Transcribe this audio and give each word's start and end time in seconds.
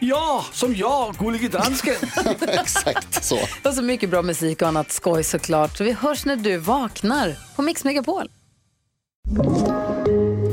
Ja, 0.00 0.44
som 0.52 0.74
jag, 0.76 1.14
Gullige 1.14 1.48
Dansken. 1.48 1.94
Exakt 2.40 3.24
så. 3.24 3.38
Och 3.64 3.74
så 3.74 3.82
mycket 3.82 4.10
bra 4.10 4.22
musik 4.22 4.62
och 4.62 4.68
annat 4.68 4.92
skoj 4.92 5.24
såklart. 5.24 5.76
Så 5.76 5.84
vi 5.84 5.92
hörs 5.92 6.24
när 6.26 6.36
du 6.36 6.56
vaknar 6.56 7.36
på 7.56 7.62
Mix 7.62 7.84
Megapol. 7.84 8.30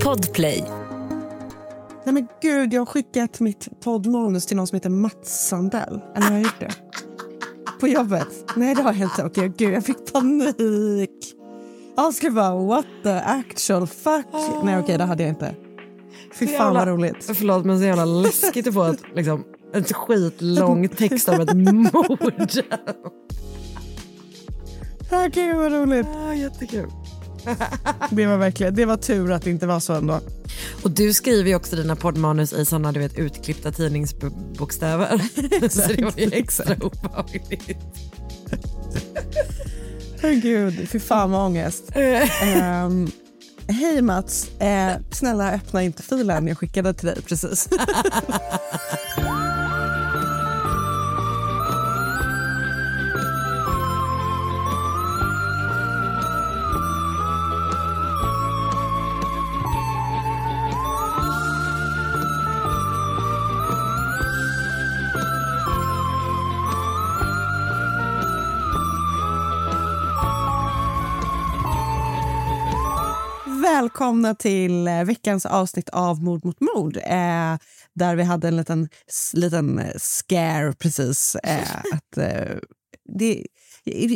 Podplay. 0.03 0.63
Nej 2.05 2.13
men 2.13 2.27
gud, 2.41 2.73
jag 2.73 2.81
har 2.81 2.85
skickat 2.85 3.39
mitt 3.39 3.67
poddmanus 3.83 4.45
till 4.45 4.57
någon 4.57 4.67
som 4.67 4.75
heter 4.75 4.89
Mats 4.89 5.47
Sandell. 5.47 6.01
Eller 6.15 6.27
har 6.27 6.33
jag 6.33 6.41
gjort 6.41 6.59
det? 6.59 6.71
På 7.79 7.87
jobbet? 7.87 8.27
Nej, 8.55 8.75
det 8.75 8.81
har 8.81 8.93
jag 8.93 9.01
inte. 9.01 9.23
Okej, 9.23 9.51
gud, 9.57 9.73
jag 9.73 9.85
fick 9.85 10.13
panik. 10.13 11.33
Jag 11.95 12.13
skulle 12.13 12.31
bara, 12.31 12.55
what 12.55 12.85
the 13.03 13.09
actual 13.13 13.87
fuck? 13.87 14.25
Nej, 14.63 14.79
okej, 14.79 14.97
det 14.97 15.03
hade 15.03 15.23
jag 15.23 15.29
inte. 15.29 15.55
Fy 16.33 16.47
fan 16.47 16.73
vad 16.73 16.87
roligt. 16.87 17.31
Förlåt 17.37 17.65
men 17.65 17.79
så 17.79 17.85
jävla 17.85 18.05
läskigt 18.05 18.67
att 18.67 18.73
få 18.73 18.83
ett, 18.83 19.01
liksom, 19.15 19.43
en 19.73 19.83
skitlång 19.83 20.89
text 20.97 21.29
om 21.29 21.41
ett 21.41 21.53
mord. 21.53 22.51
Ah, 25.11 25.27
Gud 25.27 25.55
vad 25.55 25.71
roligt. 25.71 26.07
ah, 26.07 26.33
jättekul. 26.33 26.89
Det 28.11 28.25
var 28.25 28.37
verkligen, 28.37 28.75
det 28.75 28.85
var 28.85 28.97
tur 28.97 29.31
att 29.31 29.41
det 29.43 29.49
inte 29.49 29.67
var 29.67 29.79
så 29.79 29.93
ändå. 29.93 30.19
Och 30.83 30.91
du 30.91 31.13
skriver 31.13 31.49
ju 31.49 31.55
också 31.55 31.75
dina 31.75 31.95
poddmanus 31.95 32.53
i 32.53 32.65
sådana 32.65 32.91
du 32.91 32.99
vet 32.99 33.19
utklippta 33.19 33.71
tidningsbokstäver. 33.71 35.17
så 35.69 35.93
det 35.93 36.03
var 36.03 36.13
ju 36.17 36.29
extra 36.31 36.75
obehagligt. 36.81 37.77
Gud, 40.21 40.89
fy 40.89 40.99
fan 40.99 41.31
vad 41.31 41.45
ångest. 41.45 41.91
Ehm, 41.95 43.11
Hej 43.69 44.01
Mats, 44.01 44.49
eh, 44.59 44.95
snälla 45.11 45.51
öppna 45.51 45.83
inte 45.83 46.03
filen 46.03 46.47
jag 46.47 46.57
skickade 46.57 46.93
till 46.93 47.07
dig 47.07 47.21
precis. 47.21 47.69
Välkomna 73.97 74.35
till 74.35 74.87
eh, 74.87 75.03
veckans 75.03 75.45
avsnitt 75.45 75.89
av 75.89 76.23
Mord 76.23 76.45
mot 76.45 76.59
mord. 76.59 76.97
Eh, 76.97 77.57
där 77.93 78.15
vi 78.15 78.23
hade 78.23 78.47
en 78.47 78.57
liten, 78.57 78.89
liten 79.33 79.79
eh, 79.79 79.93
scare 79.97 80.73
precis. 80.73 81.35
Eh, 81.35 81.75
att, 81.93 82.17
eh, 82.17 82.57
det, 83.17 83.45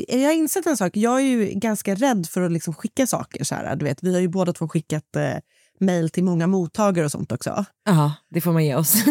jag 0.07 0.27
har 0.27 0.33
insett 0.33 0.65
en 0.65 0.77
sak. 0.77 0.97
Jag 0.97 1.19
är 1.19 1.25
ju 1.25 1.45
ganska 1.45 1.95
rädd 1.95 2.27
för 2.29 2.41
att 2.41 2.51
liksom 2.51 2.73
skicka 2.73 3.07
saker. 3.07 3.43
Så 3.43 3.55
här. 3.55 3.75
Du 3.75 3.85
vet, 3.85 4.03
vi 4.03 4.13
har 4.13 4.21
ju 4.21 4.27
båda 4.27 4.53
två 4.53 4.67
skickat 4.67 5.15
eh, 5.15 5.37
mejl 5.79 6.09
till 6.09 6.23
många 6.23 6.47
mottagare 6.47 7.05
och 7.05 7.11
sånt 7.11 7.31
också. 7.31 7.65
Ja, 7.85 8.13
det 8.29 8.41
får 8.41 8.53
man 8.53 8.65
ge 8.65 8.75
oss. 8.75 8.95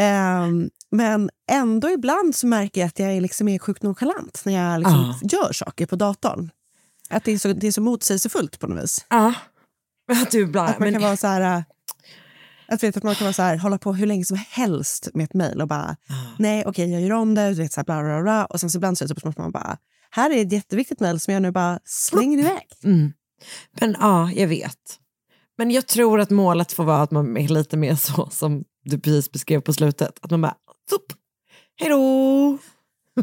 Ehm, 0.00 0.70
men 0.90 1.30
ändå 1.50 1.90
ibland 1.90 2.34
så 2.34 2.46
märker 2.46 2.80
jag 2.80 2.88
att 2.88 2.98
jag 2.98 3.12
är, 3.12 3.20
liksom 3.20 3.48
är 3.48 3.58
sjukt 3.58 3.82
nonchalant 3.82 4.42
när 4.44 4.52
jag 4.52 4.80
liksom 4.80 5.14
gör 5.22 5.52
saker 5.52 5.86
på 5.86 5.96
datorn. 5.96 6.50
Att 7.10 7.24
det 7.24 7.32
är 7.32 7.38
så, 7.38 7.52
det 7.52 7.66
är 7.66 7.72
så 7.72 7.80
motsägelsefullt 7.80 8.58
på 8.58 8.66
något 8.66 8.82
vis. 8.82 9.06
Ja. 9.08 9.34
Att 10.22 10.30
du 10.30 10.46
bara, 10.46 10.68
Att 10.68 10.78
man 10.78 10.86
men, 10.86 10.92
kan 10.94 11.02
vara 11.02 11.16
så 11.16 11.26
här... 11.26 11.56
äh, 11.56 11.62
Att, 12.68 12.82
vet, 12.82 12.96
att 12.96 13.02
man 13.02 13.14
kan 13.14 13.24
vara 13.24 13.32
så 13.32 13.42
här, 13.42 13.56
hålla 13.56 13.78
på 13.78 13.92
hur 13.92 14.06
länge 14.06 14.24
som 14.24 14.38
helst 14.50 15.08
med 15.14 15.24
ett 15.24 15.34
mejl 15.34 15.60
och 15.60 15.68
bara 15.68 15.96
nej 16.38 16.64
okej 16.66 16.90
jag 16.92 17.00
gör 17.02 17.12
om 17.12 17.34
det, 17.34 17.48
du 17.48 17.54
vet, 17.62 17.72
så 17.72 17.80
här, 17.80 17.84
bla, 17.84 18.02
bla, 18.02 18.22
bla. 18.22 18.44
och 18.46 18.60
sen 18.60 18.70
så 18.70 18.78
ibland 18.78 18.98
så 18.98 19.04
är 19.04 19.08
det 19.08 19.20
så 19.20 19.28
att 19.28 19.38
man 19.38 19.50
bara 19.50 19.76
här 20.10 20.30
är 20.30 20.42
ett 20.42 20.52
jätteviktigt 20.52 21.00
mejl 21.00 21.20
som 21.20 21.34
jag 21.34 21.42
nu 21.42 21.50
bara 21.50 21.78
slänger 21.84 22.38
iväg. 22.38 22.68
mm. 22.84 23.12
men 23.80 23.96
ja, 24.00 24.30
jag 24.32 24.48
vet. 24.48 24.76
Men 25.58 25.70
jag 25.70 25.86
tror 25.86 26.20
att 26.20 26.30
målet 26.30 26.72
får 26.72 26.84
vara 26.84 27.02
att 27.02 27.10
man 27.10 27.36
är 27.36 27.48
lite 27.48 27.76
mer 27.76 27.94
så 27.94 28.28
som 28.30 28.64
du 28.84 29.00
precis 29.00 29.32
beskrev 29.32 29.60
på 29.60 29.72
slutet. 29.72 30.18
Att 30.22 30.30
man 30.30 30.40
bara, 30.40 30.54
upp, 30.92 31.12
hej 31.80 31.88
då. 31.90 32.58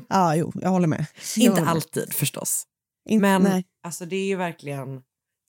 Ja, 0.10 0.36
jo, 0.36 0.52
jag 0.56 0.70
håller 0.70 0.88
med. 0.88 1.06
Jag 1.36 1.44
Inte 1.44 1.50
håller 1.52 1.66
med. 1.66 1.72
alltid 1.72 2.14
förstås. 2.14 2.64
In, 3.10 3.22
Men 3.22 3.42
nej. 3.44 3.66
alltså, 3.84 4.06
det 4.06 4.16
är 4.16 4.26
ju 4.28 4.36
verkligen 4.36 5.02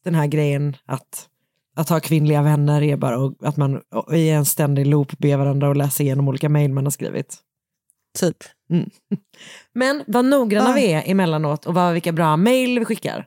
den 0.04 0.14
här 0.14 0.26
grejen 0.26 0.76
att, 0.86 1.28
att 1.76 1.88
ha 1.88 2.00
kvinnliga 2.00 2.42
vänner 2.42 2.82
är 2.82 2.96
bara 2.96 3.18
och- 3.18 3.34
att 3.42 3.56
man 3.56 3.82
i 4.12 4.28
en 4.30 4.44
ständig 4.44 4.86
loop 4.86 5.18
ber 5.18 5.36
varandra 5.36 5.68
och 5.68 5.76
läsa 5.76 6.02
igenom 6.02 6.28
olika 6.28 6.48
mejl 6.48 6.72
man 6.72 6.86
har 6.86 6.90
skrivit. 6.90 7.36
Typ. 8.18 8.36
Men 9.74 10.04
vad 10.06 10.24
noggranna 10.24 10.68
Ja. 10.68 10.74
vi 10.74 10.92
är 10.92 11.02
emellanåt 11.10 11.66
och 11.66 11.74
vad, 11.74 11.92
vilka 11.92 12.12
bra 12.12 12.36
mejl 12.36 12.78
vi 12.78 12.84
skickar. 12.84 13.26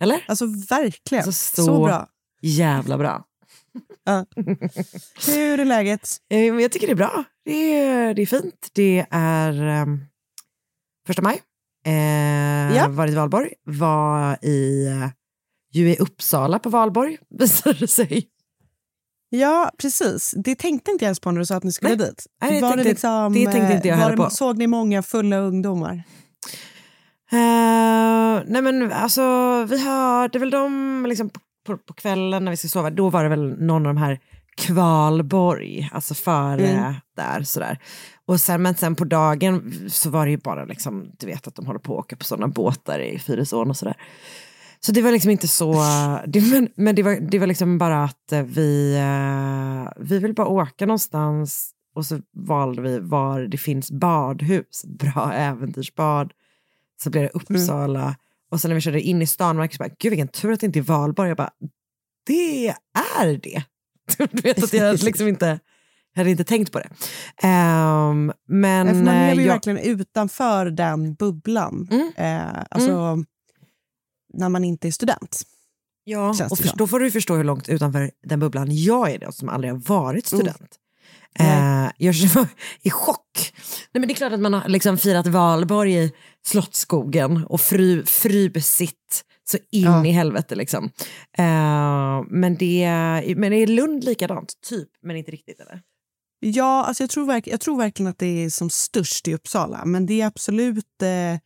Eller? 0.00 0.24
Alltså 0.28 0.44
verkligen. 0.70 1.24
Alltså, 1.24 1.56
så... 1.56 1.64
så- 1.64 1.84
bra. 1.84 2.08
Jävla 2.42 2.98
bra. 2.98 3.24
Hur 5.26 5.60
är 5.60 5.64
läget? 5.64 6.08
Eh, 6.30 6.38
Jag 6.44 6.72
tycker 6.72 6.86
det 6.86 6.92
är 6.92 6.96
bra. 6.96 7.24
Det 7.44 7.74
är, 7.78 8.14
det 8.14 8.22
är 8.22 8.26
fint. 8.26 8.68
Det 8.74 9.06
är 9.10 9.82
um, 9.82 10.04
första 11.06 11.22
maj. 11.22 11.40
Eh, 11.86 12.76
Ja. 12.76 12.88
Varit 12.88 13.12
i 13.12 13.16
Valborg. 13.16 13.52
Var 13.64 14.44
i, 14.44 14.86
eh, 14.86 15.08
ju 15.76 15.90
i 15.92 15.96
Uppsala 15.96 16.58
på 16.58 16.68
Valborg, 16.68 17.18
visade 17.38 17.78
det 17.78 17.88
sig. 17.88 18.26
Ja, 19.28 19.70
precis. 19.78 20.34
Det 20.44 20.54
tänkte 20.54 20.90
inte 20.90 21.04
jag 21.04 21.08
ens 21.08 21.20
på 21.20 21.30
när 21.30 21.38
du 21.40 21.46
sa 21.46 21.54
att 21.56 21.62
ni 21.64 21.72
skulle 21.72 21.96
Nej. 21.96 22.06
dit. 22.06 22.26
Nej, 22.42 22.54
det 22.54 22.60
var 22.60 22.70
tänkte- 22.72 22.88
liksom, 22.88 23.32
det 23.32 23.52
tänkte 23.52 23.74
inte 23.74 23.88
jag 23.88 23.96
var 23.96 24.02
heller 24.02 24.16
det, 24.16 24.22
på. 24.22 24.30
Såg 24.30 24.58
ni 24.58 24.66
många 24.66 25.02
fulla 25.02 25.38
ungdomar? 25.38 26.02
Eh, 27.32 28.42
nej 28.46 28.62
men 28.62 28.92
alltså, 28.92 29.22
vi 29.64 29.84
hörde 29.84 30.38
väl 30.38 30.50
dem 30.50 31.06
liksom 31.08 31.28
på, 31.30 31.40
på, 31.66 31.76
på 31.78 31.92
kvällen 31.94 32.44
när 32.44 32.50
vi 32.50 32.56
skulle 32.56 32.68
sova. 32.70 32.90
Då 32.90 33.10
var 33.10 33.22
det 33.22 33.28
väl 33.28 33.56
någon 33.62 33.86
av 33.86 33.94
de 33.94 34.00
här 34.00 34.18
Kvalborg, 34.56 35.88
alltså 35.92 36.14
före 36.14 36.66
Mm. 36.68 36.94
där 37.16 37.42
sådär. 37.42 37.78
Och 38.26 38.40
sen, 38.40 38.62
men 38.62 38.74
sen 38.74 38.94
på 38.94 39.04
dagen 39.04 39.72
så 39.88 40.10
var 40.10 40.24
det 40.26 40.30
ju 40.30 40.38
bara 40.38 40.64
liksom, 40.64 41.10
du 41.18 41.26
vet 41.26 41.46
att 41.46 41.54
de 41.54 41.66
håller 41.66 41.80
på 41.80 41.92
att 41.98 42.04
åka 42.04 42.16
på 42.16 42.24
sådana 42.24 42.48
båtar 42.48 42.98
i 42.98 43.18
Fyrisån 43.18 43.70
och 43.70 43.76
sådär. 43.76 43.96
Så 44.80 44.92
det 44.92 45.02
var 45.02 45.12
liksom 45.12 45.30
inte 45.30 45.48
så, 45.48 45.72
det, 46.26 46.40
men, 46.40 46.68
men 46.76 46.94
det, 46.94 47.02
var, 47.02 47.14
det 47.30 47.38
var 47.38 47.46
liksom 47.46 47.78
bara 47.78 48.04
att 48.04 48.32
eh, 48.32 48.42
vi, 48.42 48.96
eh, 48.96 49.92
vi 49.96 50.18
vill 50.18 50.34
bara 50.34 50.46
åka 50.46 50.86
någonstans 50.86 51.72
och 51.94 52.06
så 52.06 52.20
valde 52.36 52.82
vi 52.82 52.98
var 52.98 53.40
det 53.40 53.58
finns 53.58 53.90
badhus, 53.90 54.84
bra 54.98 55.32
äventyrsbad. 55.32 56.32
Så 57.02 57.10
blev 57.10 57.22
det 57.22 57.30
Uppsala. 57.30 58.16
Och 58.50 58.60
sen 58.60 58.68
när 58.68 58.74
vi 58.74 58.80
körde 58.80 59.00
in 59.00 59.22
i 59.22 59.26
stan, 59.26 59.56
jag 59.58 59.70
bara, 59.78 59.88
gud 59.98 60.10
vilken 60.10 60.28
tur 60.28 60.52
att 60.52 60.60
det 60.60 60.66
inte 60.66 60.78
är 60.78 60.82
Valborg. 60.82 61.28
Jag 61.28 61.36
bara, 61.36 61.50
det 62.26 62.68
är 62.68 63.38
det. 63.42 63.62
Du 64.32 64.42
vet 64.42 64.64
att 64.64 64.72
jag 64.72 65.02
liksom 65.02 65.28
inte, 65.28 65.58
jag 66.14 66.20
hade 66.20 66.30
inte 66.30 66.44
tänkt 66.44 66.72
på 66.72 66.78
det. 66.78 66.88
Ehm, 67.42 68.32
men 68.48 68.86
man 68.86 69.08
eh, 69.08 69.28
lever 69.28 69.34
ju 69.34 69.42
jag- 69.42 69.52
verkligen 69.52 69.78
utanför 69.78 70.66
den 70.70 71.14
bubblan. 71.14 71.88
Mm. 71.90 72.12
Eh, 72.16 72.62
alltså, 72.70 73.24
När 74.36 74.48
man 74.48 74.64
inte 74.64 74.88
är 74.88 74.92
student. 74.92 75.42
Ja, 76.04 76.28
och 76.50 76.58
för, 76.58 76.76
då 76.76 76.86
får 76.86 77.00
du 77.00 77.10
förstå 77.10 77.34
hur 77.36 77.44
långt 77.44 77.68
utanför 77.68 78.10
den 78.22 78.40
bubblan 78.40 78.66
jag 78.70 79.10
är 79.10 79.18
det, 79.18 79.32
som 79.32 79.48
aldrig 79.48 79.72
har 79.72 79.78
varit 79.78 80.32
Mm. 80.32 80.40
student. 80.40 80.76
Eh, 81.38 81.90
jag 81.98 82.14
var 82.34 82.48
i 82.82 82.90
chock. 82.90 83.52
Nej, 83.92 84.00
men 84.00 84.08
det 84.08 84.12
är 84.12 84.16
klart 84.16 84.32
att 84.32 84.40
man 84.40 84.52
har 84.54 84.68
liksom 84.68 84.98
firat 84.98 85.26
valborg 85.26 85.94
i 86.04 86.12
Slottsskogen 86.46 87.44
och 87.44 87.60
fru, 87.60 88.04
frybesitt 88.06 89.24
så 89.44 89.56
in 89.70 89.82
Ja. 89.82 90.06
i 90.06 90.10
helvete. 90.10 90.54
Liksom. 90.54 90.84
Eh, 91.38 92.22
men, 92.28 92.56
det, 92.58 92.88
men 93.36 93.52
är 93.52 93.66
Lund 93.66 94.04
likadant? 94.04 94.52
Typ, 94.68 94.88
men 95.02 95.16
inte 95.16 95.30
riktigt 95.30 95.60
eller? 95.60 95.80
Ja, 96.40 96.84
alltså 96.84 97.02
jag, 97.02 97.10
tror 97.10 97.26
verk, 97.26 97.46
jag 97.46 97.60
tror 97.60 97.76
verkligen 97.78 98.10
att 98.10 98.18
det 98.18 98.44
är 98.44 98.50
som 98.50 98.70
störst 98.70 99.28
i 99.28 99.34
Uppsala. 99.34 99.84
Men 99.84 100.06
det 100.06 100.20
är 100.20 100.26
absolut 100.26 101.02
eh, 101.02 101.38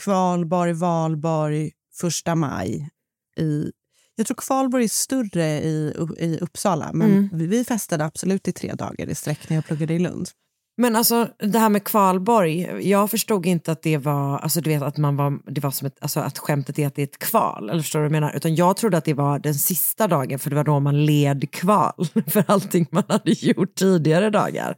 Kvalborg, 0.00 0.72
Valborg, 0.72 1.70
första 1.94 2.34
maj. 2.34 2.88
I, 3.36 3.70
jag 4.16 4.26
tror 4.26 4.34
Kvalborg 4.34 4.84
är 4.84 4.88
större 4.88 5.46
i, 5.46 5.94
i 6.18 6.38
Uppsala, 6.40 6.90
men 6.92 7.30
vi, 7.32 7.46
vi 7.46 7.64
festade 7.64 8.04
absolut 8.04 8.48
i 8.48 8.52
tre 8.52 8.72
dagar 8.74 9.08
i 9.08 9.14
sträck 9.14 9.48
när 9.48 9.56
jag 9.56 9.64
pluggade 9.64 9.94
i 9.94 9.98
Lund. 9.98 10.28
Men 10.76 10.96
alltså 10.96 11.28
det 11.38 11.58
här 11.58 11.68
med 11.68 11.84
kvalborg, 11.84 12.88
jag 12.90 13.10
förstod 13.10 13.46
inte 13.46 13.72
att 13.72 13.82
det 13.82 13.98
var, 13.98 14.38
alltså 14.38 14.60
du 14.60 14.70
vet 14.70 14.82
att 14.82 14.96
man 14.96 15.16
var, 15.16 15.52
det 15.52 15.60
var 15.60 15.70
som 15.70 15.86
ett, 15.86 15.96
alltså 16.00 16.20
att 16.20 16.38
skämtet 16.38 16.78
är 16.78 16.86
att 16.86 16.94
det 16.94 17.02
är 17.02 17.06
ett 17.06 17.18
kval, 17.18 17.70
eller 17.70 17.82
förstår 17.82 17.98
du 17.98 18.02
vad 18.02 18.14
jag 18.14 18.20
menar? 18.20 18.36
Utan 18.36 18.54
jag 18.54 18.76
trodde 18.76 18.96
att 18.96 19.04
det 19.04 19.14
var 19.14 19.38
den 19.38 19.54
sista 19.54 20.08
dagen 20.08 20.38
för 20.38 20.50
det 20.50 20.56
var 20.56 20.64
då 20.64 20.80
man 20.80 21.06
led 21.06 21.50
kval 21.50 22.06
för 22.26 22.44
allting 22.46 22.86
man 22.90 23.02
hade 23.08 23.30
gjort 23.30 23.74
tidigare 23.74 24.30
dagar. 24.30 24.76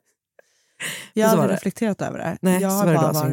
Jag 1.12 1.28
har 1.28 1.36
aldrig 1.36 1.50
reflekterat 1.50 2.02
över 2.02 2.18
det. 2.18 2.38
Nej, 2.42 2.62
jag 2.62 2.70
har 2.70 2.86
var 2.86 2.92
det 2.92 2.98
bara 2.98 3.12
då 3.12 3.18
alltså 3.18 3.26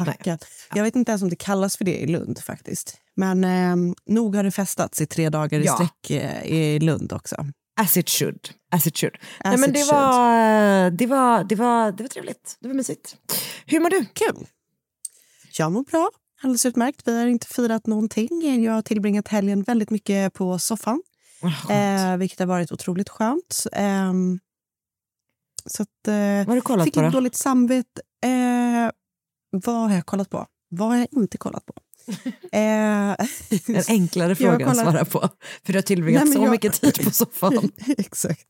eh, 0.00 0.04
packad. 0.04 0.44
Jag 0.74 0.82
vet 0.82 0.96
inte 0.96 1.12
ens 1.12 1.22
om 1.22 1.28
det 1.30 1.36
kallas 1.36 1.76
för 1.76 1.84
det 1.84 1.96
i 2.02 2.06
Lund 2.06 2.38
faktiskt. 2.38 2.96
Men 3.16 3.44
eh, 3.44 3.94
nog 4.06 4.36
har 4.36 4.44
det 4.44 4.50
festats 4.50 5.00
i 5.00 5.06
tre 5.06 5.28
dagar 5.30 5.60
i 5.60 5.64
Ja. 5.64 5.74
sträck 5.74 6.10
eh, 6.10 6.44
i 6.44 6.80
Lund 6.80 7.12
också. 7.12 7.36
As 7.80 7.96
it 7.96 8.08
should. 8.08 8.48
As 8.70 8.86
it 8.86 8.96
should. 8.98 9.16
Nej, 9.44 9.54
As 9.54 9.60
men 9.60 9.70
it 9.70 9.74
det, 9.76 9.92
var, 9.92 10.90
det, 10.90 11.06
var, 11.06 11.44
det, 11.44 11.54
var, 11.54 11.92
det 11.92 12.02
var 12.02 12.08
trevligt, 12.08 12.56
det 12.60 12.68
var 12.68 12.74
mysigt. 12.74 13.16
Hur 13.66 13.80
mår 13.80 13.90
du? 13.90 14.04
Kul! 14.14 14.46
Jag 15.58 15.72
mår 15.72 15.82
bra. 15.82 16.10
Alldeles 16.42 16.66
utmärkt. 16.66 17.02
Vi 17.08 17.18
har 17.20 17.26
inte 17.26 17.46
firat 17.46 17.86
någonting. 17.86 18.62
Jag 18.64 18.72
har 18.72 18.82
tillbringat 18.82 19.28
helgen 19.28 19.62
väldigt 19.62 19.90
mycket 19.90 20.34
på 20.34 20.58
soffan. 20.58 21.02
Eh, 21.70 22.16
vilket 22.16 22.38
har 22.38 22.46
varit 22.46 22.72
otroligt 22.72 23.08
skönt. 23.08 23.66
Ehm, 23.72 24.38
så 25.66 25.82
att, 25.82 26.08
eh, 26.08 26.14
Vad 26.14 26.46
har 26.48 26.54
du 26.54 26.60
kollat 26.60 26.84
fick 26.84 26.94
på 26.94 27.02
då? 27.02 27.10
dåligt 27.10 27.36
samvete. 27.36 28.02
Eh, 28.24 28.90
vad 29.52 29.74
har 29.74 29.94
jag 29.94 30.06
kollat 30.06 30.30
på? 30.30 30.46
Vad 30.68 30.88
har 30.88 30.96
jag 30.96 31.08
inte 31.10 31.38
kollat 31.38 31.66
på? 31.66 31.74
eh, 32.52 33.10
En 33.68 33.82
enklare 33.88 34.34
fråga 34.36 34.66
har 34.66 34.72
att 34.72 34.78
svara 34.80 35.04
på. 35.04 35.28
För 35.64 35.72
du 35.72 35.78
har 35.78 35.82
tillbringat 35.82 36.24
Nej, 36.24 36.34
så 36.34 36.42
jag- 36.42 36.50
mycket 36.50 36.80
tid 36.80 37.04
på 37.04 37.10
soffan. 37.10 37.70
Exakt. 37.98 38.40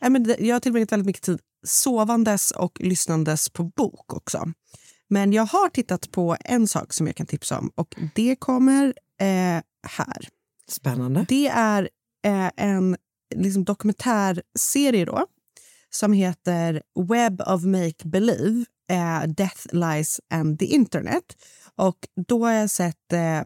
Nej, 0.00 0.10
men 0.10 0.34
jag 0.38 0.54
har 0.54 0.60
tillbringat 0.60 0.92
väldigt 0.92 1.06
mycket 1.06 1.22
tid 1.22 1.38
sovandes 1.66 2.50
och 2.50 2.80
lyssnandes 2.80 3.48
på 3.48 3.64
bok 3.64 4.12
också. 4.14 4.52
Men 5.08 5.32
jag 5.32 5.46
har 5.46 5.68
tittat 5.68 6.10
på 6.10 6.36
en 6.40 6.68
sak 6.68 6.92
som 6.92 7.06
jag 7.06 7.16
kan 7.16 7.26
tipsa 7.26 7.58
om 7.58 7.70
och 7.74 7.94
det 8.14 8.36
kommer 8.36 8.94
eh, 9.20 9.62
här. 9.88 10.28
Spännande. 10.68 11.26
Det 11.28 11.48
är 11.48 11.88
eh, 12.26 12.50
en 12.56 12.96
liksom, 13.34 13.64
dokumentärserie 13.64 15.04
då, 15.04 15.26
som 15.94 16.12
heter 16.12 16.82
Web 17.08 17.40
of 17.40 17.64
Make 17.64 18.04
Believe, 18.04 18.64
eh, 18.90 19.22
Death, 19.28 19.66
Lies 19.72 20.20
and 20.30 20.58
the 20.58 20.64
Internet. 20.64 21.24
Och 21.76 21.96
då 22.26 22.44
har 22.44 22.52
jag 22.52 22.70
sett... 22.70 23.12
Eh, 23.12 23.42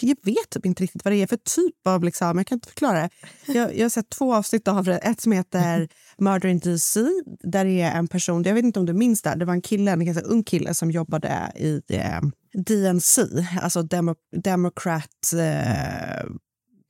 jag 0.00 0.16
vet 0.22 0.50
typ 0.50 0.66
inte 0.66 0.82
riktigt 0.82 1.04
vad 1.04 1.12
det 1.12 1.22
är 1.22 1.26
för 1.26 1.36
typ 1.36 1.86
av... 1.86 2.04
Liksom, 2.04 2.38
jag 2.38 2.46
kan 2.46 2.56
inte 2.56 2.68
förklara 2.68 3.00
det. 3.00 3.10
Jag, 3.46 3.76
jag 3.76 3.84
har 3.84 3.90
sett 3.90 4.10
två 4.10 4.34
avsnitt 4.34 4.68
av 4.68 4.84
det. 4.84 4.98
Ett 4.98 5.20
som 5.20 5.32
heter 5.32 5.88
Murder 6.18 6.48
in 6.48 6.58
DC, 6.58 7.00
där 7.40 7.64
det 7.64 7.80
är 7.80 7.98
en 7.98 8.08
person... 8.08 8.42
Jag 8.42 8.54
vet 8.54 8.64
inte 8.64 8.80
om 8.80 8.86
du 8.86 8.92
minns 8.92 9.22
det. 9.22 9.34
Det 9.34 9.44
var 9.44 9.54
en 9.54 9.62
kille, 9.62 9.92
en 9.92 10.04
ganska 10.04 10.24
ung 10.24 10.44
kille 10.44 10.74
som 10.74 10.90
jobbade 10.90 11.52
i 11.56 11.82
eh, 11.88 12.20
DNC, 12.54 13.22
alltså 13.62 13.82
Demo, 13.82 14.14
Democrat 14.42 15.32
eh, 15.34 16.30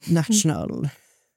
National, 0.06 0.88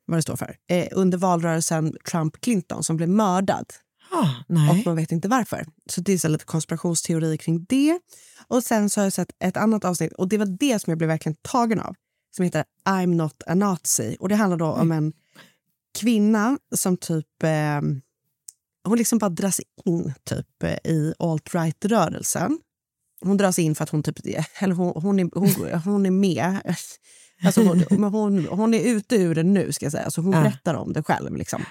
vad 0.06 0.18
det 0.18 0.22
står 0.22 0.36
för, 0.36 0.56
eh, 0.70 0.88
under 0.92 1.18
valrörelsen 1.18 1.96
Trump-Clinton 2.12 2.82
som 2.82 2.98
blev 2.98 3.10
mördad. 3.10 3.66
Ah, 4.12 4.30
Och 4.70 4.86
man 4.86 4.96
vet 4.96 5.12
inte 5.12 5.28
varför. 5.28 5.66
Så 5.90 6.02
det 6.02 6.14
är 6.14 6.18
så 6.18 6.28
lite 6.28 6.46
konspirationsteori 6.46 7.38
kring 7.38 7.66
det. 7.70 8.00
Och 8.48 8.64
sen 8.64 8.90
så 8.90 9.00
har 9.00 9.06
jag 9.06 9.14
sett 9.14 9.32
ett 9.40 9.58
annat 9.58 9.86
avsnitt 9.86 10.14
och 10.14 10.28
det 10.28 10.38
var 10.38 10.46
det 10.46 10.80
som 10.82 10.92
jag 10.92 10.98
blev 10.98 11.08
verkligen 11.08 11.36
tagen 11.42 11.80
av. 11.80 11.96
Som 12.36 12.46
heter 12.46 12.64
I'm 12.86 13.16
not 13.16 13.44
a 13.48 13.56
nazi. 13.56 14.18
Och 14.20 14.30
det 14.30 14.36
handlar 14.36 14.58
då 14.58 14.66
om 14.66 14.92
en 14.92 15.14
kvinna 16.00 16.58
som 16.76 16.98
typ... 16.98 17.44
Eh, 17.44 17.82
hon 18.84 18.98
liksom 18.98 19.18
bara 19.20 19.30
dras 19.30 19.60
in 19.86 20.14
typ 20.24 20.64
eh, 20.64 20.92
i 20.92 21.14
alt-right-rörelsen. 21.20 22.60
Hon 23.22 23.38
dras 23.38 23.60
in 23.60 23.76
för 23.76 23.84
att 23.84 23.90
hon 23.90 24.04
typ... 24.04 24.20
Eller 24.60 24.76
hon, 24.76 25.02
hon, 25.02 25.20
är, 25.20 25.30
hon, 25.34 25.82
hon 25.86 26.06
är 26.06 26.12
med. 26.12 26.76
Alltså 27.46 27.62
hon, 27.64 27.84
hon, 28.14 28.46
hon 28.48 28.74
är 28.74 28.84
ute 28.96 29.16
ur 29.16 29.36
det 29.36 29.44
nu, 29.44 29.72
ska 29.72 29.86
jag 29.86 29.92
säga. 29.92 30.12
Så 30.12 30.22
hon 30.22 30.34
Ja. 30.34 30.42
berättar 30.42 30.74
om 30.76 30.94
det 30.94 31.04
själv. 31.04 31.36
Liksom 31.36 31.66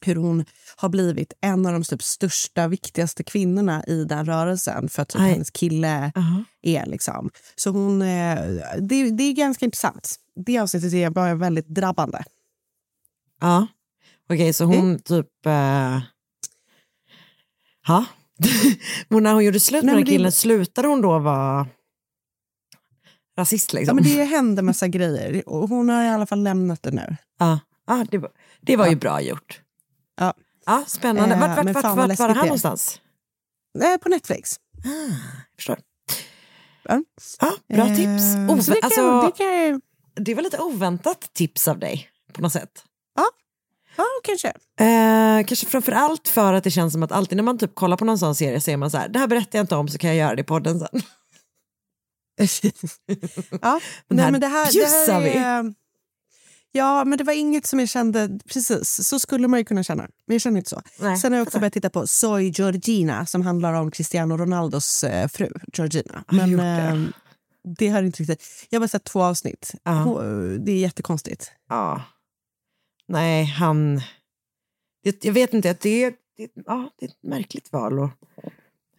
hur 0.00 0.16
hon 0.16 0.44
har 0.76 0.88
blivit 0.88 1.32
en 1.40 1.66
av 1.66 1.72
de 1.72 1.82
typ 1.84 2.02
största, 2.02 2.68
viktigaste 2.68 3.24
kvinnorna 3.24 3.84
i 3.84 4.04
den 4.04 4.26
rörelsen 4.26 4.88
för 4.88 5.02
att 5.02 5.08
typ 5.08 5.20
Aj. 5.20 5.30
hennes 5.30 5.50
kille 5.50 6.12
Aha. 6.16 6.44
är. 6.62 6.86
Liksom. 6.86 7.30
Så 7.56 7.70
hon, 7.70 8.02
eh, 8.02 8.36
det, 8.80 9.10
det 9.10 9.22
är 9.24 9.32
ganska 9.32 9.64
intressant. 9.64 10.16
Det 10.46 10.58
avsnittet 10.58 10.92
är 10.92 11.10
bara 11.10 11.34
väldigt 11.34 11.68
drabbande. 11.68 12.24
Ja. 13.40 13.66
Okej, 14.30 14.52
så 14.52 14.64
Mm. 14.64 14.76
hon 14.80 14.98
typ... 14.98 15.46
Eh... 15.46 16.00
Ja. 17.86 18.04
Men 19.08 19.22
när 19.22 19.32
hon 19.34 19.44
gjorde 19.44 19.60
slut 19.60 19.84
med 19.84 19.86
Nej, 19.86 19.92
den 19.94 20.00
men 20.00 20.04
det- 20.04 20.10
killen, 20.10 20.32
slutade 20.32 20.88
hon 20.88 21.00
då 21.00 21.18
vara 21.18 21.66
rasist? 23.36 23.72
Ja, 23.72 23.78
Liksom? 23.78 23.96
men 23.96 24.04
det 24.04 24.24
hände 24.24 24.62
massa 24.62 24.88
grejer 24.88 25.48
och 25.48 25.68
hon 25.68 25.88
har 25.88 26.04
i 26.04 26.08
alla 26.08 26.26
fall 26.26 26.42
lämnat 26.42 26.82
det 26.82 26.90
nu. 26.90 27.16
Ja. 27.38 27.58
Ja, 27.86 28.06
det 28.10 28.18
var, 28.18 28.30
det 28.60 28.76
var 28.76 28.86
ju 28.86 28.96
bra 28.96 29.20
gjort. 29.20 29.60
Ja. 30.20 30.34
Ja, 30.66 30.84
spännande. 30.86 31.34
Eh, 31.34 31.40
vart 31.40 31.56
vart, 31.56 31.74
vart, 31.74 31.84
vad 31.84 32.08
vart 32.08 32.18
var 32.18 32.28
det 32.28 32.34
här 32.34 32.42
någonstans? 32.42 33.00
Eh, 33.84 33.96
på 33.96 34.08
Netflix. 34.08 34.56
Ah, 34.84 34.88
jag 34.88 35.56
förstår. 35.56 35.78
Ja. 36.88 37.02
Ja, 37.40 37.52
bra 37.74 37.86
Eh, 37.86 37.96
tips. 37.96 38.22
Ove- 38.36 38.66
det, 38.74 38.80
kan, 38.80 38.82
alltså, 38.82 39.20
det 39.22 39.44
kan 39.44 39.80
det 40.24 40.34
var 40.34 40.42
lite 40.42 40.58
oväntat 40.58 41.30
tips 41.34 41.68
av 41.68 41.78
dig 41.78 42.08
på 42.32 42.42
något 42.42 42.52
sätt. 42.52 42.84
Ja, 43.98 44.04
kanske. 44.24 44.48
Eh, 44.80 45.46
kanske 45.46 45.66
framför 45.66 45.92
allt 45.92 46.28
för 46.28 46.52
att 46.52 46.64
det 46.64 46.70
känns 46.70 46.92
som 46.92 47.02
att 47.02 47.12
alltid 47.12 47.36
när 47.36 47.42
man 47.42 47.58
typ 47.58 47.74
kollar 47.74 47.96
på 47.96 48.04
någon 48.04 48.18
sån 48.18 48.34
serie 48.34 48.60
så 48.60 48.70
är 48.70 48.76
man 48.76 48.90
så 48.90 48.98
här, 48.98 49.08
det 49.08 49.18
här 49.18 49.26
berättar 49.26 49.58
jag 49.58 49.62
inte 49.62 49.76
om 49.76 49.88
så 49.88 49.98
kan 49.98 50.10
jag 50.10 50.16
göra 50.16 50.34
det 50.34 50.40
i 50.40 50.44
podden 50.44 50.78
sen. 50.80 50.88
ja, 53.62 53.80
Men 54.08 54.16
nej, 54.16 54.32
men 54.32 54.40
det 54.40 54.46
här, 54.46 54.72
det 54.72 55.12
här 55.12 55.22
är, 55.22 55.74
Ja, 56.72 57.04
men 57.04 57.18
det 57.18 57.24
var 57.24 57.32
inget 57.32 57.66
som 57.66 57.78
jag 57.80 57.88
kände... 57.88 58.38
Precis, 58.52 59.06
så 59.08 59.18
skulle 59.18 59.48
man 59.48 59.60
ju 59.60 59.64
kunna 59.64 59.82
känna. 59.82 60.02
Men 60.26 60.34
jag 60.34 60.40
känner 60.40 60.58
inte 60.58 60.70
så. 60.70 60.82
Nej, 61.00 61.16
Sen 61.18 61.32
har 61.32 61.38
jag 61.38 61.46
också 61.46 61.58
börjat 61.58 61.72
titta 61.72 61.90
på 61.90 62.06
Soy 62.06 62.50
Georgina 62.50 63.26
som 63.26 63.42
handlar 63.42 63.72
om 63.72 63.90
Cristiano 63.90 64.36
Ronaldos 64.36 65.04
eh, 65.04 65.28
fru, 65.28 65.48
Georgina. 65.72 66.24
Men 66.30 66.56
det? 66.56 66.64
eh, 66.64 67.02
det 67.78 67.88
har 67.88 68.02
inte 68.02 68.22
riktigt... 68.22 68.66
Jag 68.70 68.76
har 68.78 68.80
bara 68.80 68.88
sett 68.88 69.04
två 69.04 69.22
avsnitt. 69.22 69.74
Ja. 69.82 69.92
Hon- 69.92 70.64
Det 70.64 70.72
är 70.72 70.78
jättekonstigt. 70.78 71.52
Ja. 71.68 72.02
Nej, 73.08 73.44
han... 73.44 74.00
Det, 75.04 75.24
jag 75.24 75.32
vet 75.32 75.54
inte, 75.54 75.76
det, 75.80 76.04
är- 76.04 76.14
det, 76.36 76.50
ja, 76.66 76.90
det 76.98 77.06
är 77.06 77.10
ett 77.10 77.22
märkligt 77.22 77.72
val. 77.72 77.98
Och, 77.98 78.10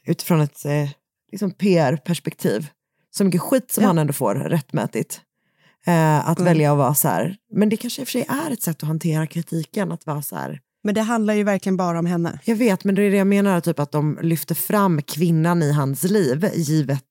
utifrån 0.05 0.41
ett 0.41 0.65
eh, 0.65 0.89
liksom 1.31 1.51
PR-perspektiv. 1.51 2.67
Så 3.11 3.23
mycket 3.23 3.41
skit 3.41 3.71
som 3.71 3.81
Ja. 3.83 3.87
han 3.89 3.97
ändå 3.97 4.13
får 4.13 4.35
rättmätigt. 4.35 5.21
Eh, 5.85 6.29
att 6.29 6.39
Mm. 6.39 6.45
välja 6.53 6.71
att 6.71 6.77
vara 6.77 6.93
så 6.93 7.07
här. 7.07 7.37
Men 7.53 7.69
det 7.69 7.77
kanske 7.77 8.01
i 8.01 8.03
och 8.03 8.07
för 8.07 8.11
sig 8.11 8.25
är 8.29 8.51
ett 8.51 8.61
sätt 8.61 8.83
att 8.83 8.87
hantera 8.87 9.27
kritiken. 9.27 9.91
Att 9.91 10.05
vara 10.05 10.21
så 10.21 10.35
här. 10.35 10.61
Men 10.83 10.95
det 10.95 11.01
handlar 11.01 11.33
ju 11.33 11.43
verkligen 11.43 11.77
bara 11.77 11.99
om 11.99 12.05
henne. 12.05 12.39
Jag 12.45 12.55
vet, 12.55 12.83
men 12.83 12.95
det 12.95 13.01
är 13.01 13.11
det 13.11 13.17
jag 13.17 13.27
menar. 13.27 13.59
Typ 13.61 13.79
att 13.79 13.91
de 13.91 14.19
lyfter 14.21 14.55
fram 14.55 15.01
kvinnan 15.01 15.63
i 15.63 15.71
hans 15.71 16.03
liv. 16.03 16.49
Givet 16.55 17.03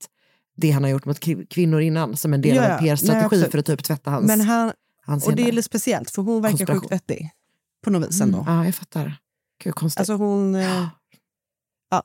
det 0.57 0.71
han 0.71 0.83
har 0.83 0.91
gjort 0.91 1.05
mot 1.05 1.21
kv- 1.21 1.47
kvinnor 1.50 1.81
innan. 1.81 2.17
Som 2.17 2.35
en 2.35 2.41
del 2.41 2.57
Ja, 2.57 2.65
av 2.65 2.71
en 2.71 2.79
PR-strategi 2.79 3.45
för 3.50 3.59
att 3.59 3.67
typ 3.67 3.85
tvätta 3.85 4.11
hans, 4.11 4.26
Men 4.26 4.41
han, 4.41 4.73
hans 5.07 5.26
och 5.26 5.37
det 5.37 5.43
är 5.49 5.53
lite 5.53 5.62
speciellt 5.67 6.11
för 6.11 6.23
hon 6.23 6.43
verkar 6.43 6.67
sjukt 6.75 6.93
vettig. 6.93 7.31
På 7.85 7.91
något 7.91 8.09
vis 8.09 8.21
ändå. 8.21 8.38
Mm, 8.41 8.55
ja, 8.55 8.65
jag 8.65 8.75
fattar. 8.75 9.17
Gud, 9.65 9.75
konstigt. 9.75 9.99
Alltså 10.00 10.15
hon... 10.15 10.55
Eh, 10.55 10.87
ja. 11.91 12.03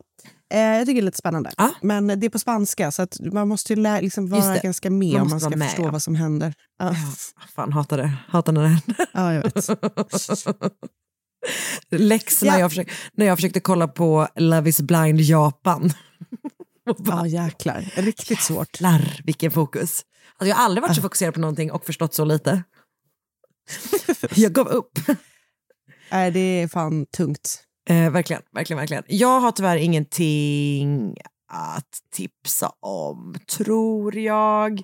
Eh, 0.51 0.60
jag 0.60 0.86
tycker 0.88 1.01
det 1.01 1.03
är 1.05 1.05
lite 1.05 1.17
spännande. 1.17 1.51
Ja. 1.58 1.72
Men 1.81 2.08
det 2.08 2.25
är 2.25 2.29
på 2.29 2.39
spanska 2.39 2.91
så 2.91 3.08
man 3.31 3.48
måste 3.48 3.74
ju 3.74 3.79
lä- 3.81 4.01
liksom 4.01 4.29
vara 4.29 4.58
ganska 4.58 4.89
med 4.89 5.13
Man 5.13 5.22
om 5.22 5.29
man 5.29 5.39
ska 5.39 5.50
med, 5.50 5.67
förstå 5.67 5.84
ja. 5.84 5.91
vad 5.91 6.03
som 6.03 6.15
händer. 6.15 6.53
Ja, 6.79 6.86
Ja, 6.86 7.48
fan, 7.55 7.74
hatar 7.74 7.98
det. 7.98 8.13
Hatar 8.27 8.51
när 8.53 8.62
det 8.62 8.67
händer. 8.67 8.96
ja 9.13 9.34
jag 9.34 9.43
vet. 9.43 9.70
Lex 12.01 12.41
när, 12.41 12.50
Ja. 12.51 12.60
jag 12.60 12.72
försökte, 12.72 12.93
när 13.13 13.25
jag 13.25 13.38
försökte 13.38 13.60
kolla 13.60 13.88
på 13.88 14.27
Love 14.36 14.70
is 14.70 14.81
blind 14.81 15.22
Japan. 15.22 15.93
Bara, 16.98 17.27
Ja, 17.27 17.43
jäklar. 17.46 17.81
Riktigt 17.96 18.41
svårt. 18.41 18.81
Jävlar, 18.81 19.22
vilken 19.24 19.51
fokus. 19.51 20.01
Alltså, 20.38 20.48
jag 20.50 20.55
har 20.55 20.63
aldrig 20.65 20.81
varit 20.81 20.96
så 20.96 21.01
fokuserad 21.01 21.34
på 21.34 21.39
någonting 21.39 21.72
och 21.72 21.86
förstått 21.86 22.13
så 22.13 22.25
lite. 22.25 22.63
Jag 24.36 24.53
gav 24.53 24.67
upp. 24.67 24.91
Nej, 26.12 26.31
det 26.31 26.39
är 26.39 26.67
fan 26.67 27.05
tungt. 27.05 27.63
Eh, 27.89 28.09
verkligen, 28.11 28.41
verkligen, 28.51 28.77
verkligen. 28.79 29.03
Jag 29.07 29.39
har 29.39 29.51
tyvärr 29.51 29.77
ingenting 29.77 31.15
att 31.51 32.00
tipsa 32.15 32.71
om, 32.79 33.35
tror 33.57 34.15
jag. 34.17 34.81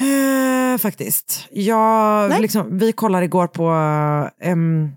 Eh, 0.00 0.78
faktiskt. 0.78 1.46
Jag, 1.50 2.40
liksom, 2.40 2.78
vi 2.78 2.92
kollade 2.92 3.24
igår 3.24 3.46
på... 3.46 3.68
ehm, 4.40 4.90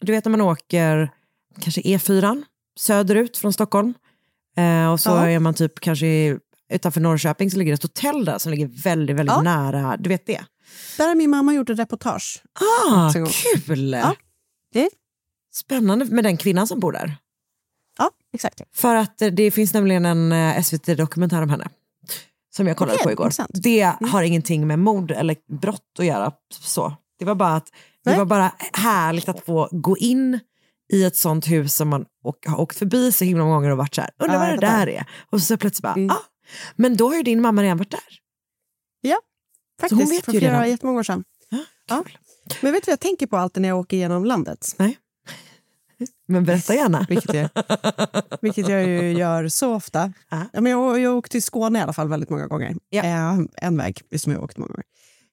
du 0.00 0.12
vet 0.12 0.24
när 0.24 0.30
man 0.30 0.40
åker 0.40 1.10
kanske 1.60 1.80
E4 1.80 2.42
söderut 2.78 3.36
från 3.36 3.52
Stockholm. 3.52 3.94
Eh, 4.56 4.92
och 4.92 5.00
så 5.00 5.10
Ja. 5.10 5.28
är 5.30 5.38
man 5.38 5.54
typ 5.54 5.80
kanske 5.80 6.38
utanför 6.72 7.00
Norrköping 7.00 7.50
så 7.50 7.58
ligger 7.58 7.72
det 7.72 7.74
ett 7.74 7.82
hotell 7.82 8.24
där 8.24 8.38
som 8.38 8.50
ligger 8.52 8.66
väldigt, 8.66 9.16
väldigt 9.16 9.34
Ja. 9.36 9.42
nära. 9.42 9.96
Du 9.96 10.08
vet 10.08 10.26
det? 10.26 10.44
Där 10.98 11.08
har 11.08 11.14
min 11.14 11.30
mamma 11.30 11.54
gjort 11.54 11.70
ett 11.70 11.78
reportage. 11.78 12.42
Ah, 12.90 13.12
kul! 13.66 13.92
Ja. 13.92 14.14
Det- 14.72 14.90
Spännande 15.60 16.04
med 16.04 16.24
den 16.24 16.36
kvinnan 16.36 16.66
som 16.66 16.80
bor 16.80 16.92
där. 16.92 17.16
Ja, 17.98 18.10
exakt. 18.34 18.60
För 18.72 18.94
att 18.94 19.22
eh, 19.22 19.28
det 19.28 19.50
finns 19.50 19.74
nämligen 19.74 20.06
en 20.06 20.32
eh, 20.32 20.62
SVT-dokumentär 20.62 21.42
om 21.42 21.50
henne. 21.50 21.68
Som 22.56 22.66
jag 22.66 22.76
kollade 22.76 22.94
Okej, 22.94 23.04
på 23.04 23.12
igår. 23.12 23.26
intressant. 23.26 23.50
Mm. 23.50 23.62
Det 23.62 24.06
har 24.06 24.22
ingenting 24.22 24.66
med 24.66 24.78
mord 24.78 25.10
eller 25.10 25.36
brott 25.60 25.82
att 25.98 26.04
göra. 26.04 26.32
Så. 26.60 26.96
Det 27.18 27.24
var 27.24 27.34
bara 27.34 27.56
att 27.56 27.66
det 28.04 28.10
Nej. 28.10 28.18
var 28.18 28.24
bara 28.24 28.52
härligt 28.72 29.28
att 29.28 29.44
få 29.44 29.68
gå 29.72 29.96
in 29.96 30.40
i 30.92 31.04
ett 31.04 31.16
sånt 31.16 31.46
hus 31.50 31.74
som 31.74 31.88
man 31.88 32.04
åk, 32.24 32.46
har 32.46 32.60
åkt 32.60 32.78
förbi 32.78 33.12
så 33.12 33.24
himla 33.24 33.44
många 33.44 33.54
gånger 33.56 33.70
och 33.70 33.78
varit 33.78 33.94
så 33.94 34.00
här, 34.00 34.10
undrar 34.18 34.34
Ja, 34.34 34.40
vad 34.50 34.60
det 34.60 34.66
där 34.66 34.88
är. 34.88 35.06
Och 35.30 35.42
så 35.42 35.56
plötsligt 35.56 35.82
bara, 35.82 35.92
Mm. 35.94 36.10
ah, 36.10 36.22
men 36.76 36.96
då 36.96 37.08
har 37.08 37.16
ju 37.16 37.22
din 37.22 37.40
mamma 37.42 37.62
redan 37.62 37.76
varit 37.78 37.90
där. 37.90 38.00
Faktiskt, 39.80 40.00
hon 40.02 40.10
vet 40.10 40.24
för 40.24 40.32
ju 40.32 40.38
flera, 40.38 40.52
redan. 40.52 40.70
jättemånga 40.70 40.98
år 40.98 41.02
sedan. 41.02 41.24
Ja, 41.48 41.58
Ja. 41.88 42.02
kul. 42.06 42.18
Men 42.62 42.72
vet 42.72 42.82
du 42.84 42.90
vad 42.90 42.92
jag 42.92 43.00
tänker 43.00 43.26
på 43.26 43.36
alltid 43.36 43.60
när 43.62 43.68
jag 43.68 43.78
åker 43.78 43.96
genom 43.96 44.24
landet? 44.24 44.76
Men 46.26 46.44
berätta 46.44 46.74
gärna. 46.74 47.06
Vilket 47.08 47.34
jag, 47.34 47.48
vilket 48.40 48.68
jag 48.68 48.86
ju 48.88 49.12
gör 49.12 49.48
så 49.48 49.74
ofta. 49.74 50.12
Ja. 50.28 50.46
Men 50.52 50.72
jag, 50.72 51.00
jag 51.00 51.10
har 51.10 51.16
åkt 51.16 51.32
till 51.32 51.42
Skåne 51.42 51.78
i 51.78 51.82
alla 51.82 51.92
fall 51.92 52.08
väldigt 52.08 52.30
många 52.30 52.46
gånger. 52.46 52.76
Ja. 52.90 53.02
Eh, 53.02 53.38
en 53.56 53.76
väg 53.76 54.00
som 54.16 54.32
jag 54.32 54.38
har 54.38 54.44
åkt 54.44 54.58
många 54.58 54.68
gånger. 54.68 54.84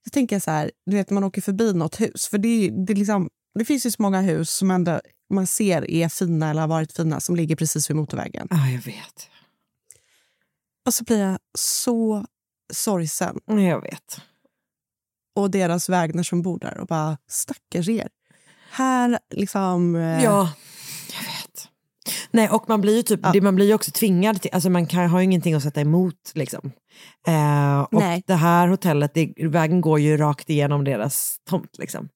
Så 0.03 0.09
tänker 0.09 0.35
jag 0.35 0.43
så 0.43 0.51
här, 0.51 0.71
du 0.85 0.95
vet 0.97 1.09
man 1.09 1.23
åker 1.23 1.41
förbi 1.41 1.73
något 1.73 2.01
hus. 2.01 2.27
För 2.27 2.37
det, 2.37 2.69
det, 2.87 2.93
liksom, 2.93 3.29
det 3.59 3.65
finns 3.65 3.85
ju 3.85 3.91
så 3.91 4.01
många 4.01 4.21
hus 4.21 4.49
som 4.49 4.71
ändå, 4.71 5.01
man 5.33 5.47
ser 5.47 5.91
är 5.91 6.09
fina 6.09 6.49
eller 6.49 6.61
har 6.61 6.67
varit 6.67 6.91
fina 6.91 7.19
som 7.19 7.35
ligger 7.35 7.55
precis 7.55 7.89
vid 7.89 7.97
motorvägen. 7.97 8.47
Ja, 8.49 8.69
jag 8.69 8.81
vet. 8.81 9.29
Och 10.85 10.93
så 10.93 11.03
blir 11.03 11.19
jag 11.19 11.39
så 11.57 12.25
sorgsen. 12.73 13.39
Jag 13.45 13.81
vet. 13.81 14.21
Och 15.35 15.51
deras 15.51 15.89
vägnar 15.89 16.23
som 16.23 16.41
bor 16.41 16.59
där 16.59 16.77
och 16.77 16.87
bara 16.87 17.17
stackars 17.27 17.89
er. 17.89 18.09
Här 18.75 19.19
liksom... 19.29 19.95
eh, 19.95 20.23
Ja, 20.23 20.53
jag 21.13 21.19
vet. 21.23 21.69
Nej, 22.31 22.49
och 22.49 22.69
man 22.69 22.81
blir 22.81 22.95
ju 22.95 23.01
typ, 23.03 23.19
Ja. 23.23 23.31
det, 23.33 23.41
man 23.41 23.55
blir 23.55 23.73
också 23.73 23.91
tvingad 23.91 24.41
till, 24.41 24.51
alltså 24.53 24.69
man 24.69 24.85
kan, 24.87 25.09
har 25.09 25.19
ju 25.19 25.23
ingenting 25.25 25.53
att 25.53 25.63
sätta 25.63 25.81
emot 25.81 26.31
liksom. 26.33 26.71
Eh, 27.27 27.79
och 27.81 27.93
Nej. 28.01 28.23
det 28.27 28.33
här 28.35 28.67
hotellet, 28.67 29.11
det, 29.13 29.33
vägen 29.47 29.81
går 29.81 29.99
ju 29.99 30.17
rakt 30.17 30.49
igenom 30.49 30.83
deras 30.83 31.37
tomt 31.49 31.77
liksom. 31.77 32.09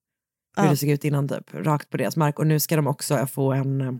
Hur 0.57 0.63
Ja. 0.63 0.69
det 0.69 0.77
såg 0.77 0.89
ut 0.89 1.03
innan 1.05 1.27
typ, 1.27 1.53
rakt 1.53 1.89
på 1.89 1.97
deras 1.97 2.15
mark. 2.15 2.39
Och 2.39 2.47
nu 2.47 2.59
ska 2.59 2.75
de 2.75 2.87
också 2.87 3.27
få 3.27 3.53
en 3.53 3.81
eh, 3.81 3.91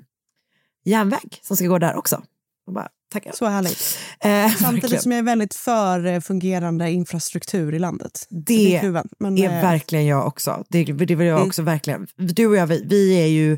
järnväg 0.86 1.40
som 1.42 1.58
ska 1.58 1.68
gå 1.68 1.78
där 1.78 1.96
också. 1.96 2.24
Och 2.68 2.74
bara, 2.74 2.90
tackar. 3.10 3.32
Så 3.32 3.46
härligt. 3.46 3.98
Eh, 4.20 4.50
Samtidigt 4.50 4.84
verkligen. 4.84 5.02
som 5.02 5.12
jag 5.12 5.20
är 5.20 5.24
väldigt 5.24 5.56
för 5.56 6.06
eh, 6.06 6.20
fungerande 6.20 6.92
infrastruktur 6.92 7.74
i 7.74 7.80
landet. 7.80 8.28
Det 8.30 8.76
är 8.76 8.80
kluven, 8.80 9.08
men, 9.20 9.38
är 9.38 9.44
eh, 9.44 9.62
verkligen 9.62 10.06
jag 10.06 10.28
också. 10.28 10.64
Det, 10.70 10.84
det 10.84 11.16
vill 11.16 11.28
jag 11.28 11.48
också 11.48 11.62
verkligen. 11.62 12.08
Du 12.18 12.48
och 12.48 12.56
jag, 12.56 12.68
vi, 12.68 12.86
vi 12.86 13.22
är 13.22 13.28
ju 13.28 13.54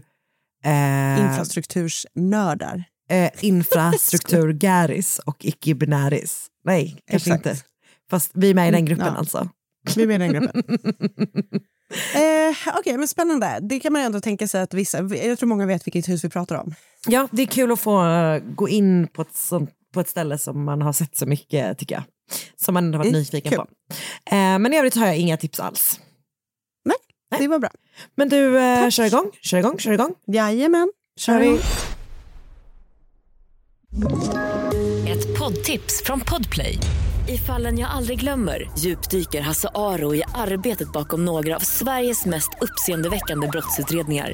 eh, 0.66 1.26
infrastruktursnördar. 1.26 2.84
eh, 3.10 3.30
infrastruktur-garis 3.40 5.20
och 5.20 5.46
icke-binäris. 5.46 6.48
Nej, 6.66 7.02
kanske 7.08 7.34
Exakt. 7.34 7.46
inte. 7.46 7.64
Fast 8.10 8.32
vi 8.34 8.50
är 8.50 8.54
med 8.54 8.68
i 8.68 8.72
den 8.72 8.86
gruppen 8.86 9.08
ja. 9.08 9.16
alltså. 9.16 9.50
Vi 9.96 10.04
är 10.04 10.08
med 10.08 10.16
i 10.16 10.20
den 10.20 10.34
gruppen. 10.34 10.64
eh, 12.16 12.78
Okej, 12.80 12.98
men 12.98 13.08
spännande. 13.08 13.60
Det 13.62 13.80
kan 13.80 13.94
man 13.94 14.02
ändå 14.02 14.22
tänka 14.22 14.48
sig 14.48 14.62
att 14.62 14.74
vissa... 14.74 14.98
Jag 15.16 15.40
tror 15.40 15.48
många 15.48 15.66
vet 15.66 15.88
vilket 15.88 16.10
hus 16.10 16.24
vi 16.24 16.30
pratar 16.30 16.56
om. 16.56 16.76
Ja, 17.08 17.28
det 17.32 17.42
är 17.42 17.46
kul 17.46 17.72
att 17.72 17.80
få 17.80 18.06
eh, 18.08 18.40
gå 18.40 18.70
in 18.70 19.08
på 19.08 19.22
ett, 19.22 19.36
sånt, 19.36 19.70
på 19.94 20.00
ett 20.00 20.10
ställe 20.10 20.38
som 20.38 20.64
man 20.64 20.82
har 20.82 20.94
sett 20.94 21.18
så 21.18 21.26
mycket, 21.26 21.78
tycker 21.78 21.96
jag. 21.96 22.04
Som 22.58 22.74
man 22.74 22.94
har 22.94 22.98
varit 22.98 23.10
Mm, 23.10 23.20
nyfiken 23.20 23.50
kul. 23.52 23.58
på. 23.60 23.66
Eh, 24.36 24.60
men 24.60 24.74
i 24.74 24.78
övrigt 24.78 24.96
har 24.96 25.06
jag 25.06 25.18
inga 25.18 25.38
tips 25.38 25.60
alls. 25.60 26.00
Det 27.40 27.48
var 27.48 27.60
bra. 27.60 27.70
Men 28.16 28.30
du, 28.30 28.60
eh, 28.60 28.90
kör 28.90 29.06
igång, 29.06 29.32
kör 29.42 29.58
igång, 29.58 29.78
kör 29.80 29.92
igång. 29.92 30.14
Jajamän. 30.28 30.92
Kör 31.20 31.40
vi. 31.40 31.60
Ett 35.12 35.40
poddtips 35.40 36.04
från 36.06 36.20
Podplay. 36.20 36.78
I 37.30 37.38
fallen 37.38 37.80
jag 37.80 37.90
aldrig 37.92 38.20
glömmer 38.20 38.72
djupdyker 38.78 39.42
Hasse 39.42 39.70
Aro 39.76 40.16
i 40.16 40.24
arbetet 40.36 40.92
bakom 40.94 41.26
några 41.26 41.56
av 41.56 41.60
Sveriges 41.60 42.26
mest 42.26 42.50
uppseendeväckande 42.62 43.48
brottsutredningar. 43.48 44.34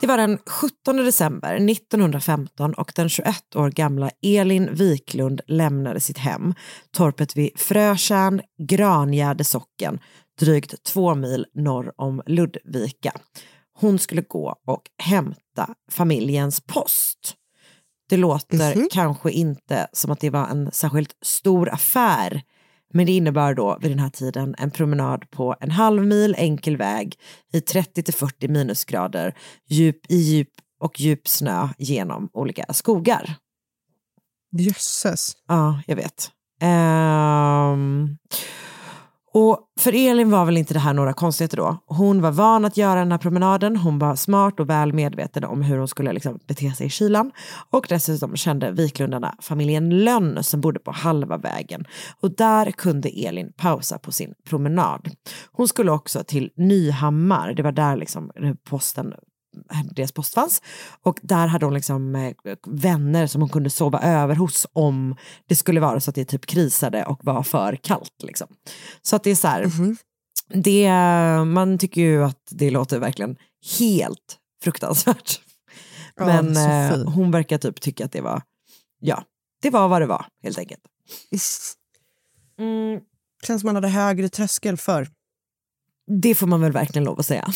Det 0.00 0.06
var 0.06 0.16
den 0.16 0.38
17 0.46 0.96
december 0.96 1.54
1915 1.54 2.74
och 2.74 2.92
den 2.94 3.08
21 3.08 3.56
år 3.56 3.70
gamla 3.70 4.10
Elin 4.22 4.74
Wiklund 4.74 5.40
lämnade 5.46 6.00
sitt 6.00 6.18
hem, 6.18 6.54
torpet 6.90 7.36
vid 7.36 7.50
Frötjärn, 7.56 8.42
Grangärde 8.58 9.44
socken, 9.44 10.00
drygt 10.40 10.82
två 10.82 11.14
mil 11.14 11.46
norr 11.54 11.92
om 11.96 12.22
Ludvika. 12.26 13.12
Hon 13.78 13.98
skulle 13.98 14.22
gå 14.22 14.56
och 14.66 14.82
hämta 15.02 15.74
familjens 15.90 16.60
post. 16.60 17.34
Det 18.08 18.16
låter 18.16 18.90
kanske 18.90 19.30
inte 19.30 19.86
som 19.92 20.10
att 20.10 20.20
det 20.20 20.30
var 20.30 20.46
en 20.46 20.72
särskilt 20.72 21.16
stor 21.22 21.68
affär, 21.68 22.42
men 22.92 23.06
det 23.06 23.12
innebär 23.12 23.54
då 23.54 23.78
vid 23.80 23.90
den 23.90 23.98
här 23.98 24.10
tiden 24.10 24.54
en 24.58 24.70
promenad 24.70 25.30
på 25.30 25.56
en 25.60 25.70
halv 25.70 26.06
mil 26.06 26.34
enkel 26.38 26.76
väg 26.76 27.18
i 27.52 27.60
30-40 27.60 28.48
minusgrader, 28.48 29.34
djup 29.68 29.96
i 30.08 30.16
djup 30.16 30.48
och 30.80 31.00
djup 31.00 31.28
snö 31.28 31.68
genom 31.78 32.28
olika 32.32 32.64
skogar. 32.72 33.34
Jösses. 34.52 35.32
Ja, 35.48 35.82
jag 35.86 35.96
vet. 35.96 36.30
Ehm, 36.60 38.16
och 39.32 39.58
för 39.80 40.08
Elin 40.08 40.30
var 40.30 40.44
väl 40.44 40.56
inte 40.56 40.74
det 40.74 40.80
här 40.80 40.94
några 40.94 41.12
konstigheter 41.12 41.56
då. 41.56 41.76
Hon 41.86 42.20
var 42.20 42.30
van 42.30 42.64
att 42.64 42.76
göra 42.76 42.98
den 42.98 43.12
här 43.12 43.18
promenaden, 43.18 43.76
hon 43.76 43.98
var 43.98 44.16
smart 44.16 44.60
och 44.60 44.70
väl 44.70 44.92
medveten 44.92 45.44
om 45.44 45.62
hur 45.62 45.78
hon 45.78 45.88
skulle 45.88 46.12
liksom 46.12 46.38
bete 46.48 46.72
sig 46.72 46.86
i 46.86 46.90
kylan. 46.90 47.32
Och 47.70 47.86
dessutom 47.88 48.36
kände 48.36 48.72
Viklundarna 48.72 49.34
familjen 49.40 50.04
Lönn 50.04 50.44
som 50.44 50.60
bodde 50.60 50.80
på 50.80 50.90
halva 50.90 51.36
vägen. 51.36 51.84
Och 52.20 52.36
där 52.36 52.70
kunde 52.70 53.08
Elin 53.08 53.52
pausa 53.56 53.98
på 53.98 54.12
sin 54.12 54.34
promenad. 54.48 55.10
Hon 55.52 55.68
skulle 55.68 55.90
också 55.90 56.24
till 56.24 56.50
Nyhammar, 56.56 57.52
det 57.52 57.62
var 57.62 57.72
där 57.72 57.96
liksom 57.96 58.30
posten 58.64 59.14
deras 59.92 60.12
post 60.12 60.34
fanns. 60.34 60.62
Och 61.02 61.18
där 61.22 61.46
hade 61.46 61.66
hon 61.66 61.74
liksom 61.74 62.14
eh, 62.14 62.34
vänner 62.66 63.26
som 63.26 63.40
hon 63.40 63.48
kunde 63.50 63.70
sova 63.70 64.00
över 64.00 64.34
hos 64.34 64.66
om 64.72 65.16
det 65.46 65.56
skulle 65.56 65.80
vara 65.80 66.00
så 66.00 66.10
att 66.10 66.14
det 66.14 66.24
typ 66.24 66.46
krisade 66.46 67.04
och 67.04 67.24
var 67.24 67.42
för 67.42 67.76
kallt. 67.76 68.22
Liksom. 68.22 68.46
Så 69.02 69.16
att 69.16 69.24
det 69.24 69.30
är 69.30 69.34
så 69.34 69.48
här, 69.48 69.66
det, 70.54 70.90
man 71.44 71.78
tycker 71.78 72.00
ju 72.00 72.24
att 72.24 72.42
det 72.50 72.70
låter 72.70 72.98
verkligen 72.98 73.36
helt 73.78 74.38
fruktansvärt. 74.64 75.40
Ja, 76.16 76.26
Men 76.26 76.56
eh, 76.56 77.04
hon 77.08 77.30
verkar 77.30 77.58
typ 77.58 77.80
tycka 77.80 78.04
att 78.04 78.12
det 78.12 78.20
var, 78.20 78.42
ja, 79.00 79.24
det 79.62 79.70
var 79.70 79.88
vad 79.88 80.02
det 80.02 80.06
var 80.06 80.26
helt 80.42 80.58
enkelt. 80.58 80.82
Mm, 82.58 83.00
Känns 83.46 83.60
som 83.60 83.68
man 83.68 83.74
hade 83.74 83.88
högre 83.88 84.28
tröskel 84.28 84.76
för. 84.76 85.08
det 86.22 86.34
får 86.34 86.46
man 86.46 86.60
väl 86.60 86.72
verkligen 86.72 87.04
lov 87.04 87.18
att 87.20 87.26
säga. 87.26 87.48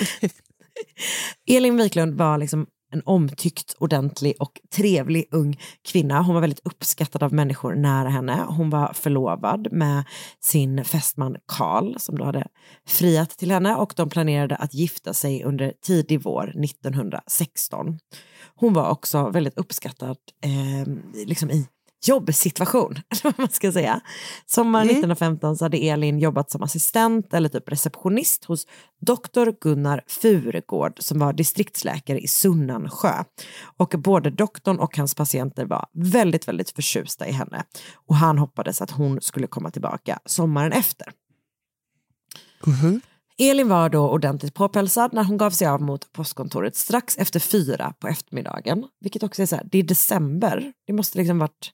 Elin 1.46 1.76
Wiklund 1.76 2.14
var 2.14 2.38
liksom 2.38 2.66
en 2.92 3.02
omtyckt, 3.04 3.74
ordentlig 3.78 4.34
och 4.38 4.60
trevlig 4.76 5.28
ung 5.30 5.60
kvinna. 5.84 6.22
Hon 6.22 6.34
var 6.34 6.40
väldigt 6.40 6.66
uppskattad 6.66 7.22
av 7.22 7.32
människor 7.32 7.74
nära 7.74 8.08
henne. 8.08 8.44
Hon 8.48 8.70
var 8.70 8.92
förlovad 8.92 9.68
med 9.72 10.04
sin 10.40 10.84
fästman 10.84 11.36
Karl 11.46 11.98
som 11.98 12.18
då 12.18 12.24
hade 12.24 12.46
friat 12.86 13.30
till 13.30 13.50
henne 13.50 13.76
och 13.76 13.92
de 13.96 14.08
planerade 14.08 14.56
att 14.56 14.74
gifta 14.74 15.14
sig 15.14 15.44
under 15.44 15.72
tidig 15.82 16.22
vår 16.22 16.64
1916. 16.64 17.98
Hon 18.54 18.72
var 18.72 18.90
också 18.90 19.30
väldigt 19.30 19.58
uppskattad 19.58 20.16
eh, 20.44 20.94
liksom 21.26 21.50
i 21.50 21.66
jobbsituation. 22.02 22.92
eller 23.10 23.22
vad 23.22 23.38
man 23.38 23.48
ska 23.48 23.72
säga. 23.72 24.00
Sommaren 24.46 24.86
1915 24.86 25.56
så 25.56 25.64
hade 25.64 25.76
Elin 25.76 26.18
jobbat 26.18 26.50
som 26.50 26.62
assistent 26.62 27.34
eller 27.34 27.48
typ 27.48 27.68
receptionist 27.68 28.44
hos 28.44 28.66
doktor 29.00 29.56
Gunnar 29.60 30.02
Furegård 30.06 30.96
som 30.98 31.18
var 31.18 31.32
distriktsläkare 31.32 32.20
i 32.20 32.28
Sunnansjö. 32.28 33.24
Och 33.76 33.94
både 33.98 34.30
doktorn 34.30 34.78
och 34.78 34.96
hans 34.96 35.14
patienter 35.14 35.64
var 35.64 35.86
väldigt, 35.92 36.48
väldigt 36.48 36.70
förtjusta 36.70 37.26
i 37.26 37.32
henne. 37.32 37.64
Och 38.06 38.16
han 38.16 38.38
hoppades 38.38 38.82
att 38.82 38.90
hon 38.90 39.20
skulle 39.20 39.46
komma 39.46 39.70
tillbaka 39.70 40.18
sommaren 40.24 40.72
efter. 40.72 41.06
Elin 43.38 43.68
var 43.68 43.88
då 43.88 44.10
ordentligt 44.10 44.54
påpälsad 44.54 45.12
när 45.12 45.24
hon 45.24 45.36
gav 45.36 45.50
sig 45.50 45.66
av 45.66 45.82
mot 45.82 46.12
postkontoret 46.12 46.76
strax 46.76 47.18
efter 47.18 47.40
fyra 47.40 47.94
på 47.98 48.08
eftermiddagen. 48.08 48.84
Vilket 49.00 49.22
också 49.22 49.42
är 49.42 49.46
så 49.46 49.56
här, 49.56 49.68
det 49.72 49.78
är 49.78 49.82
december, 49.82 50.72
det 50.86 50.92
måste 50.92 51.18
liksom 51.18 51.38
varit 51.38 51.70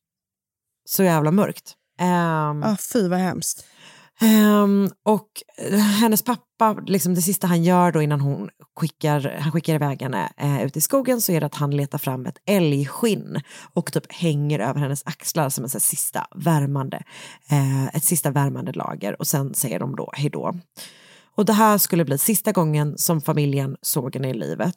så 0.88 1.02
jävla 1.02 1.30
mörkt. 1.30 1.74
Ehm, 2.00 2.62
Ah, 2.62 2.76
fy 2.92 3.08
vad 3.08 3.18
hemskt. 3.18 3.64
ehm, 4.20 4.90
och 5.04 5.28
hennes 6.00 6.22
pappa, 6.22 6.72
liksom 6.86 7.14
det 7.14 7.22
sista 7.22 7.46
han 7.46 7.62
gör 7.64 7.92
då 7.92 8.02
innan 8.02 8.20
hon 8.20 8.48
skickar, 8.80 9.38
han 9.40 9.52
skickar 9.52 9.74
iväg 9.74 10.02
henne 10.02 10.32
eh, 10.36 10.62
ut 10.64 10.76
i 10.76 10.80
skogen 10.80 11.20
så 11.20 11.32
är 11.32 11.40
det 11.40 11.46
att 11.46 11.54
han 11.54 11.70
letar 11.76 11.98
fram 11.98 12.26
ett 12.26 12.38
älgskinn 12.46 13.40
och 13.74 13.92
typ 13.92 14.12
hänger 14.12 14.58
över 14.58 14.80
hennes 14.80 15.02
axlar 15.06 15.48
som 15.48 15.64
en 15.64 15.70
så 15.70 15.80
sista 15.80 16.26
värmande, 16.34 17.02
eh, 17.50 17.86
ett 17.86 18.04
sista 18.04 18.30
värmande 18.30 18.72
lager 18.72 19.20
och 19.20 19.26
sen 19.26 19.54
säger 19.54 19.78
de 19.78 19.96
då 19.96 20.10
hejdå. 20.16 20.54
Och 21.36 21.44
det 21.44 21.52
här 21.52 21.78
skulle 21.78 22.04
bli 22.04 22.18
sista 22.18 22.52
gången 22.52 22.98
som 22.98 23.20
familjen 23.20 23.76
såg 23.82 24.14
henne 24.14 24.30
i 24.30 24.34
livet. 24.34 24.74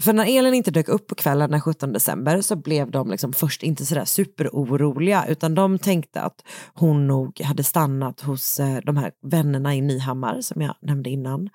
För 0.00 0.12
när 0.12 0.38
Elin 0.38 0.54
inte 0.54 0.70
dök 0.70 0.88
upp 0.88 1.06
på 1.06 1.14
kvällen 1.14 1.50
den 1.50 1.60
17 1.60 1.92
december 1.92 2.40
så 2.40 2.56
blev 2.56 2.90
de 2.90 3.10
liksom 3.10 3.32
först 3.32 3.62
inte 3.62 3.86
sådär 3.86 4.04
superoroliga 4.04 5.26
utan 5.28 5.54
de 5.54 5.78
tänkte 5.78 6.20
att 6.20 6.44
hon 6.74 7.06
nog 7.06 7.40
hade 7.40 7.64
stannat 7.64 8.20
hos 8.20 8.60
eh, 8.60 8.78
de 8.84 8.96
här 8.96 9.12
vännerna 9.22 9.74
i 9.74 9.80
Nyhammar 9.80 10.40
som 10.40 10.62
jag 10.62 10.74
nämnde 10.82 11.10
innan. 11.10 11.50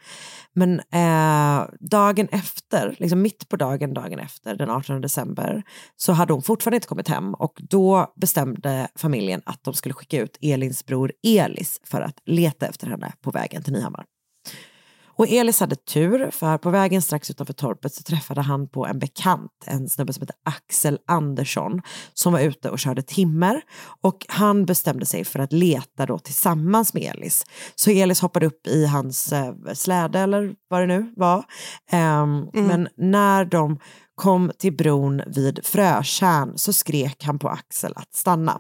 Men 0.53 0.79
eh, 0.79 1.65
dagen 1.79 2.27
efter, 2.31 2.95
liksom 2.99 3.21
mitt 3.21 3.49
på 3.49 3.55
dagen, 3.55 3.93
dagen 3.93 4.19
efter, 4.19 4.55
den 4.55 4.69
18 4.69 5.01
december, 5.01 5.63
så 5.95 6.13
hade 6.13 6.33
hon 6.33 6.41
fortfarande 6.41 6.75
inte 6.75 6.87
kommit 6.87 7.07
hem 7.07 7.33
och 7.33 7.61
då 7.69 8.13
bestämde 8.15 8.87
familjen 8.95 9.41
att 9.45 9.63
de 9.63 9.73
skulle 9.73 9.93
skicka 9.93 10.21
ut 10.21 10.37
Elins 10.41 10.85
bror 10.85 11.11
Elis 11.23 11.81
för 11.83 12.01
att 12.01 12.19
leta 12.25 12.67
efter 12.67 12.87
henne 12.87 13.13
på 13.21 13.31
vägen 13.31 13.63
till 13.63 13.73
Nyhammar. 13.73 14.05
Och 15.17 15.27
Elis 15.27 15.59
hade 15.59 15.75
tur, 15.75 16.31
för 16.31 16.57
på 16.57 16.69
vägen 16.69 17.01
strax 17.01 17.29
utanför 17.29 17.53
torpet 17.53 17.93
så 17.93 18.03
träffade 18.03 18.41
han 18.41 18.67
på 18.67 18.85
en 18.85 18.99
bekant, 18.99 19.51
en 19.65 19.89
snubbe 19.89 20.13
som 20.13 20.21
heter 20.21 20.35
Axel 20.43 20.99
Andersson, 21.07 21.81
som 22.13 22.33
var 22.33 22.39
ute 22.39 22.69
och 22.69 22.79
körde 22.79 23.01
timmer. 23.01 23.61
Och 24.01 24.25
han 24.29 24.65
bestämde 24.65 25.05
sig 25.05 25.23
för 25.23 25.39
att 25.39 25.53
leta 25.53 26.05
då 26.05 26.19
tillsammans 26.19 26.93
med 26.93 27.03
Elis. 27.03 27.45
Så 27.75 27.91
Elis 27.91 28.21
hoppade 28.21 28.45
upp 28.45 28.67
i 28.67 28.85
hans 28.85 29.33
eh, 29.33 29.53
släde, 29.73 30.19
eller 30.19 30.55
vad 30.67 30.81
det 30.81 30.87
nu 30.87 31.13
var. 31.15 31.43
Ehm, 31.91 32.49
Men 32.53 32.87
när 32.97 33.45
de 33.45 33.79
kom 34.15 34.51
till 34.57 34.77
bron 34.77 35.21
vid 35.27 35.59
Frötjärn 35.65 36.57
så 36.57 36.73
skrek 36.73 37.23
han 37.23 37.39
på 37.39 37.49
Axel 37.49 37.93
att 37.95 38.13
stanna. 38.13 38.59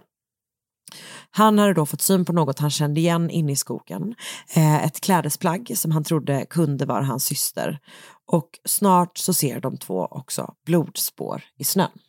Han 1.31 1.59
hade 1.59 1.73
då 1.73 1.85
fått 1.85 2.01
syn 2.01 2.25
på 2.25 2.33
något 2.33 2.59
han 2.59 2.69
kände 2.69 2.99
igen 2.99 3.29
inne 3.29 3.51
i 3.51 3.55
skogen. 3.55 4.15
Eh, 4.55 4.85
ett 4.85 5.01
klädesplagg 5.01 5.71
som 5.75 5.91
han 5.91 6.03
trodde 6.03 6.45
kunde 6.49 6.85
vara 6.85 7.03
hans 7.03 7.25
syster. 7.25 7.79
Och 8.25 8.49
snart 8.65 9.17
så 9.17 9.33
ser 9.33 9.59
de 9.59 9.77
två 9.77 10.05
också 10.05 10.53
blodspår 10.65 11.43
i 11.57 11.63
snön. 11.63 11.99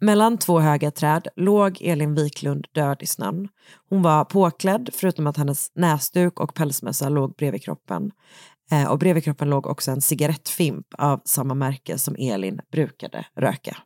Mellan 0.00 0.38
två 0.38 0.60
höga 0.60 0.90
träd 0.90 1.28
låg 1.36 1.82
Elin 1.82 2.14
Wiklund 2.14 2.66
död 2.72 2.96
i 3.00 3.06
snön. 3.06 3.48
Hon 3.88 4.02
var 4.02 4.24
påklädd 4.24 4.90
förutom 4.92 5.26
att 5.26 5.36
hennes 5.36 5.70
näsduk 5.74 6.40
och 6.40 6.54
pälsmössa 6.54 7.08
låg 7.08 7.34
bredvid 7.36 7.62
kroppen. 7.62 8.10
Eh, 8.70 8.90
och 8.90 8.98
bredvid 8.98 9.24
kroppen 9.24 9.50
låg 9.50 9.66
också 9.66 9.90
en 9.90 10.00
cigarettfimp 10.00 10.86
av 10.98 11.20
samma 11.24 11.54
märke 11.54 11.98
som 11.98 12.16
Elin 12.18 12.60
brukade 12.72 13.26
röka. 13.36 13.76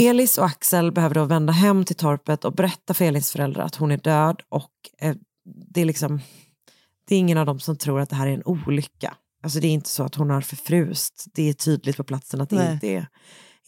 Elis 0.00 0.38
och 0.38 0.44
Axel 0.44 0.92
behöver 0.92 1.14
då 1.14 1.24
vända 1.24 1.52
hem 1.52 1.84
till 1.84 1.96
torpet 1.96 2.44
och 2.44 2.52
berätta 2.52 2.94
för 2.94 3.04
Elins 3.04 3.32
föräldrar 3.32 3.64
att 3.64 3.76
hon 3.76 3.90
är 3.90 3.96
död 3.96 4.42
och 4.48 4.70
eh, 5.00 5.16
det 5.74 5.80
är 5.80 5.84
liksom 5.84 6.20
det 7.08 7.14
är 7.14 7.18
ingen 7.18 7.38
av 7.38 7.46
dem 7.46 7.60
som 7.60 7.76
tror 7.76 8.00
att 8.00 8.10
det 8.10 8.16
här 8.16 8.26
är 8.26 8.34
en 8.34 8.44
olycka. 8.44 9.14
Alltså 9.42 9.60
det 9.60 9.66
är 9.66 9.72
inte 9.72 9.88
så 9.88 10.02
att 10.02 10.14
hon 10.14 10.30
har 10.30 10.40
förfrust. 10.40 11.24
Det 11.34 11.48
är 11.48 11.52
tydligt 11.52 11.96
på 11.96 12.04
platsen 12.04 12.40
att 12.40 12.50
det, 12.50 12.56
Nej. 12.56 12.72
inte 12.72 12.86
är, 12.86 13.06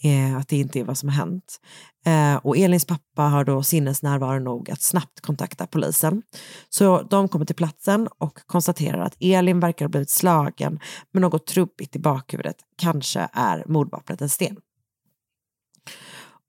eh, 0.05 0.37
att 0.37 0.49
det 0.49 0.57
inte 0.57 0.81
är 0.81 0.85
vad 0.85 0.99
som 0.99 1.09
har 1.09 1.17
hänt. 1.17 1.61
Eh, 2.07 2.37
och 2.37 2.57
Elins 2.57 2.85
pappa 2.85 3.23
har 3.23 3.45
då 3.45 3.63
sinnesnärvaro 3.63 4.39
nog 4.39 4.71
att 4.71 4.83
snabbt 4.83 5.21
kontakta 5.21 5.67
polisen. 5.67 6.23
Så 6.69 7.03
de 7.03 7.29
kommer 7.29 7.45
till 7.45 7.57
platsen 7.57 8.09
och 8.19 8.39
konstaterar 8.47 9.01
att 9.01 9.17
Elin 9.21 9.61
verkar 9.61 9.85
ha 9.85 9.91
blivit 9.91 10.11
slagen 10.11 10.81
med 11.13 11.23
något 11.23 11.47
trubbigt 11.47 11.97
i 11.97 11.99
bakhuvudet. 11.99 12.57
Kanske 12.79 13.29
är 13.33 13.65
mordvapnet 13.67 14.23
en 14.23 14.29
sten. 14.29 14.57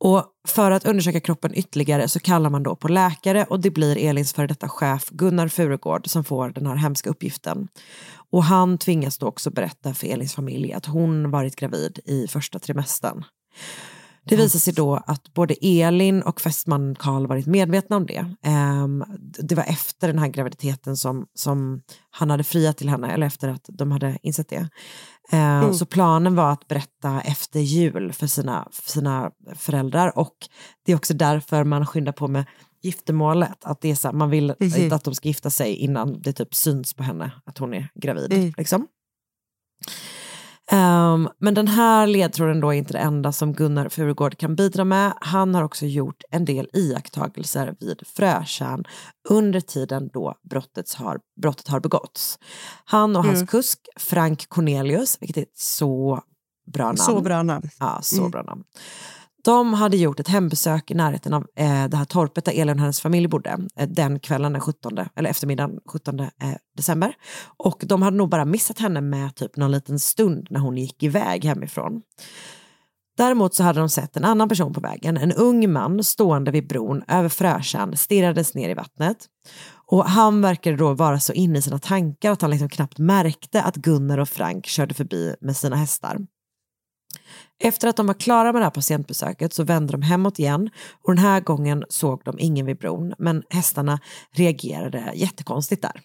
Och 0.04 0.26
för 0.48 0.72
att 0.72 0.86
undersöka 0.86 1.20
kroppen 1.20 1.56
ytterligare 1.56 2.08
så 2.08 2.20
kallar 2.20 2.50
man 2.50 2.64
då 2.64 2.76
på 2.76 2.88
läkare 2.88 3.46
och 3.50 3.60
det 3.60 3.70
blir 3.70 3.98
Elins 3.98 4.34
före 4.34 4.48
detta 4.48 4.70
chef 4.70 5.10
Gunnar 5.10 5.48
Furegård 5.48 6.10
som 6.10 6.24
får 6.24 6.50
den 6.50 6.66
här 6.66 6.76
hemska 6.76 7.10
uppgiften. 7.10 7.68
Och 8.32 8.44
han 8.44 8.78
tvingas 8.78 9.18
då 9.18 9.28
också 9.28 9.52
berätta 9.52 9.94
för 9.94 10.08
Elins 10.08 10.36
familj 10.36 10.74
att 10.74 10.86
hon 10.86 11.32
varit 11.32 11.56
gravid 11.56 12.00
i 12.06 12.28
första 12.28 12.60
trimestern. 12.60 13.24
Det 14.26 14.36
visar 14.36 14.60
sig 14.60 14.74
då 14.74 14.96
att 14.96 15.34
både 15.34 15.54
Elin 15.62 16.22
och 16.22 16.42
fästmannen 16.42 16.96
Karl 16.96 17.28
varit 17.28 17.46
medvetna 17.46 17.98
om 17.98 18.06
det. 18.06 18.26
Ehm, 18.44 19.04
det 19.40 19.56
var 19.56 19.64
efter 19.64 20.08
den 20.08 20.20
här 20.20 20.28
graviditeten 20.28 20.98
som, 20.98 21.26
som 21.34 21.82
han 22.12 22.30
hade 22.30 22.44
friat 22.44 22.78
till 22.78 22.90
henne, 22.90 23.12
eller 23.12 23.28
efter 23.28 23.50
att 23.50 23.66
de 23.68 23.92
hade 23.92 24.18
insett 24.24 24.50
det. 24.50 24.70
Ehm, 25.32 25.74
Så 25.74 25.86
planen 25.86 26.36
var 26.36 26.52
att 26.52 26.68
berätta 26.68 27.22
efter 27.22 27.60
jul 27.60 28.14
för 28.14 28.28
sina, 28.28 28.68
för 28.72 28.90
sina 28.92 29.32
föräldrar 29.56 30.18
och 30.18 30.36
det 30.86 30.92
är 30.92 30.96
också 30.96 31.14
därför 31.14 31.64
man 31.64 31.86
skyndar 31.86 32.12
på 32.12 32.28
med 32.28 32.46
giftermålet. 32.84 33.66
Att 33.66 33.82
det 33.82 33.92
är 33.92 33.96
så 33.96 34.08
här, 34.08 34.14
man 34.16 34.30
vill 34.30 34.54
inte 34.60 34.96
att 34.96 35.04
de 35.04 35.16
ska 35.16 35.28
gifta 35.28 35.50
sig 35.50 35.74
innan 35.76 36.22
det 36.22 36.34
typ 36.34 36.56
syns 36.56 36.94
på 36.94 37.04
henne 37.04 37.32
att 37.46 37.58
hon 37.58 37.74
är 37.74 37.90
gravid. 37.96 38.30
Liksom. 38.58 38.88
Ehm, 40.74 41.30
men 41.40 41.54
den 41.54 41.68
här 41.68 42.08
ledtråden 42.08 42.60
då 42.60 42.70
är 42.70 42.78
inte 42.78 42.94
det 42.94 43.00
enda 43.00 43.32
som 43.32 43.54
Gunnar 43.54 43.90
Furugård 43.90 44.38
kan 44.38 44.56
bidra 44.56 44.84
med. 44.84 45.14
Han 45.22 45.56
har 45.56 45.64
också 45.64 45.86
gjort 45.86 46.24
en 46.32 46.46
del 46.46 46.70
iakttagelser 46.74 47.76
vid 47.80 48.02
Frötjärn 48.08 48.84
under 49.30 49.60
tiden 49.60 50.10
då 50.14 50.36
brottet 50.50 50.94
har, 50.94 51.20
brottet 51.42 51.68
har 51.68 51.80
begåtts. 51.80 52.40
Han 52.86 53.16
och 53.16 53.26
hans 53.26 53.50
kusk 53.50 53.80
Frank 53.98 54.50
Cornelius, 54.50 55.18
vilket 55.22 55.38
är 55.38 55.42
ett 55.42 55.58
så 55.58 56.24
bra 56.74 56.86
namn. 56.86 56.98
Så 56.98 57.22
bra 57.22 57.44
namn. 57.44 57.70
Ja, 57.80 58.00
så 58.02 58.30
bra 58.30 58.44
namn. 58.44 58.64
De 59.46 59.74
hade 59.74 59.98
gjort 59.98 60.20
ett 60.20 60.28
hembesök 60.28 60.92
i 60.92 60.94
närheten 60.94 61.34
av 61.34 61.48
eh, 61.56 61.86
det 61.88 61.98
här 61.98 62.06
torpet 62.06 62.46
där 62.46 62.54
Elin 62.62 62.76
och 62.76 62.82
hennes 62.82 63.02
familj 63.02 63.28
bodde 63.28 63.58
eh, 63.76 63.90
den 63.90 64.20
kvällen 64.20 64.54
den 64.54 64.62
17, 64.62 64.98
eller 65.16 65.30
eftermiddagen 65.30 65.80
17 65.86 66.20
eh, 66.20 66.30
december. 66.78 67.16
Och 67.58 67.84
de 67.86 68.02
hade 68.02 68.18
nog 68.18 68.30
bara 68.30 68.46
missat 68.46 68.80
henne 68.80 69.02
med 69.02 69.36
typ 69.36 69.58
någon 69.58 69.72
liten 69.72 70.00
stund 70.00 70.48
när 70.50 70.60
hon 70.60 70.78
gick 70.78 71.04
iväg 71.04 71.46
hemifrån. 71.46 72.02
Däremot 73.18 73.56
så 73.56 73.64
hade 73.64 73.80
de 73.80 73.90
sett 73.90 74.18
en 74.18 74.26
annan 74.26 74.50
person 74.50 74.74
på 74.74 74.82
vägen, 74.82 75.18
en 75.18 75.32
ung 75.32 75.72
man 75.72 76.04
stående 76.04 76.52
vid 76.52 76.68
bron 76.68 77.04
över 77.08 77.30
Frösjön, 77.30 77.98
stirrades 77.98 78.54
ner 78.54 78.70
i 78.70 78.74
vattnet. 78.74 79.18
Och 79.88 80.06
han 80.06 80.42
verkade 80.42 80.78
då 80.78 80.94
vara 80.94 81.20
så 81.20 81.34
inne 81.34 81.60
i 81.60 81.62
sina 81.62 81.80
tankar 81.80 82.32
att 82.32 82.42
han 82.42 82.52
liksom 82.52 82.70
knappt 82.70 83.00
märkte 83.00 83.62
att 83.62 83.76
Gunnar 83.76 84.18
och 84.18 84.30
Frank 84.30 84.66
körde 84.66 84.94
förbi 84.94 85.36
med 85.42 85.58
sina 85.58 85.76
hästar. 85.76 86.18
Efter 87.66 87.88
att 87.88 87.98
de 87.98 88.08
var 88.08 88.14
klara 88.14 88.52
med 88.52 88.62
det 88.62 88.66
här 88.66 88.72
patientbesöket 88.72 89.54
så 89.54 89.64
vände 89.64 89.92
de 89.92 90.02
hemåt 90.02 90.40
igen 90.40 90.70
och 91.04 91.16
den 91.16 91.26
här 91.26 91.42
gången 91.42 91.84
såg 91.90 92.22
de 92.26 92.40
ingen 92.40 92.66
vid 92.66 92.78
bron 92.78 93.14
men 93.18 93.44
hästarna 93.50 94.00
reagerade 94.36 95.12
jättekonstigt 95.16 95.82
där. 95.82 96.02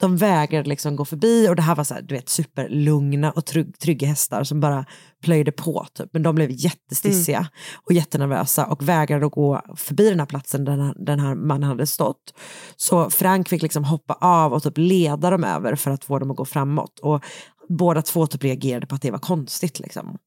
De 0.00 0.16
vägrade 0.16 0.68
liksom 0.68 0.96
gå 0.96 1.04
förbi 1.04 1.48
och 1.48 1.56
det 1.56 1.62
här 1.62 1.74
var 1.74 1.84
så 1.84 1.94
här, 1.94 2.02
du 2.02 2.14
vet, 2.14 2.28
superlugna 2.28 3.30
och 3.30 3.46
trygg, 3.46 3.78
trygga 3.78 4.08
hästar 4.08 4.44
som 4.44 4.60
bara 4.60 4.84
plöjde 5.22 5.52
på 5.52 5.86
typ. 5.94 6.08
Men 6.12 6.22
de 6.22 6.34
blev 6.34 6.50
jättestissiga 6.50 7.48
och 7.86 7.92
jättenervösa 7.92 8.66
och 8.66 8.88
vägrade 8.88 9.26
att 9.26 9.32
gå 9.32 9.60
förbi 9.76 10.10
den 10.10 10.18
här 10.18 10.26
platsen 10.26 10.64
där 10.64 11.04
den 11.04 11.20
här 11.20 11.34
mannen 11.34 11.68
hade 11.68 11.86
stått. 11.86 12.34
Så 12.76 13.10
Frank 13.10 13.48
fick 13.48 13.62
liksom 13.62 13.84
hoppa 13.84 14.14
av 14.20 14.52
och 14.52 14.62
typ 14.62 14.78
leda 14.78 15.30
dem 15.30 15.44
över 15.44 15.74
för 15.74 15.90
att 15.90 16.04
få 16.04 16.18
dem 16.18 16.30
att 16.30 16.36
gå 16.36 16.44
framåt. 16.44 16.98
Och 17.02 17.24
båda 17.68 18.02
två 18.02 18.26
typ 18.26 18.44
reagerade 18.44 18.86
på 18.86 18.94
att 18.94 19.02
det 19.02 19.10
var 19.10 19.18
konstigt 19.18 19.80
liksom. 19.80 20.18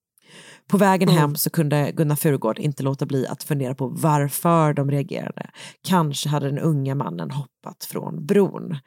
På 0.67 0.77
vägen 0.77 1.09
hem 1.09 1.35
så 1.35 1.49
kunde 1.49 1.91
Gunnar 1.91 2.15
Furugård 2.15 2.59
inte 2.59 2.83
låta 2.83 3.05
bli 3.05 3.27
att 3.27 3.43
fundera 3.43 3.75
på 3.75 3.87
varför 3.87 4.73
de 4.73 4.91
reagerade. 4.91 5.49
Kanske 5.81 6.29
hade 6.29 6.45
den 6.45 6.59
unga 6.59 6.95
mannen 6.95 7.31
hoppat 7.31 7.85
från 7.85 8.25
bron. 8.25 8.77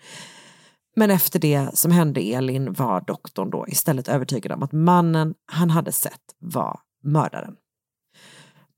Men 0.96 1.10
efter 1.10 1.38
det 1.38 1.70
som 1.74 1.92
hände 1.92 2.20
Elin 2.20 2.72
var 2.72 3.00
doktorn 3.00 3.50
då 3.50 3.68
istället 3.68 4.08
övertygad 4.08 4.52
om 4.52 4.62
att 4.62 4.72
mannen 4.72 5.34
han 5.52 5.70
hade 5.70 5.92
sett 5.92 6.20
var 6.38 6.80
mördaren. 7.02 7.56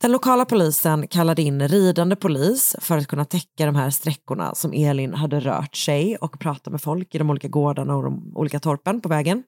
Den 0.03 0.13
lokala 0.13 0.45
polisen 0.45 1.07
kallade 1.09 1.43
in 1.43 1.69
ridande 1.69 2.17
polis 2.17 2.77
för 2.81 2.99
att 2.99 3.07
kunna 3.07 3.25
täcka 3.25 3.67
de 3.67 3.75
här 3.75 3.91
sträckorna 3.91 4.55
som 4.55 4.73
Elin 4.73 5.15
hade 5.15 5.41
rört 5.41 5.77
sig 5.77 6.17
och 6.17 6.41
prata 6.41 6.71
med 6.71 6.83
folk 6.83 7.15
i 7.15 7.19
de 7.19 7.31
olika 7.31 7.49
gårdarna 7.49 7.97
och 7.97 8.03
de 8.03 8.33
olika 8.37 8.61
torpen 8.61 9.01
på 9.01 9.09
vägen. 9.09 9.43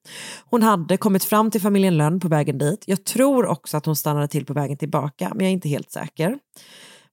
Hon 0.51 0.63
hade 0.63 0.97
kommit 0.97 1.25
fram 1.25 1.51
till 1.51 1.61
familjen 1.61 1.97
Lönn 1.97 2.21
på 2.21 2.29
vägen 2.29 2.59
dit. 2.59 2.85
Jag 2.87 3.05
tror 3.05 3.47
också 3.47 3.77
att 3.77 3.87
hon 3.87 3.97
stannade 3.97 4.29
till 4.29 4.47
på 4.47 4.53
vägen 4.53 4.79
tillbaka, 4.79 5.29
men 5.29 5.41
jag 5.41 5.49
är 5.49 5.53
inte 5.53 5.69
helt 5.69 5.91
säker. 5.91 6.39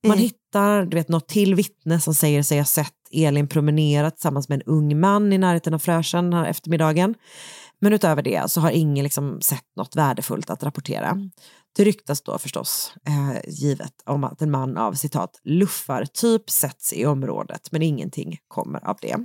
Man 0.08 0.18
hittar 0.18 0.86
du 0.86 0.98
vet, 0.98 1.10
något 1.10 1.28
till 1.28 1.56
vittne 1.56 2.00
som 2.00 2.14
säger 2.14 2.44
sig 2.44 2.58
ha 2.58 2.66
sett 2.66 2.94
Elin 3.12 3.48
promenera 3.48 4.12
tillsammans 4.12 4.50
med 4.50 4.56
en 4.56 4.74
ung 4.74 5.00
man 5.00 5.34
i 5.34 5.38
närheten 5.38 5.74
av 5.74 5.80
Frösön 5.80 6.34
här 6.34 6.46
eftermiddagen. 6.46 7.16
Men 7.80 7.94
utöver 7.94 8.22
det 8.22 8.52
så 8.52 8.62
har 8.62 8.72
ingen 8.72 9.04
liksom 9.04 9.42
sett 9.42 9.76
något 9.76 9.96
värdefullt 9.96 10.50
att 10.50 10.64
rapportera. 10.64 11.18
Det 11.76 11.84
ryktas 11.84 12.22
då 12.22 12.38
förstås, 12.38 12.94
eh, 13.08 13.50
givet, 13.50 13.94
om 14.06 14.24
att 14.24 14.42
en 14.42 14.52
man 14.52 14.78
av 14.78 14.94
citat 14.94 15.40
luffartyp 15.44 16.50
sätts 16.50 16.94
i 16.94 17.06
området, 17.06 17.72
men 17.72 17.82
ingenting 17.82 18.38
kommer 18.48 18.90
av 18.90 18.98
det. 19.02 19.18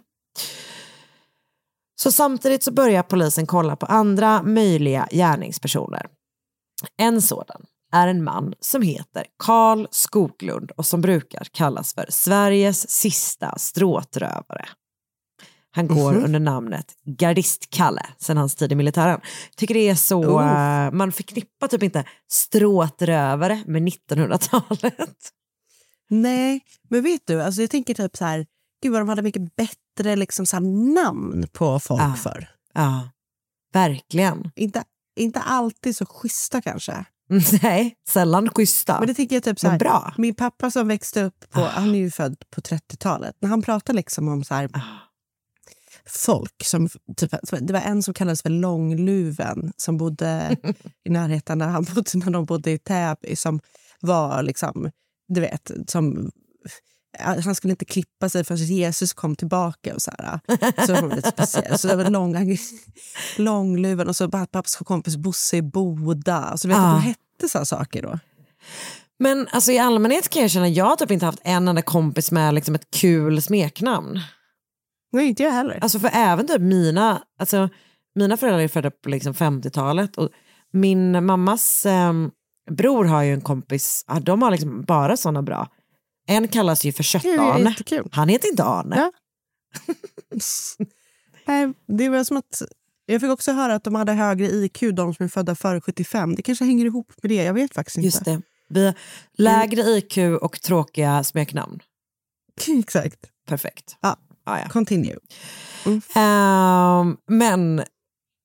Så 2.00 2.12
samtidigt 2.12 2.62
så 2.62 2.72
börjar 2.72 3.02
polisen 3.02 3.46
kolla 3.46 3.76
på 3.76 3.87
andra 3.87 4.42
möjliga 4.42 5.09
gärningspersoner. 5.11 6.06
En 6.96 7.22
sådan 7.22 7.66
är 7.92 8.09
en 8.09 8.24
man 8.24 8.54
som 8.61 8.82
heter 8.82 9.26
Karl 9.38 9.87
Skoglund 9.90 10.70
och 10.70 10.87
som 10.87 11.00
brukar 11.00 11.44
kallas 11.52 11.94
för 11.94 12.06
Sveriges 12.09 12.90
sista 12.90 13.59
stråtrövare. 13.59 14.68
Han 15.77 15.87
går 15.89 16.12
Mhm. 16.12 16.25
under 16.25 16.41
namnet 16.41 16.87
Gardist-Kalle 17.05 18.03
sedan 18.19 18.37
hans 18.37 18.55
tid 18.55 18.73
i 18.73 18.75
militären. 18.75 19.21
Tycker 19.57 19.75
det 19.75 19.89
är 19.89 19.95
så, 19.95 20.25
Oh. 20.25 20.47
eh, 20.87 20.91
man 20.93 21.12
förknippar 21.12 21.69
typ 21.69 21.83
inte 21.83 22.05
stråtrövare 22.31 23.62
med 23.67 23.83
1900-talet. 23.83 25.33
Nej, 26.11 26.61
men 26.91 27.03
vet 27.03 27.21
du, 27.27 27.43
alltså 27.43 27.61
jag 27.61 27.71
tänker 27.71 27.95
typ 27.95 28.17
så 28.17 28.25
här, 28.25 28.47
gud 28.83 28.93
vad 28.93 29.01
de 29.01 29.09
hade 29.09 29.23
mycket 29.23 29.57
bättre 29.57 30.17
liksom 30.17 30.47
så 30.47 30.61
namn 30.61 31.47
på 31.53 31.81
folk 31.81 32.03
Ah. 32.03 32.15
för. 32.15 32.49
Ja, 32.75 33.09
verkligen. 33.73 34.51
Inte, 34.57 34.85
inte 35.17 35.41
alltid 35.41 35.97
så 35.97 36.07
schyssta 36.07 36.62
kanske. 36.62 37.05
Nej, 37.62 37.95
sällan 38.09 38.49
schyssta. 38.49 38.99
Men 38.99 39.09
det 39.09 39.15
tänker 39.15 39.37
jag 39.37 39.43
typ 39.43 39.61
så 39.61 39.69
här, 39.69 39.79
bra. 39.79 40.15
min 40.19 40.35
pappa 40.35 40.71
som 40.71 40.89
växte 40.89 41.23
upp 41.23 41.45
på, 41.51 41.61
han 41.61 41.91
är 41.95 41.99
ju 41.99 42.11
född 42.11 42.37
på 42.51 42.61
30-talet, 42.61 43.37
när 43.41 43.49
han 43.49 43.62
pratar 43.62 43.95
liksom 43.95 44.29
om 44.29 44.45
så 44.45 44.55
här, 44.55 44.71
Ah. 44.73 44.81
Folk 46.09 46.64
som, 46.64 46.88
typ, 47.16 47.31
det 47.61 47.73
var 47.73 47.81
en 47.81 48.03
som 48.03 48.14
kallades 48.14 48.42
för 48.42 48.51
Långluven 48.51 49.73
som 49.77 49.97
bodde 49.97 50.57
i 51.05 51.11
närheten 51.11 51.59
där 51.59 51.66
han 51.66 51.85
bodde 51.95 52.11
när 52.14 52.31
de 52.31 52.45
bodde 52.45 52.71
i 52.71 52.79
Täby 52.79 53.37
som 53.37 53.61
var 54.01 54.42
liksom, 54.42 54.90
du 55.29 55.40
vet, 55.40 55.71
som 55.88 56.31
han 57.19 57.55
skulle 57.55 57.71
inte 57.71 57.85
klippa 57.85 58.29
sig 58.29 58.45
förrän 58.45 58.59
Jesus 58.66 59.12
kom 59.12 59.37
tillbaka. 59.37 59.95
och 59.95 60.03
Så, 60.03 60.11
här. 60.19 60.40
så 60.87 60.92
det 60.92 61.03
var 61.03 61.16
lite 61.16 61.29
speciellt. 61.31 61.81
Så 61.81 61.88
det 61.88 61.97
var 61.97 62.11
långa, 62.11 62.57
långluven 63.38 64.09
och 64.09 64.16
så 64.16 64.31
pappas 64.31 64.77
kompis 64.77 65.16
Bosse 65.16 65.57
i 65.57 65.62
Boda. 65.62 66.57
Så 66.57 66.69
vet 66.69 66.77
Ah. 66.77 66.81
att 66.81 67.03
de 67.03 67.09
hette 67.09 67.49
så 67.49 67.59
här 67.59 67.64
saker 67.64 68.03
då. 68.03 68.19
Men 69.19 69.49
alltså, 69.51 69.73
i 69.73 69.79
allmänhet 69.79 70.29
kan 70.29 70.42
jag 70.42 70.51
känna 70.51 70.66
att 70.66 70.75
jag 70.77 70.85
har 70.85 70.97
typ 70.97 71.11
inte 71.11 71.27
haft 71.27 71.38
en 71.42 71.69
enda 71.69 71.83
kompis 71.83 72.31
med 72.33 72.55
liksom, 72.55 72.75
ett 72.75 72.90
kul 72.90 73.42
smeknamn. 73.42 74.21
Nej, 75.12 75.29
inte 75.29 75.42
jag 75.42 75.51
heller. 75.51 75.79
Alltså 75.83 75.99
för 75.99 76.11
även 76.12 76.47
typ 76.47 76.61
mina, 76.61 77.23
alltså, 77.38 77.69
mina 78.14 78.37
föräldrar 78.37 78.61
är 78.61 78.69
födda 78.69 78.90
på 78.90 79.09
liksom 79.09 79.33
50-talet 79.33 80.16
och 80.16 80.31
min 80.73 81.27
mammas 81.27 81.87
ehm, 81.87 82.31
bror 82.71 83.05
har 83.05 83.23
ju 83.23 83.33
en 83.33 83.40
kompis, 83.40 84.05
de 84.23 84.42
har 84.42 84.51
liksom 84.51 84.83
bara 84.83 85.16
sådana 85.16 85.42
bra. 85.42 85.69
En 86.29 86.49
kallas 86.49 86.85
ju 86.85 86.92
för 86.92 87.03
Kött-Arne. 87.03 87.75
Han 88.12 88.29
heter 88.29 88.49
inte 88.49 88.64
Arne. 88.64 88.97
Ja. 88.97 89.12
Nej, 91.47 91.73
det 91.87 92.09
var 92.09 92.25
som 92.25 92.37
att 92.37 92.62
jag 93.07 93.21
fick 93.21 93.31
också 93.31 93.53
höra 93.53 93.75
att 93.75 93.85
de 93.85 93.95
hade 93.95 94.12
högre 94.12 94.47
IQ, 94.47 94.81
de 94.92 95.14
som 95.14 95.25
är 95.25 95.29
födda 95.29 95.55
före 95.55 95.81
75. 95.81 96.35
Det 96.35 96.42
kanske 96.42 96.64
hänger 96.64 96.85
ihop 96.85 97.12
med 97.23 97.31
det. 97.31 97.45
Jag 97.45 97.55
vet 97.55 97.75
faktiskt 97.75 97.97
inte. 97.97 98.07
Just 98.07 98.25
det. 98.25 98.42
Vi 98.69 98.92
lägre 99.37 99.81
IQ 99.83 100.19
och 100.40 100.61
tråkiga 100.61 101.25
smeknamn. 101.25 101.81
Exakt. 102.79 103.19
Perfekt. 103.49 103.97
Ja. 104.01 104.16
Ah, 104.46 104.59
ja. 104.59 104.68
Continue. 104.68 105.16
Ehm, 106.14 107.16
men, 107.30 107.82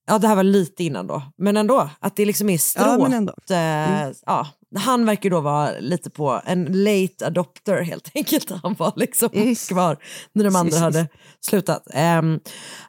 ja 0.07 0.17
det 0.19 0.27
här 0.27 0.35
var 0.35 0.43
lite 0.43 0.83
innan 0.83 1.07
då, 1.07 1.21
men 1.37 1.57
ändå, 1.57 1.89
att 1.99 2.15
det 2.15 2.25
liksom 2.25 2.49
är 2.49 2.57
stråt. 2.57 2.87
Ja, 2.87 2.97
men 2.97 3.13
ändå. 3.13 3.33
eh, 3.49 4.11
ja, 4.25 4.47
han 4.75 5.05
verkar 5.05 5.29
då 5.29 5.41
vara 5.41 5.69
lite 5.79 6.09
på 6.09 6.41
en 6.45 6.65
late 6.83 7.27
adopter 7.27 7.81
helt 7.81 8.11
enkelt. 8.15 8.51
Han 8.63 8.73
var 8.73 8.93
liksom 8.95 9.29
Yes. 9.33 9.67
kvar 9.67 9.97
när 10.33 10.43
de 10.43 10.55
andra 10.55 10.71
Yes. 10.75 10.81
hade 10.81 11.07
slutat. 11.45 11.87
Ehm, 11.93 12.39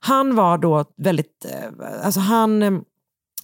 han 0.00 0.34
var 0.34 0.58
då 0.58 0.84
väldigt, 0.96 1.44
eh, 1.50 2.04
alltså 2.04 2.20
han, 2.20 2.62
eh, 2.62 2.72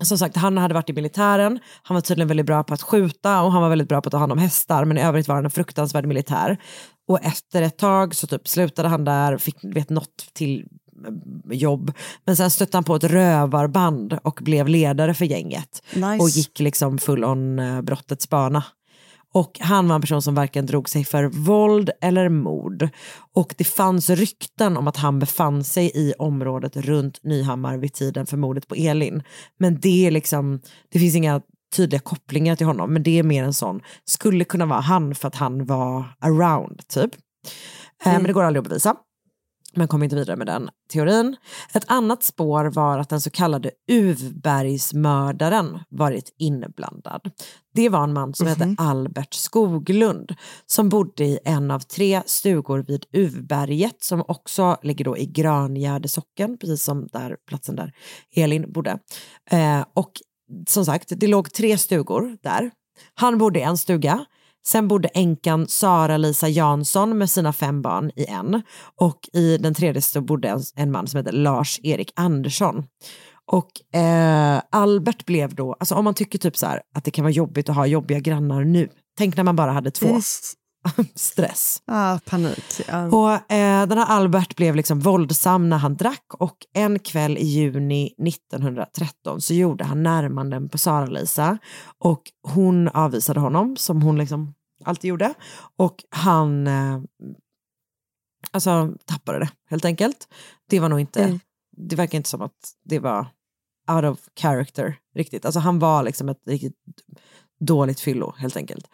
som 0.02 0.18
sagt 0.18 0.36
han 0.36 0.58
hade 0.58 0.74
varit 0.74 0.90
i 0.90 0.92
militären, 0.92 1.58
han 1.82 1.94
var 1.94 2.00
tydligen 2.00 2.28
väldigt 2.28 2.46
bra 2.46 2.64
på 2.64 2.74
att 2.74 2.82
skjuta 2.82 3.42
och 3.42 3.52
han 3.52 3.62
var 3.62 3.68
väldigt 3.68 3.88
bra 3.88 4.00
på 4.00 4.08
att 4.08 4.12
ta 4.12 4.18
hand 4.18 4.32
om 4.32 4.38
hästar 4.38 4.84
men 4.84 4.98
i 4.98 5.02
övrigt 5.02 5.28
var 5.28 5.34
han 5.34 5.44
en 5.44 5.50
fruktansvärd 5.50 6.06
militär. 6.06 6.56
Och 7.08 7.24
efter 7.24 7.62
ett 7.62 7.78
tag 7.78 8.14
så 8.14 8.26
typ 8.26 8.48
slutade 8.48 8.88
han 8.88 9.04
där, 9.04 9.38
fick 9.38 9.56
vet, 9.62 9.90
något 9.90 10.30
till 10.32 10.66
eh, 11.48 11.56
jobb. 11.56 11.92
Men 12.24 12.36
sen 12.36 12.50
stötte 12.50 12.76
han 12.76 12.84
på 12.84 12.94
ett 12.94 13.04
rövarband 13.04 14.18
och 14.22 14.38
blev 14.42 14.68
ledare 14.68 15.14
för 15.14 15.24
gänget. 15.24 15.82
Nice. 15.94 16.18
Och 16.22 16.28
gick 16.28 16.60
liksom 16.60 16.98
full 16.98 17.24
on 17.24 17.58
eh, 17.58 17.82
brottets 17.82 18.28
bana. 18.28 18.64
Och 19.32 19.58
han 19.60 19.88
var 19.88 19.94
en 19.94 20.00
person 20.00 20.22
som 20.22 20.34
varken 20.34 20.66
drog 20.66 20.88
sig 20.88 21.04
för 21.04 21.24
våld 21.24 21.90
eller 22.00 22.28
mord. 22.28 22.88
Och 23.34 23.54
det 23.58 23.64
fanns 23.64 24.10
rykten 24.10 24.76
om 24.76 24.88
att 24.88 24.96
han 24.96 25.18
befann 25.18 25.64
sig 25.64 25.90
i 25.94 26.14
området 26.18 26.76
runt 26.76 27.24
Nyhammar 27.24 27.76
vid 27.76 27.92
tiden 27.92 28.26
för 28.26 28.36
mordet 28.36 28.68
på 28.68 28.74
Elin. 28.74 29.22
Men 29.58 29.80
det 29.80 30.06
är 30.06 30.10
liksom, 30.10 30.60
det 30.88 30.98
finns 30.98 31.14
inga 31.14 31.40
tydliga 31.76 32.00
kopplingar 32.00 32.56
till 32.56 32.66
honom, 32.66 32.92
men 32.92 33.02
det 33.02 33.18
är 33.18 33.22
mer 33.22 33.44
en 33.44 33.54
sån, 33.54 33.80
skulle 34.04 34.44
kunna 34.44 34.66
vara 34.66 34.80
han 34.80 35.14
för 35.14 35.28
att 35.28 35.34
han 35.34 35.66
var 35.66 36.04
around 36.20 36.88
typ. 36.88 37.10
Eh, 38.04 38.12
Men 38.12 38.24
det 38.24 38.32
går 38.32 38.42
aldrig 38.42 38.60
att 38.60 38.68
bevisa. 38.68 38.96
Men 39.74 39.88
kom 39.88 40.02
inte 40.02 40.16
vidare 40.16 40.36
med 40.36 40.46
den 40.46 40.68
teorin. 40.92 41.36
Ett 41.72 41.84
annat 41.86 42.22
spår 42.22 42.64
var 42.64 42.98
att 42.98 43.08
den 43.08 43.20
så 43.20 43.30
kallade 43.30 43.70
Uvbergsmördaren 43.90 45.78
varit 45.88 46.34
inblandad. 46.38 47.30
Det 47.74 47.88
var 47.88 48.04
en 48.04 48.12
man 48.12 48.34
som 48.34 48.46
hette 48.46 48.74
Albert 48.78 49.34
Skoglund 49.34 50.34
som 50.66 50.88
bodde 50.88 51.24
i 51.24 51.38
en 51.44 51.70
av 51.70 51.80
tre 51.80 52.22
stugor 52.26 52.84
vid 52.88 53.04
Uvberget 53.12 54.02
som 54.02 54.24
också 54.28 54.76
ligger 54.82 55.04
då 55.04 55.18
i 55.18 55.26
Grangärde 55.26 56.08
socken, 56.08 56.58
precis 56.58 56.82
som 56.82 57.06
där 57.12 57.36
platsen 57.48 57.76
där 57.76 57.92
Elin 58.36 58.72
bodde. 58.72 58.98
Eh, 59.50 59.84
och 59.94 60.12
som 60.68 60.84
sagt, 60.84 61.12
det 61.16 61.26
låg 61.26 61.52
tre 61.52 61.78
stugor 61.78 62.36
där. 62.42 62.70
Han 63.14 63.38
bodde 63.38 63.58
i 63.58 63.62
en 63.62 63.78
stuga. 63.78 64.24
Sen 64.66 64.88
bodde 64.88 65.08
änkan 65.08 65.66
Sara-Lisa 65.68 66.48
Jansson 66.48 67.18
med 67.18 67.30
sina 67.30 67.52
fem 67.52 67.82
barn 67.82 68.10
i 68.16 68.26
en. 68.26 68.62
Och 69.00 69.28
i 69.32 69.58
den 69.58 69.74
tredje 69.74 70.02
så 70.02 70.20
bodde 70.20 70.48
en, 70.48 70.60
en 70.76 70.92
man 70.92 71.06
som 71.06 71.18
heter 71.18 71.32
Lars-Erik 71.32 72.12
Andersson. 72.16 72.84
Och 73.50 73.98
eh, 74.00 74.62
Albert 74.70 75.26
blev 75.26 75.54
då, 75.54 75.76
alltså 75.80 75.94
om 75.94 76.04
man 76.04 76.14
tycker 76.14 76.38
typ 76.38 76.56
så 76.56 76.66
här 76.66 76.80
att 76.94 77.04
det 77.04 77.10
kan 77.10 77.24
vara 77.24 77.32
jobbigt 77.32 77.68
att 77.68 77.76
ha 77.76 77.86
jobbiga 77.86 78.20
grannar 78.20 78.64
nu. 78.64 78.88
Tänk 79.18 79.36
när 79.36 79.44
man 79.44 79.56
bara 79.56 79.72
hade 79.72 79.90
två. 79.90 80.06
Stress. 81.14 81.82
Ah, 81.86 82.18
panik. 82.18 82.64
Ja. 82.88 83.06
Och 83.06 83.52
eh, 83.52 83.86
den 83.86 83.98
här 83.98 84.06
Albert 84.06 84.56
blev 84.56 84.76
liksom 84.76 85.00
våldsam 85.00 85.68
när 85.68 85.78
han 85.78 85.96
drack 85.96 86.24
och 86.38 86.56
en 86.74 86.98
kväll 86.98 87.38
i 87.38 87.44
juni 87.46 88.14
1913 88.28 89.40
så 89.40 89.54
gjorde 89.54 89.84
han 89.84 90.02
närmanden 90.02 90.68
på 90.68 90.78
Sara-Lisa 90.78 91.58
och 91.98 92.22
hon 92.42 92.88
avvisade 92.88 93.40
honom 93.40 93.76
som 93.76 94.02
hon 94.02 94.18
liksom 94.18 94.54
alltid 94.84 95.08
gjorde 95.08 95.34
och 95.76 96.04
han 96.10 96.66
eh, 96.66 97.00
alltså 98.50 98.92
tappade 99.04 99.38
det 99.38 99.50
helt 99.70 99.84
enkelt. 99.84 100.28
Det 100.70 100.80
var 100.80 100.88
nog 100.88 101.00
inte, 101.00 101.24
Mm. 101.24 101.40
det 101.76 101.96
verkar 101.96 102.18
inte 102.18 102.30
som 102.30 102.42
att 102.42 102.72
det 102.84 102.98
var 102.98 103.26
out 103.90 104.04
of 104.04 104.18
character 104.40 104.96
riktigt. 105.14 105.44
Alltså 105.44 105.60
han 105.60 105.78
var 105.78 106.02
liksom 106.02 106.28
ett 106.28 106.42
riktigt 106.46 106.74
dåligt 107.60 108.00
fyllo 108.00 108.34
helt 108.38 108.56
enkelt. 108.56 108.86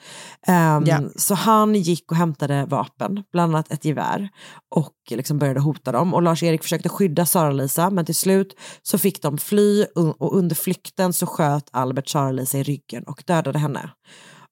Ehm, 0.47 0.85
Ja. 0.87 1.01
Så 1.17 1.35
han 1.35 1.75
gick 1.75 2.11
och 2.11 2.17
hämtade 2.17 2.67
vapen, 2.69 3.25
bland 3.33 3.55
annat 3.55 3.73
ett 3.73 3.85
gevär 3.85 4.29
och 4.75 4.95
liksom 5.11 5.39
började 5.39 5.61
hota 5.61 5.93
dem. 5.93 6.15
Och 6.15 6.23
Lars-Erik 6.23 6.63
försökte 6.63 6.89
skydda 6.89 7.27
Sara-Lisa 7.27 7.91
men 7.91 8.05
till 8.05 8.15
slut 8.15 8.57
så 8.83 8.99
fick 8.99 9.23
de 9.23 9.39
fly 9.39 9.85
och 9.95 10.37
under 10.37 10.57
flykten 10.57 11.13
så 11.13 11.27
sköt 11.27 11.69
Albert 11.73 12.09
Sara-Lisa 12.09 12.59
i 12.59 12.63
ryggen 12.63 13.05
och 13.05 13.23
dödade 13.27 13.59
henne. 13.59 13.91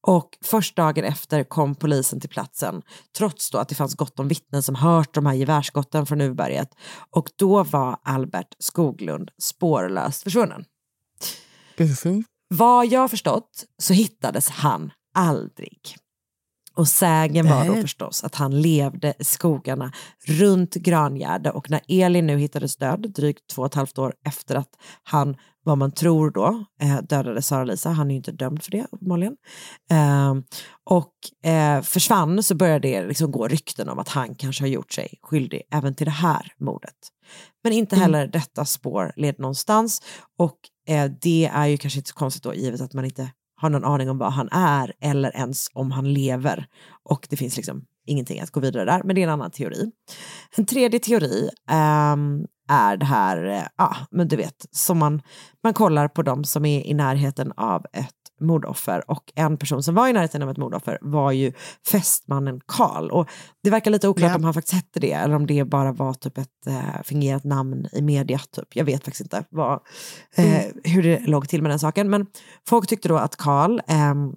Och 0.07 0.38
först 0.44 0.77
dagen 0.77 1.05
efter 1.05 1.44
kom 1.44 1.75
polisen 1.75 2.20
till 2.20 2.31
platsen 2.31 2.83
trots 3.18 3.51
då 3.51 3.59
att 3.59 3.68
det 3.68 3.75
fanns 3.75 3.94
gott 3.94 4.18
om 4.18 4.29
vittnen 4.29 4.62
som 4.62 4.75
hört 4.75 5.14
de 5.14 5.27
här 5.27 5.35
gevärsskotten 5.35 6.07
från 6.07 6.20
Uvberget. 6.20 6.68
Och 7.11 7.31
då 7.37 7.64
var 7.64 7.96
Albert 8.03 8.57
Skoglund 8.59 9.31
spårlöst 9.42 10.22
försvunnen. 10.22 10.64
Vad 12.55 12.87
jag 12.87 13.11
förstått 13.11 13.65
så 13.79 13.95
hittades 13.95 14.49
han 14.49 14.91
aldrig. 15.15 15.97
Och 16.75 16.88
sägen 16.88 17.49
var 17.49 17.67
då 17.67 17.75
förstås 17.75 18.25
att 18.25 18.35
han 18.35 18.62
levde 18.62 19.15
i 19.19 19.25
skogarna 19.25 19.93
runt 20.27 20.75
Grangärde. 20.75 21.51
Och 21.51 21.71
när 21.71 21.81
Elin 21.88 22.27
nu 22.27 22.38
hittades 22.38 22.77
död 22.77 23.12
drygt 23.15 23.47
två 23.47 23.62
och 23.62 23.67
ett 23.67 23.75
halvt 23.75 23.99
år 23.99 24.15
efter 24.27 24.55
att 24.55 24.69
han, 25.03 25.37
vad 25.65 25.79
man 25.79 25.93
tror 25.93 26.31
då, 26.31 26.65
eh, 26.81 27.03
dödade 27.03 27.43
Sara-Lisa, 27.43 27.91
han 27.91 28.07
är 28.07 28.15
ju 28.15 28.17
inte 28.17 28.33
dömd 28.33 28.62
för 28.62 28.71
det 28.71 28.87
uppenbarligen, 28.93 29.37
eh, 29.91 30.35
och 30.85 31.49
eh, 31.51 31.83
försvann 31.83 32.43
så 32.43 32.55
började 32.55 32.88
det 32.88 33.07
liksom 33.07 33.31
gå 33.31 33.49
rykten 33.49 33.88
om 33.88 33.99
att 33.99 34.09
han 34.09 34.35
kanske 34.35 34.62
har 34.62 34.69
gjort 34.69 34.93
sig 34.93 35.19
skyldig 35.23 35.62
även 35.71 35.95
till 35.95 36.07
det 36.07 36.11
här 36.11 36.53
mordet. 36.61 36.97
Men 37.65 37.73
inte 37.73 37.97
heller 37.97 38.27
detta 38.27 38.65
spår 38.65 39.12
leder 39.17 39.41
någonstans. 39.41 40.03
Och 40.38 40.59
eh, 40.88 41.11
det 41.21 41.51
är 41.55 41.66
ju 41.66 41.77
kanske 41.77 41.99
inte 41.99 42.09
så 42.09 42.14
konstigt 42.14 42.42
då 42.42 42.55
givet 42.55 42.81
att 42.81 42.95
man 42.95 43.05
inte 43.05 43.31
har 43.57 43.71
någon 43.71 43.85
aning 43.85 44.11
om 44.11 44.18
vad 44.18 44.33
han 44.33 44.49
är 44.53 44.92
eller 45.01 45.37
ens 45.37 45.68
om 45.73 45.90
han 45.90 46.12
lever. 46.12 46.66
Och 47.03 47.27
det 47.31 47.37
finns 47.37 47.57
liksom 47.57 47.85
ingenting 48.07 48.40
att 48.40 48.51
gå 48.51 48.61
vidare 48.61 48.85
där, 48.85 49.03
men 49.05 49.14
det 49.14 49.21
är 49.21 49.27
en 49.27 49.33
annan 49.33 49.51
teori. 49.51 49.90
En 50.57 50.66
tredje 50.66 51.01
teori 51.01 51.51
eh, 51.71 52.16
är 52.68 52.97
det 52.97 53.07
här, 53.07 53.45
eh, 53.45 53.66
ja, 53.77 53.97
men 54.11 54.29
du 54.29 54.37
vet, 54.37 54.66
som 54.71 54.99
man, 54.99 55.23
man 55.62 55.75
kollar 55.75 56.09
på 56.09 56.23
de 56.23 56.45
som 56.45 56.64
är 56.64 56.87
i 56.87 56.95
närheten 56.95 57.53
av 57.57 57.87
ett 57.92 58.21
mordoffer 58.42 59.11
och 59.11 59.33
en 59.35 59.57
person 59.57 59.83
som 59.83 59.94
var 59.94 60.09
i 60.09 60.12
närheten 60.12 60.42
av 60.42 60.50
ett 60.50 60.57
mordoffer 60.57 60.98
var 61.00 61.33
ju 61.33 61.52
fästmannen 61.90 62.61
Karl. 62.66 63.11
Och 63.11 63.28
det 63.62 63.70
verkar 63.70 63.90
lite 63.90 64.09
oklart 64.09 64.31
Ja. 64.31 64.37
om 64.37 64.44
han 64.44 64.55
faktiskt 64.55 64.74
hette 64.74 65.00
det 65.00 65.12
eller 65.12 65.35
om 65.35 65.46
det 65.46 65.64
bara 65.64 65.92
var 65.92 66.14
typ 66.14 66.38
ett 66.38 66.66
eh, 66.66 67.02
fingerat 67.05 67.44
namn 67.44 67.87
i 67.92 68.02
media. 68.02 68.38
Typ. 68.38 68.76
Jag 68.76 68.85
vet 68.85 69.05
faktiskt 69.05 69.20
inte 69.20 69.44
vad, 69.50 69.81
eh, 70.37 70.64
hur 70.85 71.02
det 71.02 71.20
låg 71.20 71.48
till 71.48 71.62
med 71.62 71.70
den 71.70 71.78
saken. 71.78 72.11
Men 72.11 72.26
folk 72.68 72.88
tyckte 72.88 73.09
då 73.09 73.16
att 73.16 73.37
Karl 73.37 73.81
ehm, 73.87 74.33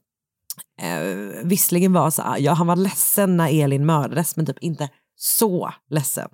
eh, 0.82 1.44
visserligen 1.44 1.94
var 1.94 2.10
så 2.10 2.36
ja 2.40 2.54
han 2.54 2.68
var 2.68 2.76
ledsen 2.76 3.38
när 3.38 3.64
Elin 3.64 3.86
mördades 3.86 4.36
men 4.36 4.46
typ 4.46 4.60
inte 4.60 4.90
så 5.18 5.74
ledsen. 5.90 6.30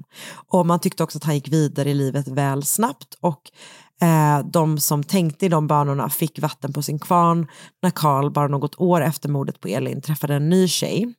Och 0.47 0.65
man 0.65 0.79
tyckte 0.79 1.03
också 1.03 1.17
att 1.17 1.23
han 1.23 1.35
gick 1.35 1.47
vidare 1.47 1.89
i 1.89 1.93
livet 1.93 2.27
väl 2.27 2.63
snabbt 2.63 3.17
och 3.19 3.41
eh, 4.01 4.39
de 4.45 4.77
som 4.77 5.03
tänkte 5.03 5.45
i 5.45 5.49
de 5.49 5.67
banorna 5.67 6.09
fick 6.09 6.39
vatten 6.39 6.73
på 6.73 6.81
sin 6.81 6.99
kvarn 6.99 7.47
när 7.81 7.89
Karl 7.89 8.29
bara 8.29 8.47
något 8.47 8.75
år 8.79 9.01
efter 9.01 9.29
mordet 9.29 9.59
på 9.59 9.67
Elin 9.67 10.01
träffade 10.01 10.35
en 10.35 10.49
ny 10.49 10.67
tjej. 10.67 11.13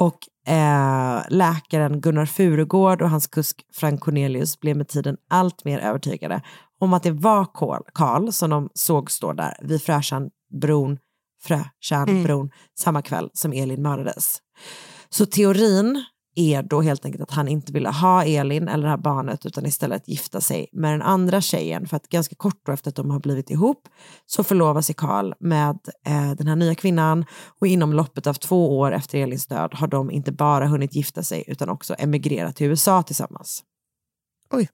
Och 0.00 0.52
eh, 0.52 1.22
läkaren 1.28 2.00
Gunnar 2.00 2.26
Furugård 2.26 3.02
och 3.02 3.10
hans 3.10 3.26
kusk 3.26 3.66
Frank 3.74 4.00
Cornelius 4.00 4.60
blev 4.60 4.76
med 4.76 4.88
tiden 4.88 5.16
allt 5.30 5.64
mer 5.64 5.78
övertygade 5.78 6.42
om 6.80 6.92
att 6.92 7.02
det 7.02 7.10
var 7.10 7.44
Karl- 7.94 8.30
som 8.30 8.50
de 8.50 8.68
såg 8.74 9.10
stå 9.10 9.32
där 9.32 9.56
vid 9.60 9.82
Frötjärnbron 9.82 10.98
Frötjärnbron 11.42 12.50
samma 12.78 13.02
kväll 13.02 13.30
som 13.32 13.52
Elin 13.52 13.82
mördades. 13.82 14.38
Så 15.08 15.26
teorin 15.26 16.04
är 16.36 16.62
då 16.62 16.80
helt 16.80 17.04
enkelt 17.04 17.22
att 17.22 17.30
han 17.30 17.48
inte 17.48 17.72
ville 17.72 17.88
ha 17.88 18.24
Elin 18.24 18.68
eller 18.68 18.82
det 18.82 18.90
här 18.90 18.96
barnet 18.96 19.46
utan 19.46 19.66
istället 19.66 20.08
gifta 20.08 20.40
sig 20.40 20.66
med 20.72 20.92
den 20.92 21.02
andra 21.02 21.40
tjejen 21.40 21.88
för 21.88 21.96
att 21.96 22.08
ganska 22.08 22.34
kort 22.34 22.66
då 22.66 22.72
efter 22.72 22.88
att 22.88 22.96
de 22.96 23.10
har 23.10 23.20
blivit 23.20 23.50
ihop 23.50 23.88
så 24.26 24.44
förlovar 24.44 24.80
sig 24.80 24.94
Karl 24.94 25.34
med 25.40 25.78
eh, 26.06 26.30
den 26.30 26.46
här 26.46 26.56
nya 26.56 26.74
kvinnan 26.74 27.24
och 27.60 27.66
inom 27.66 27.92
loppet 27.92 28.26
av 28.26 28.34
två 28.34 28.78
år 28.78 28.92
efter 28.92 29.18
Elins 29.18 29.46
död 29.46 29.74
har 29.74 29.86
de 29.86 30.10
inte 30.10 30.32
bara 30.32 30.66
hunnit 30.66 30.94
gifta 30.94 31.22
sig 31.22 31.44
utan 31.46 31.68
också 31.68 31.94
emigrerat 31.98 32.56
till 32.56 32.66
USA 32.66 33.02
tillsammans. 33.02 33.62
Oj. 34.50 34.68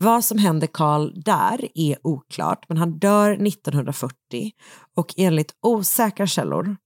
Vad 0.00 0.24
som 0.24 0.38
händer 0.38 0.66
Karl 0.66 1.12
där 1.14 1.68
är 1.74 1.96
oklart 2.06 2.64
men 2.68 2.78
han 2.78 2.98
dör 2.98 3.30
1940 3.30 4.52
och 4.96 5.14
enligt 5.16 5.54
osäkra 5.62 6.26
källor 6.26 6.76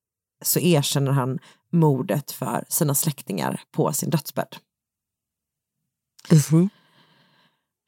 så 0.45 0.61
erkänner 0.61 1.13
han 1.13 1.39
mordet 1.73 2.31
för 2.31 2.65
sina 2.69 2.95
släktingar 2.95 3.61
på 3.73 3.93
sin 3.93 4.11
dödsbädd. 4.11 4.57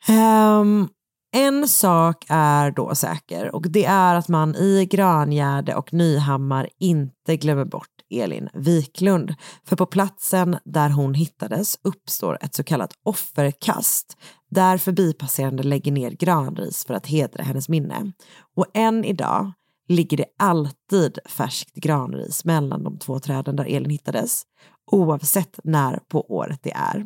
Ehm, 0.09 0.89
en 1.33 1.69
sak 1.69 2.25
är 2.29 2.71
då 2.71 2.95
säker 2.95 3.55
och 3.55 3.71
det 3.71 3.85
är 3.85 4.15
att 4.15 4.29
man 4.29 4.55
i 4.55 4.87
Grangärde 4.91 5.75
och 5.75 5.93
Nyhammar 5.93 6.69
inte 6.79 7.37
glömmer 7.37 7.65
bort 7.65 7.89
Elin 8.11 8.49
Wiklund. 8.55 9.35
För 9.65 9.77
på 9.77 9.87
platsen 9.87 10.57
där 10.65 10.91
hon 10.91 11.15
hittades 11.15 11.79
uppstår 11.83 12.39
ett 12.41 12.55
så 12.55 12.65
kallat 12.65 12.93
offerkast 13.03 14.17
där 14.51 14.79
förbipasserande 14.79 15.63
lägger 15.63 15.93
ner 15.93 16.11
granris 16.11 16.85
för 16.85 16.95
att 16.95 17.07
hedra 17.07 17.45
hennes 17.45 17.69
minne. 17.69 18.13
Och 18.57 18.67
än 18.75 19.05
idag 19.05 19.53
ligger 19.89 20.17
det 20.17 20.27
alltid 20.39 21.19
färskt 21.27 21.75
granris 21.75 22.45
mellan 22.45 22.85
de 22.85 22.99
två 22.99 23.19
träden 23.21 23.57
där 23.57 23.65
Elin 23.65 23.91
hittades 23.91 24.43
oavsett 24.91 25.61
när 25.65 25.97
på 25.97 26.35
året 26.35 26.61
det 26.63 26.73
är. 26.73 27.05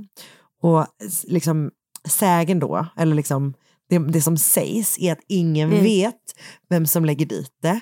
Och 0.62 0.86
liksom 1.24 1.70
sägen 2.08 2.58
då, 2.58 2.86
eller 2.96 3.14
liksom 3.14 3.54
det, 3.88 3.98
det 3.98 4.20
som 4.20 4.36
sägs 4.36 4.98
är 4.98 5.12
att 5.12 5.24
ingen 5.28 5.70
vet 5.70 6.34
vem 6.68 6.86
som 6.86 7.04
lägger 7.04 7.26
dit 7.26 7.52
det. 7.62 7.80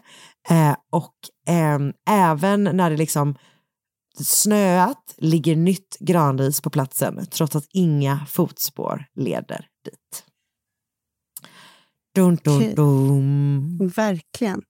Eh, 0.50 0.76
och 0.92 1.14
ehm, 1.46 1.92
även 2.08 2.64
när 2.64 2.90
det 2.90 2.96
liksom 2.96 3.34
snöat 4.24 5.14
ligger 5.16 5.56
nytt 5.56 5.96
granris 6.00 6.60
på 6.60 6.70
platsen 6.70 7.26
trots 7.30 7.56
att 7.56 7.66
inga 7.72 8.26
fotspår 8.28 9.04
leder 9.14 9.66
dit. 9.84 10.25
Dun, 12.16 12.38
dun, 12.44 12.74
dun. 12.74 13.88
Verkligen. 13.96 14.62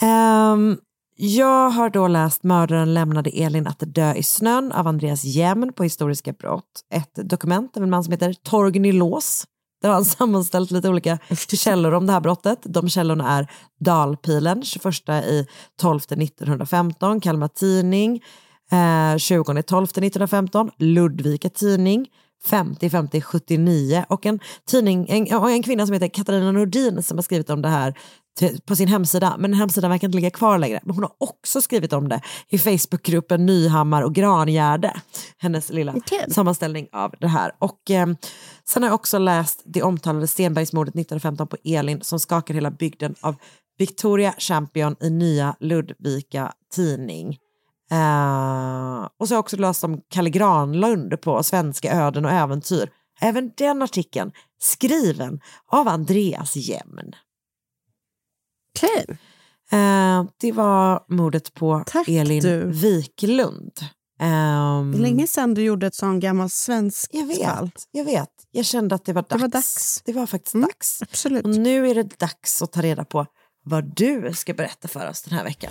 Ehm, 0.00 0.78
jag 1.16 1.70
har 1.70 1.90
då 1.90 2.08
läst 2.08 2.42
Mördaren 2.42 2.94
lämnade 2.94 3.30
Elin 3.30 3.66
att 3.66 3.82
dö 3.86 4.14
i 4.14 4.22
snön 4.22 4.72
av 4.72 4.86
Andreas 4.86 5.24
Jämn 5.24 5.72
på 5.72 5.82
Historiska 5.82 6.32
brott. 6.32 6.64
Ett 6.94 7.14
dokument 7.14 7.76
av 7.76 7.82
en 7.82 7.90
man 7.90 8.04
som 8.04 8.12
heter 8.12 8.32
Torgny 8.32 8.92
Lås. 8.92 9.44
Där 9.82 9.88
har 9.88 9.94
han 9.94 10.04
sammanställt 10.18 10.70
lite 10.70 10.88
olika 10.88 11.18
källor 11.52 11.94
om 11.94 12.06
det 12.06 12.12
här 12.12 12.20
brottet. 12.20 12.58
De 12.62 12.88
källorna 12.88 13.38
är 13.38 13.50
Dalpilen 13.80 14.62
21 14.62 15.08
i 15.08 15.46
12 15.80 15.96
1915, 15.98 17.20
Kalmar 17.20 17.48
Tidning 17.48 18.22
eh, 18.72 19.16
20 19.18 19.62
12 19.62 19.84
1915, 19.84 20.70
Ludvika 20.78 21.48
Tidning 21.50 22.06
50 22.46 22.90
50 22.90 23.20
79 23.20 24.04
och 24.08 24.26
en 24.26 24.40
tidning, 24.66 25.06
en, 25.08 25.26
en 25.26 25.62
kvinna 25.62 25.86
som 25.86 25.92
heter 25.92 26.08
Katarina 26.08 26.52
Nordin 26.52 27.02
som 27.02 27.18
har 27.18 27.22
skrivit 27.22 27.50
om 27.50 27.62
det 27.62 27.68
här 27.68 27.94
på 28.66 28.76
sin 28.76 28.88
hemsida, 28.88 29.36
men 29.38 29.54
hemsidan 29.54 29.90
verkar 29.90 30.08
inte 30.08 30.16
ligga 30.16 30.30
kvar 30.30 30.58
längre. 30.58 30.80
Men 30.82 30.94
hon 30.94 31.04
har 31.04 31.12
också 31.18 31.62
skrivit 31.62 31.92
om 31.92 32.08
det 32.08 32.20
i 32.48 32.58
Facebookgruppen 32.58 33.46
Nyhammar 33.46 34.02
och 34.02 34.14
Grangärde, 34.14 35.00
hennes 35.38 35.70
lilla 35.70 35.94
sammanställning 36.28 36.88
av 36.92 37.14
det 37.20 37.28
här. 37.28 37.52
Och 37.58 37.90
eh, 37.90 38.06
sen 38.68 38.82
har 38.82 38.90
jag 38.90 38.94
också 38.94 39.18
läst 39.18 39.62
det 39.64 39.82
omtalade 39.82 40.26
Stenbergsmordet 40.26 40.94
1915 40.94 41.48
på 41.48 41.56
Elin 41.64 42.00
som 42.02 42.20
skakar 42.20 42.54
hela 42.54 42.70
bygden 42.70 43.14
av 43.20 43.36
Victoria 43.78 44.34
Champion 44.38 44.96
i 45.00 45.10
Nya 45.10 45.56
Ludvika 45.60 46.52
Tidning. 46.74 47.38
Eh, 47.90 49.08
och 49.18 49.28
så 49.28 49.34
har 49.34 49.36
jag 49.36 49.40
också 49.40 49.56
läst 49.56 49.84
om 49.84 50.00
Kalle 50.10 50.30
Granlund 50.30 51.20
på 51.20 51.42
Svenska 51.42 51.92
öden 51.92 52.24
och 52.24 52.30
äventyr. 52.30 52.90
Även 53.20 53.52
den 53.56 53.82
artikeln 53.82 54.32
skriven 54.60 55.40
av 55.72 55.88
Andreas 55.88 56.56
Jämn. 56.56 57.12
Okej. 58.76 59.18
Eh, 59.70 60.24
det 60.40 60.52
var 60.52 61.04
mordet 61.08 61.54
på 61.54 61.82
Tack, 61.86 62.08
Elin 62.08 62.42
du. 62.42 62.64
Wiklund. 62.66 63.72
Det 64.18 64.24
är 64.24 64.98
länge 64.98 65.26
sedan 65.26 65.54
du 65.54 65.62
gjorde 65.62 65.86
ett 65.86 65.94
sån 65.94 66.20
gammalt 66.20 66.52
svenskt 66.52 67.14
jag 67.14 67.26
vet, 67.26 67.44
fall. 67.44 67.70
jag 67.90 68.04
vet. 68.04 68.28
Jag 68.50 68.64
kände 68.64 68.94
att 68.94 69.04
det 69.04 69.12
var 69.12 69.22
dags. 69.22 69.40
var 69.42 69.48
dags. 69.48 70.02
Det 70.04 70.12
var 70.12 70.26
faktiskt 70.26 70.54
Mm. 70.54 70.68
dags. 70.68 71.02
Absolut. 71.02 71.44
Och 71.44 71.50
nu 71.50 71.90
är 71.90 71.94
det 71.94 72.18
dags 72.18 72.62
att 72.62 72.72
ta 72.72 72.82
reda 72.82 73.04
på 73.04 73.26
vad 73.64 73.84
du 73.96 74.32
ska 74.34 74.54
berätta 74.54 74.88
för 74.88 75.08
oss 75.08 75.22
den 75.22 75.34
här 75.38 75.44
veckan. 75.44 75.70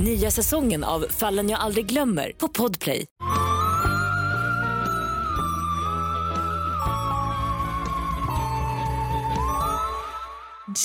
Nya 0.00 0.30
säsongen 0.30 0.84
av 0.84 1.06
Fallen 1.10 1.48
jag 1.48 1.60
aldrig 1.60 1.86
glömmer 1.86 2.32
på 2.32 2.48
Podplay. 2.48 3.06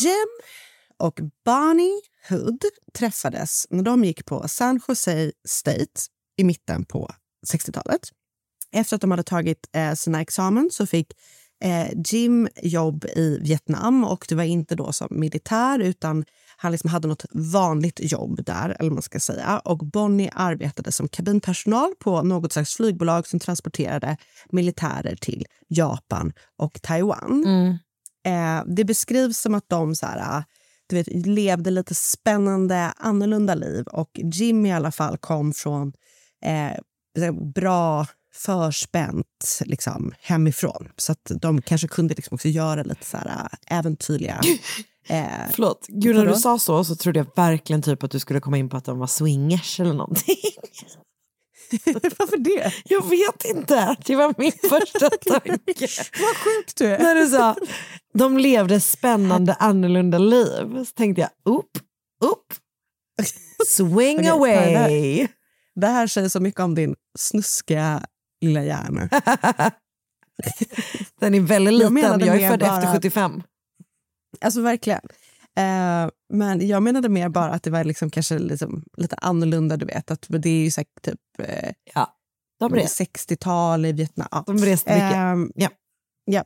Jim 0.01 0.27
och 0.99 1.19
Bonnie 1.45 2.01
Hood 2.29 2.61
träffades 2.93 3.65
när 3.69 3.83
de 3.83 4.03
gick 4.03 4.25
på 4.25 4.47
San 4.47 4.79
Jose 4.87 5.31
State 5.47 6.01
i 6.37 6.43
mitten 6.43 6.85
på 6.85 7.11
60-talet. 7.53 8.01
Efter 8.71 8.95
att 8.95 9.01
de 9.01 9.11
hade 9.11 9.23
tagit 9.23 9.69
eh, 9.75 9.93
sina 9.93 10.21
examen 10.21 10.69
så 10.71 10.85
fick 10.85 11.07
eh, 11.63 11.87
Jim 12.05 12.47
jobb 12.63 13.05
i 13.05 13.37
Vietnam 13.41 14.03
och 14.03 14.25
det 14.29 14.35
var 14.35 14.43
inte 14.43 14.75
då 14.75 14.91
som 14.91 15.07
militär 15.11 15.79
utan 15.79 16.25
han 16.61 16.71
liksom 16.71 16.89
hade 16.89 17.07
något 17.07 17.25
vanligt 17.31 17.99
jobb 18.11 18.45
där. 18.45 18.75
eller 18.79 18.91
man 18.91 19.01
ska 19.01 19.19
säga. 19.19 19.59
Och 19.59 19.77
Bonnie 19.77 20.29
arbetade 20.33 20.91
som 20.91 21.07
kabinpersonal 21.07 21.93
på 21.99 22.21
något 22.21 22.53
slags 22.53 22.75
flygbolag 22.75 23.27
som 23.27 23.39
transporterade 23.39 24.17
militärer 24.49 25.15
till 25.15 25.45
Japan 25.67 26.33
och 26.57 26.81
Taiwan. 26.81 27.43
Mm. 27.45 27.77
Eh, 28.25 28.63
det 28.75 28.85
beskrivs 28.85 29.37
som 29.37 29.55
att 29.55 29.69
de 29.69 29.95
så 29.95 30.05
här, 30.05 30.43
du 30.89 30.95
vet, 30.95 31.07
levde 31.25 31.71
lite 31.71 31.95
spännande, 31.95 32.93
annorlunda 32.97 33.55
liv. 33.55 33.85
Och 33.87 34.09
Jim 34.13 34.65
i 34.65 34.73
alla 34.73 34.91
fall 34.91 35.17
kom 35.17 35.53
från 35.53 35.93
eh, 36.45 37.31
bra 37.55 38.07
förspänt 38.33 39.59
liksom, 39.65 40.13
hemifrån. 40.19 40.89
Så 40.97 41.11
att 41.11 41.31
de 41.41 41.61
kanske 41.61 41.87
kunde 41.87 42.13
liksom 42.13 42.35
också 42.35 42.47
göra 42.47 42.83
lite 42.83 43.05
så 43.05 43.17
här, 43.17 43.47
äventyrliga... 43.67 44.41
Eh, 45.07 45.25
Förlåt, 45.53 45.85
gud 45.89 46.15
när 46.15 46.25
du 46.25 46.35
sa 46.35 46.59
så 46.59 46.83
så 46.83 46.95
trodde 46.95 47.19
jag 47.19 47.27
verkligen 47.35 47.81
typ 47.81 48.03
att 48.03 48.11
du 48.11 48.19
skulle 48.19 48.39
komma 48.39 48.57
in 48.57 48.69
på 48.69 48.77
att 48.77 48.85
de 48.85 48.99
var 48.99 49.07
swingers 49.07 49.79
eller 49.79 49.93
någonting. 49.93 50.35
Varför 52.19 52.37
det? 52.37 52.73
Jag 52.85 53.09
vet 53.09 53.45
inte, 53.45 53.95
det 54.05 54.15
var 54.15 54.33
min 54.37 54.51
första 54.69 55.09
tanke. 55.09 55.87
Vad 56.21 56.35
sjukt 56.37 56.77
du 56.77 56.85
är. 56.87 56.99
när 56.99 57.15
du 57.15 57.27
sa 57.27 57.55
de 58.13 58.37
levde 58.37 58.79
spännande 58.79 59.53
annorlunda 59.53 60.17
liv 60.17 60.83
så 60.85 60.91
tänkte 60.95 61.21
jag 61.21 61.29
upp, 61.55 61.71
upp, 62.23 62.53
swing 63.67 64.31
Okej, 64.31 64.75
away. 64.75 65.27
Det 65.75 65.87
här 65.87 66.07
säger 66.07 66.29
så 66.29 66.39
mycket 66.39 66.59
om 66.61 66.75
din 66.75 66.95
snuskiga 67.19 68.05
lilla 68.41 68.63
hjärna. 68.63 69.09
Den 71.19 71.35
är 71.35 71.39
väldigt 71.39 71.71
Jag 71.73 71.79
liten, 71.79 71.93
menade 71.93 72.25
jag 72.25 72.41
är 72.41 72.49
född 72.49 72.59
bara 72.59 72.75
efter 72.77 72.87
att- 72.87 72.95
75. 72.95 73.43
Alltså 74.41 74.61
verkligen. 74.61 75.01
Eh, 75.57 76.09
men 76.33 76.67
jag 76.67 76.83
menade 76.83 77.09
mer 77.09 77.29
bara 77.29 77.49
att 77.51 77.63
det 77.63 77.69
var 77.69 77.83
liksom 77.83 78.09
kanske 78.09 78.39
liksom 78.39 78.83
lite 78.97 79.15
annorlunda. 79.15 79.77
Du 79.77 79.85
vet, 79.85 80.11
att 80.11 80.25
det 80.29 80.49
är 80.49 80.63
ju 80.63 80.71
säkert 80.71 81.01
typ 81.01 81.19
eh, 81.39 81.71
Ja, 81.93 82.15
de 82.59 82.73
reste, 82.75 83.03
60-tal 83.03 83.85
i 83.85 83.91
Vietnam. 83.91 84.27
Ja. 84.31 84.43
de 84.47 84.57
reste 84.57 84.93
mycket. 84.93 85.15
Ehm, 85.15 85.51
Ja. 85.55 85.69
ja. 86.25 86.43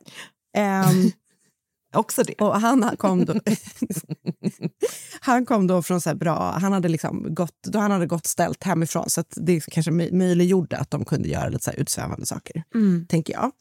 Ehm, 0.57 1.11
Också 1.95 2.23
det. 2.23 2.33
och 2.33 2.61
han 2.61 2.97
kom 2.97 3.25
då, 3.25 3.33
han 5.19 5.45
kom 5.45 5.67
då 5.67 5.81
från 5.81 6.01
så 6.01 6.15
bra... 6.15 6.51
Han 6.61 6.73
hade, 6.73 6.87
liksom 6.87 7.33
gått, 7.35 7.63
då 7.67 7.79
han 7.79 7.91
hade 7.91 8.05
gått 8.07 8.25
ställt 8.25 8.63
hemifrån 8.63 9.09
så 9.09 9.21
att 9.21 9.33
det 9.41 9.59
kanske 9.71 9.91
möj- 9.91 10.13
möjliggjorde 10.13 10.77
att 10.77 10.91
de 10.91 11.05
kunde 11.05 11.29
göra 11.29 11.49
lite 11.49 11.63
så 11.63 11.71
utsvävande 11.71 12.25
saker. 12.25 12.63
tänker 13.09 13.33
jag. 13.33 13.51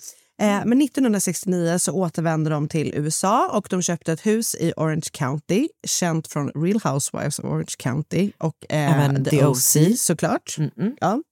Eh, 0.42 0.62
men 0.64 0.82
1969 0.82 1.78
så 1.78 1.92
återvände 1.92 2.50
de 2.50 2.68
till 2.68 2.94
USA 2.94 3.50
och 3.52 3.66
de 3.70 3.82
köpte 3.82 4.12
ett 4.12 4.26
hus 4.26 4.54
i 4.54 4.72
Orange 4.76 5.08
County, 5.12 5.68
känt 5.86 6.28
från 6.28 6.50
Real 6.54 6.80
Housewives 6.84 7.38
of 7.38 7.44
Orange 7.44 7.74
County 7.78 8.32
och 8.38 8.56
eh, 8.68 9.04
Även 9.04 9.24
The, 9.24 9.44
OC, 9.44 9.76
OC. 9.76 10.00
såklart. 10.00 10.56
Ja. 11.00 11.22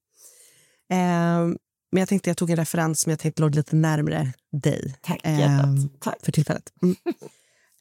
Eh, 0.93 1.49
men 1.93 2.01
jag 2.01 2.09
tänkte 2.09 2.31
jag 2.31 2.37
tog 2.37 2.51
en 2.51 2.57
referens 2.57 3.01
som 3.01 3.11
jag 3.11 3.19
tänkte 3.19 3.43
låg 3.43 3.55
lite 3.55 3.77
närmare 3.77 4.33
dig 4.63 4.95
Tack 5.03 5.21
hjärtat. 5.25 6.01
Tack. 6.01 6.17
för 6.25 6.33
tillfället. 6.33 6.73
Mm. 6.83 6.97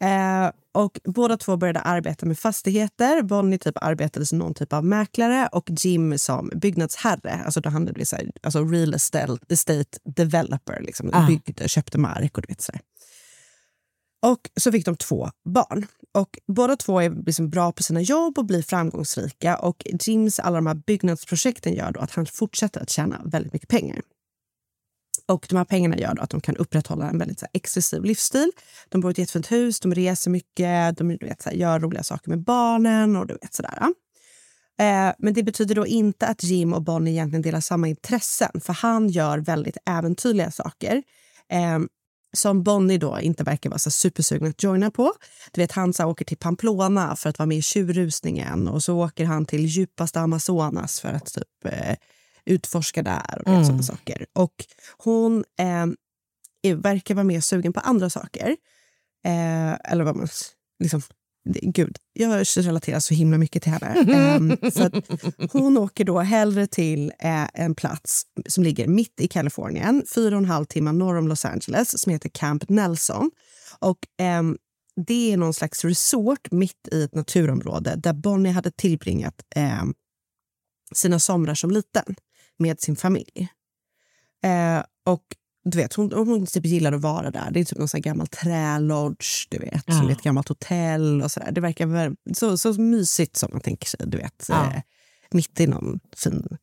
Eh, 0.01 0.51
och 0.73 0.99
båda 1.03 1.37
två 1.37 1.57
började 1.57 1.79
arbeta 1.79 2.25
med 2.25 2.39
fastigheter. 2.39 3.21
Bonnie 3.21 3.57
typ 3.57 3.77
arbetade 3.81 4.25
som 4.25 4.37
någon 4.37 4.53
typ 4.53 4.73
av 4.73 4.85
mäklare 4.85 5.49
och 5.51 5.69
Jim 5.69 6.17
som 6.17 6.51
byggnadsherre. 6.55 7.41
Alltså 7.45 7.61
då 7.61 7.69
han 7.69 7.85
blev 7.85 8.05
så 8.05 8.15
här, 8.15 8.31
alltså 8.43 8.63
real 8.63 8.93
estate, 8.93 9.85
developer. 10.03 10.81
Liksom. 10.81 11.09
Ah. 11.13 11.27
Byggde, 11.27 11.69
köpte 11.69 11.97
mark 11.97 12.37
och 12.37 12.41
du 12.41 12.47
vet 12.47 12.61
så 12.61 12.71
här. 12.71 12.81
Och 14.25 14.49
så 14.59 14.71
fick 14.71 14.85
de 14.85 14.95
två 14.95 15.29
barn. 15.45 15.85
Och 16.13 16.39
Båda 16.47 16.75
två 16.75 16.99
är 16.99 17.25
liksom 17.25 17.49
bra 17.49 17.71
på 17.71 17.83
sina 17.83 18.01
jobb 18.01 18.37
och 18.37 18.45
blir 18.45 18.61
framgångsrika. 18.61 19.57
Och 19.57 19.83
Jims 20.01 20.39
alla 20.39 20.55
de 20.55 20.67
här 20.67 20.75
byggnadsprojekten 20.75 21.73
gör 21.73 21.91
då 21.91 21.99
att 21.99 22.11
han 22.11 22.25
fortsätter 22.25 22.81
att 22.81 22.89
tjäna 22.89 23.21
väldigt 23.25 23.53
mycket 23.53 23.69
pengar. 23.69 24.01
Och 25.31 25.45
de 25.49 25.55
här 25.55 25.65
pengarna 25.65 25.97
gör 25.97 26.13
då 26.13 26.21
att 26.21 26.29
de 26.29 26.41
kan 26.41 26.57
upprätthålla 26.57 27.09
en 27.09 27.17
väldigt 27.17 27.39
så 27.39 27.45
här, 27.45 27.51
exklusiv 27.53 28.03
livsstil. 28.03 28.51
De 28.89 29.01
bor 29.01 29.09
i 29.09 29.11
ett 29.11 29.17
jättefint 29.17 29.51
hus, 29.51 29.79
de 29.79 29.93
reser 29.93 30.31
mycket, 30.31 30.97
de 30.97 31.17
du 31.17 31.25
vet, 31.25 31.41
så 31.41 31.49
här, 31.49 31.57
gör 31.57 31.79
roliga 31.79 32.03
saker 32.03 32.29
med 32.29 32.43
barnen 32.43 33.15
och 33.15 33.27
du 33.27 33.33
vet 33.33 33.53
sådär. 33.53 33.79
Eh, 34.79 35.13
men 35.19 35.33
det 35.33 35.43
betyder 35.43 35.75
då 35.75 35.87
inte 35.87 36.27
att 36.27 36.43
Jim 36.43 36.73
och 36.73 36.81
Bonnie 36.81 37.11
egentligen 37.11 37.41
delar 37.41 37.59
samma 37.59 37.87
intressen 37.87 38.61
för 38.61 38.73
han 38.73 39.09
gör 39.09 39.37
väldigt 39.37 39.77
äventyrliga 39.85 40.51
saker. 40.51 41.03
Eh, 41.51 41.79
som 42.33 42.63
Bonnie 42.63 42.97
då 42.97 43.19
inte 43.19 43.43
verkar 43.43 43.69
vara 43.69 43.79
så 43.79 43.91
supersugen 43.91 44.49
att 44.49 44.63
joina 44.63 44.91
på. 44.91 45.13
Du 45.51 45.61
vet, 45.61 45.71
han 45.71 45.93
så 45.93 46.05
åker 46.05 46.25
till 46.25 46.37
Pamplona 46.37 47.15
för 47.15 47.29
att 47.29 47.39
vara 47.39 47.47
med 47.47 47.57
i 47.57 47.61
tjurrusningen 47.61 48.67
och 48.67 48.83
så 48.83 48.97
åker 48.97 49.25
han 49.25 49.45
till 49.45 49.65
djupaste 49.65 50.19
Amazonas 50.19 50.99
för 50.99 51.09
att 51.09 51.33
typ, 51.33 51.65
eh, 51.65 51.95
utforska 52.45 53.03
där 53.03 53.41
och 53.45 53.53
mm. 53.53 53.65
sådana 53.65 53.83
saker. 53.83 54.25
Och 54.33 54.65
hon 54.97 55.43
eh, 55.59 55.85
är, 56.61 56.75
verkar 56.75 57.15
vara 57.15 57.23
mer 57.23 57.41
sugen 57.41 57.73
på 57.73 57.79
andra 57.79 58.09
saker. 58.09 58.47
Eh, 59.25 59.91
eller 59.91 60.03
vad 60.03 60.15
man... 60.15 60.27
Liksom, 60.79 61.01
gud, 61.49 61.97
jag 62.13 62.45
relaterar 62.57 62.99
så 62.99 63.13
himla 63.13 63.37
mycket 63.37 63.63
till 63.63 63.71
henne. 63.71 64.59
Eh, 64.61 64.69
så 64.71 64.83
att 64.83 64.93
hon 65.51 65.77
åker 65.77 66.05
då 66.05 66.19
hellre 66.19 66.67
till 66.67 67.11
eh, 67.19 67.47
en 67.53 67.75
plats 67.75 68.23
som 68.49 68.63
ligger 68.63 68.87
mitt 68.87 69.21
i 69.21 69.27
Kalifornien, 69.27 70.03
fyra 70.15 70.35
och 70.35 70.41
en 70.41 70.49
halv 70.49 70.65
timme 70.65 70.91
norr 70.91 71.17
om 71.17 71.27
Los 71.27 71.45
Angeles, 71.45 72.01
som 72.01 72.11
heter 72.11 72.29
Camp 72.29 72.69
Nelson. 72.69 73.31
Och 73.79 73.97
ehm, 74.17 74.57
det 75.05 75.33
är 75.33 75.37
någon 75.37 75.53
slags 75.53 75.85
resort 75.85 76.51
mitt 76.51 76.87
i 76.91 77.03
ett 77.03 77.15
naturområde 77.15 77.95
där 77.95 78.13
Bonnie 78.13 78.51
hade 78.51 78.71
tillbringat 78.71 79.35
ehm, 79.55 79.93
sina 80.95 81.19
somrar 81.19 81.55
som 81.55 81.71
liten 81.71 82.15
med 82.61 82.79
sin 82.81 82.95
familj. 82.95 83.47
Eh, 84.43 84.83
och 85.05 85.23
du 85.63 85.77
vet, 85.77 85.93
hon, 85.93 86.11
hon 86.13 86.45
typ 86.45 86.65
gillar 86.65 86.91
att 86.93 87.01
vara 87.01 87.31
där. 87.31 87.51
Det 87.51 87.59
är 87.59 87.65
typ 87.65 87.77
någon 87.77 87.87
sån 87.87 87.97
här 87.97 88.03
gammal 88.03 88.27
trälodge, 88.27 89.47
du 89.49 89.57
vet, 89.57 89.85
som 89.85 89.93
Ja. 90.03 90.07
är 90.07 90.11
ett 90.11 90.21
gammalt 90.23 90.47
hotell 90.49 91.21
och 91.21 91.31
sådär. 91.31 91.51
Det 91.51 91.61
verkar 91.61 91.85
väl- 91.85 92.15
så, 92.33 92.57
så 92.57 92.73
mysigt 92.73 93.37
som 93.37 93.49
man 93.51 93.61
tänker 93.61 93.87
sig, 93.87 93.99
du 94.05 94.17
vet. 94.17 94.45
Ja. 94.49 94.73
Eh, 94.73 94.81
mitt 95.31 95.59
i 95.59 95.67
någon 95.67 95.99
fin 96.17 96.57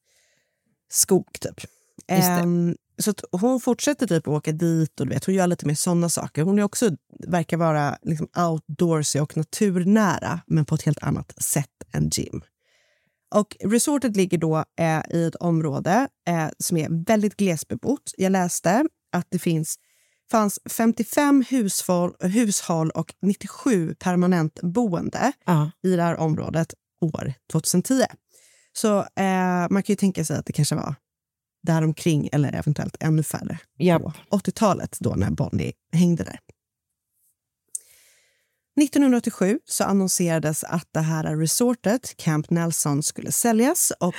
skog, 0.90 1.26
typ. 1.40 1.60
Ehm, 2.08 2.76
så 2.98 3.14
hon 3.32 3.60
fortsätter 3.60 4.06
typ 4.06 4.28
att 4.28 4.34
åka 4.34 4.52
dit 4.52 5.00
och 5.00 5.06
du 5.06 5.14
vet, 5.14 5.24
hon 5.24 5.34
gör 5.34 5.46
lite 5.46 5.66
mer 5.66 5.74
såna 5.74 6.08
saker. 6.08 6.42
Hon 6.42 6.58
är 6.58 6.62
också, 6.62 6.90
verkar 7.28 7.56
vara 7.56 7.98
liksom 8.02 8.28
outdoorsy 8.36 9.20
och 9.20 9.36
naturnära, 9.36 10.40
men 10.46 10.64
på 10.64 10.74
ett 10.74 10.82
helt 10.82 11.02
annat 11.02 11.42
sätt 11.42 11.70
än 11.92 12.08
Jim. 12.12 12.42
Och 13.34 13.56
resortet 13.64 14.16
ligger 14.16 14.38
då 14.38 14.64
eh, 14.80 15.00
i 15.10 15.24
ett 15.24 15.34
område 15.34 16.08
eh, 16.28 16.48
som 16.58 16.76
är 16.76 17.04
väldigt 17.06 17.36
glesbebott. 17.36 18.12
Jag 18.16 18.32
läste 18.32 18.84
att 19.12 19.26
det 19.30 19.38
finns, 19.38 19.76
fanns 20.30 20.58
55 20.70 21.44
hushåll, 21.50 22.14
hushåll 22.20 22.90
och 22.90 23.14
97 23.22 23.94
permanent 23.94 24.60
boende 24.62 25.32
Ja. 25.46 25.70
i 25.82 25.96
det 25.96 26.02
här 26.02 26.16
området 26.16 26.74
år 27.00 27.32
2010. 27.52 28.02
Så 28.72 28.98
eh, 28.98 29.66
man 29.70 29.82
kan 29.82 29.92
ju 29.92 29.94
tänka 29.96 30.24
sig 30.24 30.36
att 30.36 30.46
det 30.46 30.52
kanske 30.52 30.74
var 30.74 30.94
däromkring 31.62 32.28
eller 32.32 32.52
eventuellt 32.54 32.96
ännu 33.00 33.22
färre 33.22 33.58
Japp. 33.78 34.02
på 34.02 34.12
80-talet 34.30 34.96
då 35.00 35.14
när 35.14 35.30
Bonnie 35.30 35.72
hängde 35.92 36.24
där. 36.24 36.38
1987 38.82 39.58
så 39.64 39.84
annonserades 39.84 40.64
att 40.64 40.88
det 40.92 41.00
här 41.00 41.36
resortet, 41.36 42.16
Camp 42.16 42.50
Nelson, 42.50 43.02
skulle 43.02 43.32
säljas 43.32 43.92
och 44.00 44.14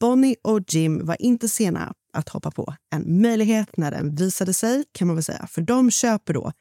Bonnie 0.00 0.36
och 0.42 0.60
Jim 0.68 1.06
var 1.06 1.22
inte 1.22 1.48
sena 1.48 1.92
att 2.12 2.28
hoppa 2.28 2.50
på 2.50 2.74
en 2.94 3.22
möjlighet 3.22 3.76
när 3.76 3.90
den 3.90 4.14
visade 4.14 4.54
sig, 4.54 4.84
kan 4.92 5.06
man 5.06 5.16
väl 5.16 5.24
säga. 5.24 5.46
För 5.46 5.62
de 5.62 5.90
köper 5.90 6.34
då 6.34 6.52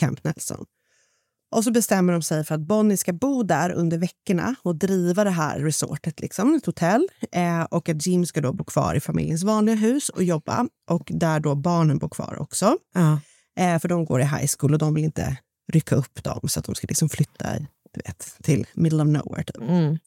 Camp 0.00 0.24
Nelson. 0.24 0.64
Och 1.56 1.64
så 1.64 1.70
bestämmer 1.70 2.12
de 2.12 2.22
sig 2.22 2.44
för 2.44 2.54
att 2.54 2.60
Bonnie 2.60 2.96
ska 2.96 3.12
bo 3.12 3.42
där 3.42 3.70
under 3.70 3.98
veckorna 3.98 4.54
och 4.62 4.76
driva 4.76 5.24
det 5.24 5.30
här 5.30 5.58
resortet, 5.58 6.20
liksom, 6.20 6.54
ett 6.54 6.66
hotell. 6.66 7.08
Eh, 7.32 7.62
och 7.62 7.88
att 7.88 8.06
Jim 8.06 8.26
ska 8.26 8.40
då 8.40 8.52
bo 8.52 8.64
kvar 8.64 8.94
i 8.94 9.00
familjens 9.00 9.42
vanliga 9.42 9.76
hus 9.76 10.08
och 10.08 10.22
jobba. 10.22 10.66
Och 10.90 11.10
där 11.14 11.40
då 11.40 11.54
barnen 11.54 11.98
bor 11.98 12.08
kvar 12.08 12.36
också. 12.40 12.76
Ja. 12.94 13.20
Eh, 13.58 13.78
för 13.78 13.88
de 13.88 14.04
går 14.04 14.20
i 14.20 14.24
high 14.24 14.50
school 14.58 14.72
och 14.72 14.78
de 14.78 14.94
vill 14.94 15.04
inte 15.04 15.36
rycka 15.70 15.94
upp 15.94 16.24
dem 16.24 16.48
så 16.48 16.60
att 16.60 16.66
de 16.66 16.74
ska 16.74 16.86
liksom 16.86 17.08
flytta 17.08 17.58
du 17.92 18.00
vet, 18.04 18.36
till 18.42 18.66
middle 18.74 19.02
of 19.02 19.08
nowhere. 19.08 19.44
Typ. 19.44 19.56
Mm. 19.56 19.98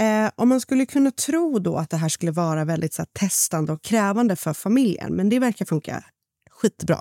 Eh, 0.00 0.30
och 0.36 0.48
man 0.48 0.60
skulle 0.60 0.86
kunna 0.86 1.10
tro 1.10 1.58
då 1.58 1.76
att 1.76 1.90
det 1.90 1.96
här 1.96 2.08
skulle 2.08 2.32
vara 2.32 2.64
väldigt 2.64 2.94
så 2.94 3.02
här, 3.02 3.08
testande 3.12 3.72
och 3.72 3.82
krävande 3.82 4.36
för 4.36 4.52
familjen, 4.52 5.14
men 5.14 5.28
det 5.28 5.38
verkar 5.38 5.64
funka 5.64 6.04
skitbra. 6.50 7.00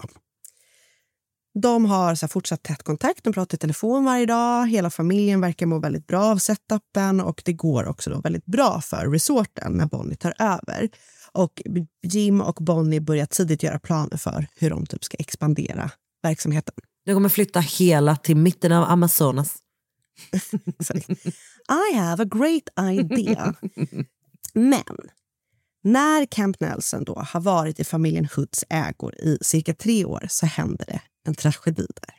De 1.62 1.86
har 1.86 2.16
så 2.16 2.26
här, 2.26 2.28
fortsatt 2.30 2.64
tätt 2.64 2.84
kontakt, 2.84 3.24
de 3.24 3.34
pratar 3.34 3.56
i 3.56 3.60
telefon 3.60 4.06
varje 4.06 4.26
dag. 4.26 4.68
Hela 4.68 4.90
familjen 4.90 5.42
verkar 5.42 5.66
må 5.66 5.80
väldigt 5.80 6.08
bra 6.08 6.24
av 6.24 6.38
setupen 6.38 7.22
och 7.22 7.42
det 7.46 7.54
går 7.54 7.86
också 7.86 8.10
då 8.10 8.22
väldigt 8.22 8.46
bra 8.46 8.82
för 8.82 9.12
resorten 9.12 9.72
när 9.74 9.86
Bonnie 9.86 10.16
tar 10.16 10.34
över. 10.40 10.90
Och 11.32 11.62
Jim 12.04 12.42
och 12.42 12.56
Bonnie 12.56 13.00
börjar 13.00 13.26
tidigt 13.26 13.64
göra 13.64 13.80
planer 13.80 14.18
för 14.18 14.48
hur 14.56 14.70
de 14.70 14.86
typ 14.86 15.04
ska 15.04 15.18
expandera 15.18 15.92
verksamheten. 16.24 16.76
Du 17.06 17.14
kommer 17.14 17.30
flytta 17.30 17.60
hela 17.60 18.16
till 18.16 18.38
mitten 18.38 18.72
av 18.72 18.84
Amazonas. 18.84 19.58
I 21.92 21.96
have 21.96 22.24
a 22.24 22.26
great 22.26 22.70
idea. 23.00 23.54
Men 24.54 25.10
när 25.84 26.26
Camp 26.26 26.60
Nelson 26.60 27.04
då 27.04 27.16
har 27.16 27.40
varit 27.40 27.80
i 27.80 27.84
familjen 27.84 28.28
Hoods 28.36 28.66
ägor 28.70 29.16
i 29.16 29.38
cirka 29.42 29.74
tre 29.74 30.06
år 30.06 30.26
så 30.30 30.46
händer 30.46 30.86
det 30.86 31.02
en 31.28 31.36
tragedi 31.36 31.88
där. 32.02 32.16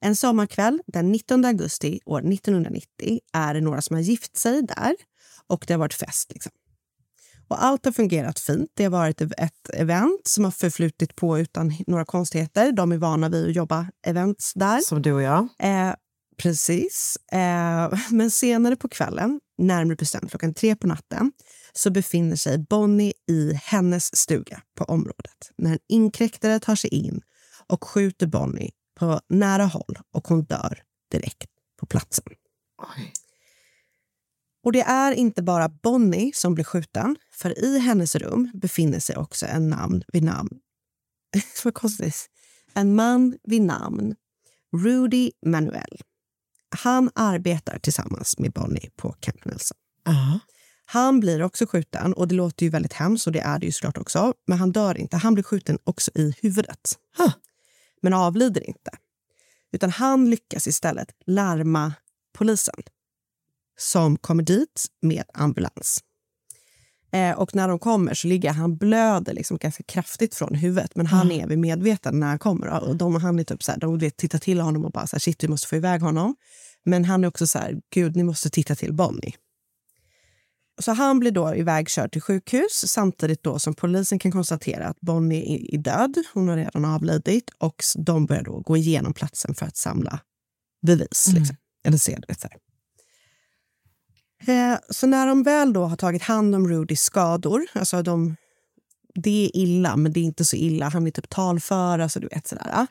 En 0.00 0.16
sommarkväll 0.16 0.82
den 0.86 1.12
19 1.12 1.44
augusti 1.44 2.00
år 2.04 2.18
1990 2.18 3.20
är 3.32 3.54
det 3.54 3.60
några 3.60 3.82
som 3.82 3.96
har 3.96 4.02
gift 4.02 4.36
sig 4.36 4.62
där 4.62 4.94
och 5.46 5.64
det 5.66 5.74
har 5.74 5.78
varit 5.78 5.94
fest. 5.94 6.32
Liksom. 6.32 6.52
Och 7.48 7.64
allt 7.64 7.84
har 7.84 7.92
fungerat 7.92 8.40
fint. 8.40 8.70
Det 8.74 8.84
har 8.84 8.90
varit 8.90 9.20
ett 9.20 9.70
event 9.74 10.20
som 10.24 10.44
har 10.44 10.50
förflutit 10.50 11.16
på 11.16 11.38
utan 11.38 11.72
några 11.86 12.04
konstigheter. 12.04 12.72
De 12.72 12.92
är 12.92 12.96
vana 12.96 13.28
vid 13.28 13.48
att 13.48 13.56
jobba 13.56 13.86
events 14.06 14.52
där. 14.54 14.80
Som 14.80 15.02
du 15.02 15.12
och 15.12 15.22
jag. 15.22 15.48
Eh, 15.58 15.94
precis. 16.36 17.16
Eh, 17.32 17.98
men 18.10 18.30
senare 18.30 18.76
på 18.76 18.88
kvällen, 18.88 19.40
närmare 19.58 19.96
bestämt 19.96 20.30
klockan 20.30 20.54
tre 20.54 20.76
på 20.76 20.86
natten 20.86 21.32
så 21.72 21.90
befinner 21.90 22.36
sig 22.36 22.58
Bonnie 22.58 23.12
i 23.28 23.52
hennes 23.52 24.16
stuga 24.16 24.62
på 24.78 24.84
området 24.84 25.50
när 25.58 25.72
en 25.72 25.78
inkräktare 25.88 26.60
tar 26.60 26.74
sig 26.74 26.90
in 26.94 27.20
och 27.66 27.84
skjuter 27.84 28.26
Bonnie 28.26 28.70
på 28.98 29.20
nära 29.28 29.64
håll 29.64 29.98
och 30.12 30.28
hon 30.28 30.44
dör 30.44 30.82
direkt 31.10 31.50
på 31.80 31.86
platsen. 31.86 32.24
Oj. 32.96 33.12
Och 34.64 34.72
det 34.72 34.82
är 34.82 35.12
inte 35.12 35.42
bara 35.42 35.68
Bonnie 35.68 36.32
som 36.34 36.54
blir 36.54 36.64
skjuten, 36.64 37.16
för 37.32 37.64
i 37.64 37.78
hennes 37.78 38.14
rum 38.14 38.50
befinner 38.54 38.98
sig 38.98 39.16
också 39.16 39.46
en 39.46 39.68
namn 39.68 40.02
vid 40.12 40.22
namn... 40.22 40.50
Vad 41.64 41.74
konstigt. 41.74 42.26
En 42.74 42.94
man 42.94 43.36
vid 43.42 43.62
namn 43.62 44.14
Rudy 44.76 45.30
Manuel. 45.46 46.00
Han 46.82 47.10
arbetar 47.14 47.78
tillsammans 47.78 48.38
med 48.38 48.52
Bonnie 48.52 48.90
på 48.96 49.12
Camp 49.20 49.44
Nelson. 49.44 49.76
Ja. 50.04 50.38
Han 50.86 51.20
blir 51.20 51.42
också 51.42 51.66
skjuten, 51.66 52.14
och 52.14 52.28
det 52.28 52.34
låter 52.34 52.66
ju 52.66 52.70
väldigt 52.70 52.92
hemskt 52.92 53.26
och 53.26 53.32
det 53.32 53.40
är 53.40 53.58
det 53.58 53.66
ju 53.66 53.72
såklart 53.72 53.98
också. 53.98 54.34
Men 54.46 54.58
han 54.58 54.72
dör 54.72 54.98
inte. 54.98 55.16
Han 55.16 55.34
blir 55.34 55.44
skjuten 55.44 55.78
också 55.84 56.10
i 56.14 56.34
huvudet. 56.42 56.98
Huh. 57.18 57.32
Men 58.02 58.12
avlider 58.12 58.68
inte. 58.68 58.90
Utan 59.72 59.90
han 59.90 60.30
lyckas 60.30 60.66
istället 60.66 61.08
larma 61.26 61.92
polisen 62.32 62.74
som 63.76 64.16
kommer 64.16 64.42
dit 64.42 64.86
med 65.02 65.24
ambulans. 65.34 65.98
Eh, 67.12 67.38
och 67.38 67.54
när 67.54 67.68
de 67.68 67.78
kommer 67.78 68.14
så 68.14 68.28
ligger 68.28 68.52
han 68.52 68.76
blöder 68.76 69.32
liksom 69.32 69.56
ganska 69.56 69.82
kraftigt 69.82 70.34
från 70.34 70.54
huvudet 70.54 70.96
men 70.96 71.06
han 71.06 71.32
är 71.32 71.46
vid 71.46 71.58
medvetande 71.58 72.20
när 72.20 72.26
han 72.26 72.38
kommer. 72.38 72.66
Och 72.68 72.96
de, 72.96 73.14
han 73.14 73.38
är 73.38 73.44
typ 73.44 73.62
så 73.62 73.72
här, 73.72 73.78
de 73.78 73.98
vet, 73.98 74.16
tittar 74.16 74.38
till 74.38 74.60
honom 74.60 74.84
och 74.84 74.92
bara 74.92 75.06
så 75.06 75.16
här, 75.16 75.20
shit 75.20 75.44
vi 75.44 75.48
måste 75.48 75.68
få 75.68 75.76
iväg 75.76 76.02
honom. 76.02 76.36
Men 76.84 77.04
han 77.04 77.24
är 77.24 77.28
också 77.28 77.46
så 77.46 77.58
här, 77.58 77.80
gud 77.94 78.16
ni 78.16 78.22
måste 78.22 78.50
titta 78.50 78.74
till 78.74 78.92
Bonnie. 78.92 79.34
Så 80.80 80.92
han 80.92 81.20
blir 81.20 81.30
då 81.30 81.54
ivägkörd 81.54 82.12
till 82.12 82.22
sjukhus 82.22 82.84
samtidigt 82.86 83.42
då 83.42 83.58
som 83.58 83.74
polisen 83.74 84.18
kan 84.18 84.32
konstatera 84.32 84.86
att 84.86 85.00
Bonnie 85.00 85.68
är 85.72 85.78
död. 85.78 86.14
Hon 86.34 86.48
har 86.48 86.56
redan 86.56 86.84
avlidit 86.84 87.50
och 87.58 87.84
de 87.96 88.26
börjar 88.26 88.42
då 88.42 88.60
gå 88.60 88.76
igenom 88.76 89.12
platsen 89.12 89.54
för 89.54 89.66
att 89.66 89.76
samla 89.76 90.20
bevis. 90.86 91.28
Liksom. 91.34 91.56
Eller 91.84 91.98
se 91.98 92.18
det. 92.28 92.40
Så, 92.40 92.46
eh, 92.46 92.56
Eh, 94.46 94.78
så 94.90 95.06
när 95.06 95.26
de 95.26 95.42
väl 95.42 95.72
då 95.72 95.84
har 95.84 95.96
tagit 95.96 96.22
hand 96.22 96.54
om 96.54 96.68
Rudys 96.68 97.00
skador, 97.00 97.66
alltså 97.72 98.02
de, 98.02 98.36
det 99.14 99.44
är 99.44 99.56
illa 99.56 99.96
men 99.96 100.12
det 100.12 100.20
är 100.20 100.24
inte 100.24 100.44
så 100.44 100.56
illa, 100.56 100.88
han 100.88 101.06
är 101.06 101.10
typ 101.10 101.28
talför, 101.28 101.98
alltså 101.98 102.20
du 102.20 102.28
vet 102.28 102.46
sådär. 102.46 102.86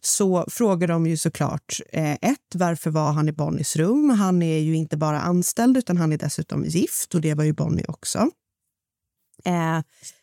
Så 0.00 0.46
frågar 0.50 0.88
de 0.88 1.06
ju 1.06 1.16
såklart 1.16 1.80
eh, 1.92 2.12
ett, 2.12 2.54
varför 2.54 2.90
var 2.90 3.12
han 3.12 3.28
i 3.28 3.32
Bonnies 3.32 3.76
rum? 3.76 4.10
Han 4.10 4.42
är 4.42 4.58
ju 4.58 4.76
inte 4.76 4.96
bara 4.96 5.20
anställd 5.20 5.76
utan 5.76 5.96
han 5.96 6.12
är 6.12 6.18
dessutom 6.18 6.64
gift 6.64 7.14
och 7.14 7.20
det 7.20 7.34
var 7.34 7.44
ju 7.44 7.52
Bonnie 7.52 7.84
också. 7.88 8.18
Eh, 9.44 9.80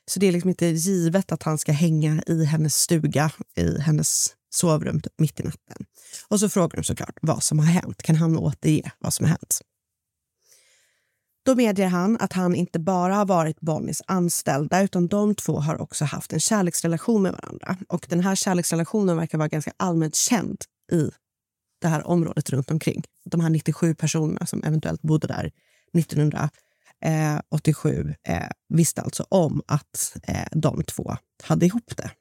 så 0.08 0.20
det 0.20 0.28
är 0.28 0.32
liksom 0.32 0.50
inte 0.50 0.66
givet 0.66 1.32
att 1.32 1.44
han 1.44 1.58
ska 1.58 1.72
hänga 1.72 2.24
i 2.28 2.46
hennes 2.46 2.76
stuga, 2.76 3.32
i 3.56 3.82
hennes 3.82 4.36
sovrum 4.50 5.02
typ 5.02 5.20
mitt 5.20 5.40
i 5.40 5.44
natten. 5.44 5.86
Och 6.28 6.40
så 6.40 6.50
frågar 6.50 6.78
de 6.78 6.84
såklart 6.84 7.18
vad 7.22 7.44
som 7.44 7.60
har 7.60 7.66
hänt. 7.66 8.04
Kan 8.04 8.16
han 8.16 8.38
återge 8.38 8.92
vad 9.00 9.14
som 9.14 9.24
har 9.24 9.30
hänt? 9.30 9.62
Då 11.46 11.56
medger 11.56 11.88
han 11.88 12.18
att 12.20 12.34
han 12.34 12.56
inte 12.56 12.80
bara 12.80 13.16
har 13.16 13.26
varit 13.26 13.60
Bonnies 13.60 14.02
anställda 14.08 14.82
utan 14.82 15.08
de 15.08 15.36
två 15.36 15.60
har 15.60 15.82
också 15.82 16.06
haft 16.06 16.34
en 16.34 16.40
kärleksrelation 16.40 17.22
med 17.22 17.32
varandra. 17.32 17.78
Och 17.90 18.06
Den 18.10 18.20
här 18.20 18.36
kärleksrelationen 18.36 19.18
verkar 19.18 19.38
vara 19.38 19.48
ganska 19.48 19.72
allmänt 19.78 20.16
känd 20.16 20.62
i 20.92 21.10
det 21.82 21.88
här 21.88 22.08
området 22.08 22.50
runt 22.50 22.72
omkring. 22.72 23.04
De 23.26 23.42
här 23.42 23.50
97 23.50 23.96
personerna 23.96 24.46
som 24.46 24.64
eventuellt 24.64 25.02
bodde 25.02 25.28
där 25.28 25.52
1987 25.94 28.16
eh, 28.24 28.38
eh, 28.38 28.50
visste 28.70 29.02
alltså 29.02 29.26
om 29.30 29.62
att 29.68 30.18
eh, 30.24 30.48
de 30.52 30.84
två 30.84 31.18
hade 31.44 31.66
ihop 31.66 31.98
det. 31.98 32.12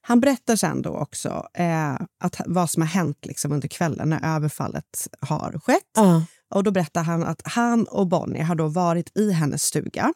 Han 0.00 0.20
berättar 0.20 0.56
sen 0.56 0.82
då 0.82 0.90
också 0.90 1.48
eh, 1.54 1.94
att, 2.20 2.40
vad 2.46 2.70
som 2.70 2.82
har 2.82 2.88
hänt 2.88 3.26
liksom 3.26 3.52
under 3.52 3.68
kvällen 3.68 4.10
när 4.10 4.36
överfallet 4.36 5.08
har 5.20 5.60
skett. 5.64 5.98
Uh. 5.98 6.22
Och 6.54 6.64
Då 6.64 6.70
berättar 6.70 7.02
han 7.02 7.22
att 7.22 7.42
han 7.44 7.84
och 7.84 8.06
Bonnie 8.06 8.42
har 8.42 8.54
då 8.54 8.68
varit 8.68 9.16
i 9.18 9.32
hennes 9.32 9.62
stuga. 9.62 10.12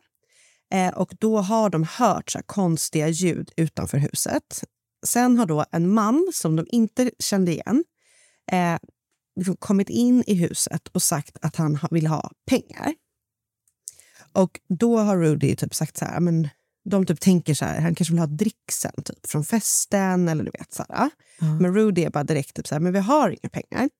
Eh, 0.72 0.88
och 0.88 1.14
Då 1.20 1.38
har 1.38 1.70
de 1.70 1.84
hört 1.84 2.30
så 2.30 2.40
konstiga 2.46 3.08
ljud 3.08 3.52
utanför 3.56 3.98
huset. 3.98 4.64
Sen 5.06 5.38
har 5.38 5.46
då 5.46 5.64
en 5.72 5.94
man 5.94 6.30
som 6.34 6.56
de 6.56 6.66
inte 6.70 7.10
kände 7.18 7.52
igen 7.52 7.84
eh, 8.52 8.78
liksom 9.36 9.56
kommit 9.56 9.88
in 9.88 10.24
i 10.26 10.34
huset 10.34 10.88
och 10.88 11.02
sagt 11.02 11.36
att 11.42 11.56
han 11.56 11.76
ha- 11.76 11.88
vill 11.90 12.06
ha 12.06 12.30
pengar. 12.46 12.94
Och 14.32 14.60
Då 14.68 14.98
har 14.98 15.16
Rudy 15.16 15.56
typ 15.56 15.74
sagt 15.74 15.96
så 15.96 16.04
här... 16.04 16.20
Men 16.20 16.48
de 16.84 17.06
typ 17.06 17.20
tänker 17.20 17.54
så 17.54 17.64
här, 17.64 17.80
han 17.80 17.94
kanske 17.94 18.12
vill 18.12 18.18
ha 18.18 18.26
dricksen 18.26 18.92
typ, 19.04 19.26
från 19.26 19.44
festen. 19.44 20.28
eller 20.28 20.44
du 20.44 20.50
vet 20.50 20.72
så 20.72 20.84
här. 20.88 21.10
Men 21.60 21.74
Rudy 21.74 22.02
är 22.04 22.10
bara 22.10 22.24
direkt 22.24 22.56
typ 22.56 22.66
så 22.66 22.74
här, 22.74 22.80
men 22.80 22.92
vi 22.92 22.98
har 22.98 23.30
inga 23.30 23.48
pengar. 23.50 23.90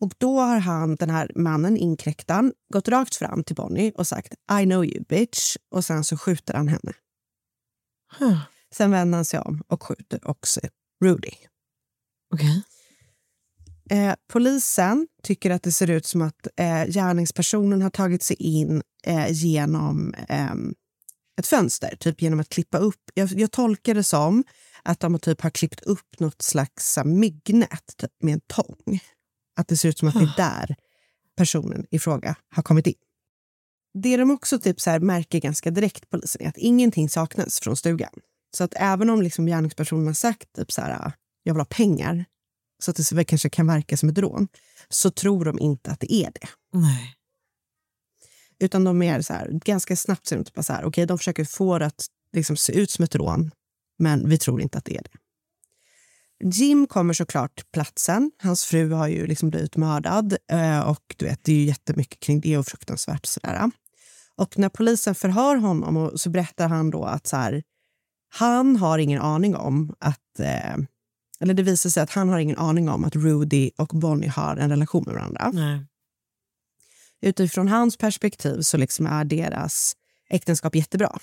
Och 0.00 0.12
då 0.18 0.40
har 0.40 0.58
han, 0.58 0.96
den 0.96 1.10
här 1.10 1.30
mannen, 1.34 1.76
inkräktaren, 1.76 2.52
gått 2.72 2.88
rakt 2.88 3.16
fram 3.16 3.44
till 3.44 3.56
Bonnie 3.56 3.92
och 3.96 4.06
sagt 4.06 4.34
I 4.60 4.64
know 4.64 4.84
you 4.84 5.04
bitch. 5.08 5.56
Och 5.70 5.84
sen 5.84 6.04
så 6.04 6.16
skjuter 6.16 6.54
han 6.54 6.68
henne. 6.68 6.92
Huh. 8.18 8.40
Sen 8.74 8.90
vänder 8.90 9.18
han 9.18 9.24
sig 9.24 9.40
om 9.40 9.62
och 9.68 9.82
skjuter 9.82 10.28
också 10.28 10.60
Rudy. 11.04 11.32
Okej. 12.34 12.62
Eh, 13.90 14.14
polisen 14.32 15.08
tycker 15.22 15.50
att 15.50 15.62
det 15.62 15.72
ser 15.72 15.90
ut 15.90 16.06
som 16.06 16.22
att 16.22 16.46
eh, 16.56 16.84
gärningspersonen 16.84 17.82
har 17.82 17.90
tagit 17.90 18.22
sig 18.22 18.36
in 18.36 18.82
eh, 19.06 19.32
genom 19.32 20.14
ehm, 20.28 20.74
ett 21.40 21.46
fönster, 21.46 21.96
typ 21.96 22.22
genom 22.22 22.40
att 22.40 22.48
klippa 22.48 22.78
upp. 22.78 23.10
Jag, 23.14 23.28
jag 23.32 23.50
tolkar 23.50 23.94
det 23.94 24.04
som 24.04 24.44
att 24.82 25.00
de 25.00 25.18
typ 25.18 25.40
har 25.40 25.50
klippt 25.50 25.80
upp 25.80 26.20
något 26.20 26.42
slags 26.42 26.92
så 26.92 27.00
här, 27.00 27.08
myggnät 27.08 27.94
typ, 27.96 28.12
med 28.22 28.34
en 28.34 28.40
tång. 28.40 29.00
Att 29.60 29.68
det 29.68 29.76
ser 29.76 29.88
ut 29.88 29.98
som 29.98 30.08
att 30.08 30.14
det 30.14 30.20
är 30.20 30.34
där 30.36 30.76
personen 31.36 31.86
i 31.90 31.98
fråga 31.98 32.36
har 32.54 32.62
kommit 32.62 32.86
in. 32.86 32.94
Det 34.02 34.16
de 34.16 34.30
också 34.30 34.58
typ 34.58 34.80
så 34.80 34.98
märker 35.00 35.40
ganska 35.40 35.70
direkt, 35.70 36.10
polisen, 36.10 36.42
är 36.42 36.48
att 36.48 36.56
ingenting 36.56 37.08
saknas 37.08 37.60
från 37.60 37.76
stugan. 37.76 38.12
Så 38.56 38.64
att 38.64 38.74
även 38.76 39.10
om 39.10 39.22
liksom 39.22 39.46
gärningspersonen 39.46 40.06
har 40.06 40.14
sagt 40.14 40.52
typ 40.52 40.72
så 40.72 40.80
här, 40.80 41.12
jag 41.42 41.54
vill 41.54 41.60
ha 41.60 41.64
pengar, 41.64 42.24
så 42.82 42.90
att 42.90 43.10
det 43.10 43.24
kanske 43.24 43.50
kan 43.50 43.66
verka 43.66 43.96
som 43.96 44.08
ett 44.08 44.18
rån, 44.18 44.48
så 44.88 45.10
tror 45.10 45.44
de 45.44 45.58
inte 45.58 45.90
att 45.90 46.00
det 46.00 46.12
är 46.12 46.30
det. 46.32 46.48
Nej. 46.72 47.14
Utan 48.58 48.84
de 48.84 49.02
är 49.02 49.20
så 49.20 49.32
här, 49.32 49.50
ganska 49.64 49.96
snabbt 49.96 50.26
ser 50.26 50.36
de 50.36 50.44
typ 50.44 50.64
så 50.64 50.72
här, 50.72 50.84
okej, 50.84 51.06
de 51.06 51.18
försöker 51.18 51.44
få 51.44 51.78
det 51.78 51.86
att 51.86 52.06
liksom 52.32 52.56
se 52.56 52.72
ut 52.72 52.90
som 52.90 53.04
ett 53.04 53.14
rån, 53.14 53.50
men 53.98 54.28
vi 54.28 54.38
tror 54.38 54.60
inte 54.60 54.78
att 54.78 54.84
det 54.84 54.96
är 54.96 55.02
det. 55.02 55.10
Jim 56.44 56.86
kommer 56.86 57.14
såklart 57.14 57.56
till 57.56 57.66
platsen. 57.72 58.30
Hans 58.42 58.64
fru 58.64 58.92
har 58.92 59.08
ju 59.08 59.26
liksom 59.26 59.50
blivit 59.50 59.76
mördad 59.76 60.36
eh, 60.52 60.80
och 60.80 61.14
du 61.16 61.24
vet, 61.24 61.44
det 61.44 61.52
är 61.52 61.56
ju 61.56 61.64
jättemycket 61.64 62.20
kring 62.20 62.40
det 62.40 62.58
och 62.58 62.66
fruktansvärt. 62.66 63.26
Sådär. 63.26 63.70
Och 64.36 64.58
när 64.58 64.68
polisen 64.68 65.14
förhör 65.14 65.56
honom 65.56 66.12
så 66.14 66.30
berättar 66.30 66.68
han 66.68 66.90
då 66.90 67.04
att 67.04 67.26
så 67.26 67.36
här, 67.36 67.62
han 68.28 68.76
har 68.76 68.98
ingen 68.98 69.22
aning 69.22 69.56
om 69.56 69.94
att... 69.98 70.40
Eh, 70.40 70.76
eller 71.42 71.54
det 71.54 71.62
visar 71.62 71.90
sig 71.90 72.02
att 72.02 72.10
han 72.10 72.28
har 72.28 72.38
ingen 72.38 72.58
aning 72.58 72.88
om 72.88 73.04
att 73.04 73.16
Rudy 73.16 73.70
och 73.78 73.88
Bonnie 73.88 74.28
har 74.28 74.56
en 74.56 74.70
relation 74.70 75.04
med 75.06 75.14
varandra 75.14 75.50
Nej. 75.54 75.86
utifrån 77.22 77.68
hans 77.68 77.96
perspektiv 77.96 78.60
så 78.60 78.76
liksom 78.76 79.06
är 79.06 79.24
deras 79.24 79.96
äktenskap 80.30 80.74
jättebra. 80.74 81.18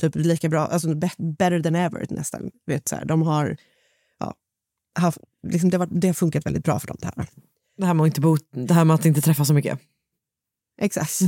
Typ 0.00 0.14
lika 0.14 0.48
bra, 0.48 0.66
alltså 0.66 0.94
be- 0.94 1.10
better 1.38 1.62
than 1.62 1.74
ever 1.74 2.06
nästan. 2.10 2.50
Vet, 2.66 2.88
så 2.88 2.96
här. 2.96 3.04
De 3.04 3.22
har 3.22 3.56
har, 5.00 5.14
liksom, 5.48 5.70
det, 5.70 5.76
har, 5.76 5.86
det 5.90 6.06
har 6.06 6.14
funkat 6.14 6.46
väldigt 6.46 6.64
bra 6.64 6.78
för 6.80 6.86
dem 6.86 6.96
det 7.00 7.06
här. 7.16 7.26
Det 7.78 7.86
här, 7.86 7.94
med 7.94 8.02
att 8.04 8.06
inte 8.08 8.20
bo, 8.20 8.36
det 8.52 8.74
här 8.74 8.84
med 8.84 8.94
att 8.94 9.04
inte 9.04 9.20
träffa 9.20 9.44
så 9.44 9.54
mycket. 9.54 9.78
Exakt. 10.80 11.20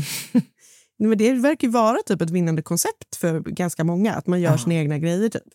Men 0.99 1.19
det 1.19 1.33
verkar 1.33 1.69
vara 1.69 1.99
typ 2.07 2.23
ett 2.23 2.31
vinnande 2.31 2.62
koncept 2.62 3.16
för 3.16 3.41
ganska 3.41 3.85
många, 3.85 4.14
att 4.14 4.27
man 4.27 4.41
gör 4.41 4.51
Ja. 4.51 4.59
sina 4.59 4.75
egna 4.75 4.99
grejer. 4.99 5.29
Typ. 5.29 5.43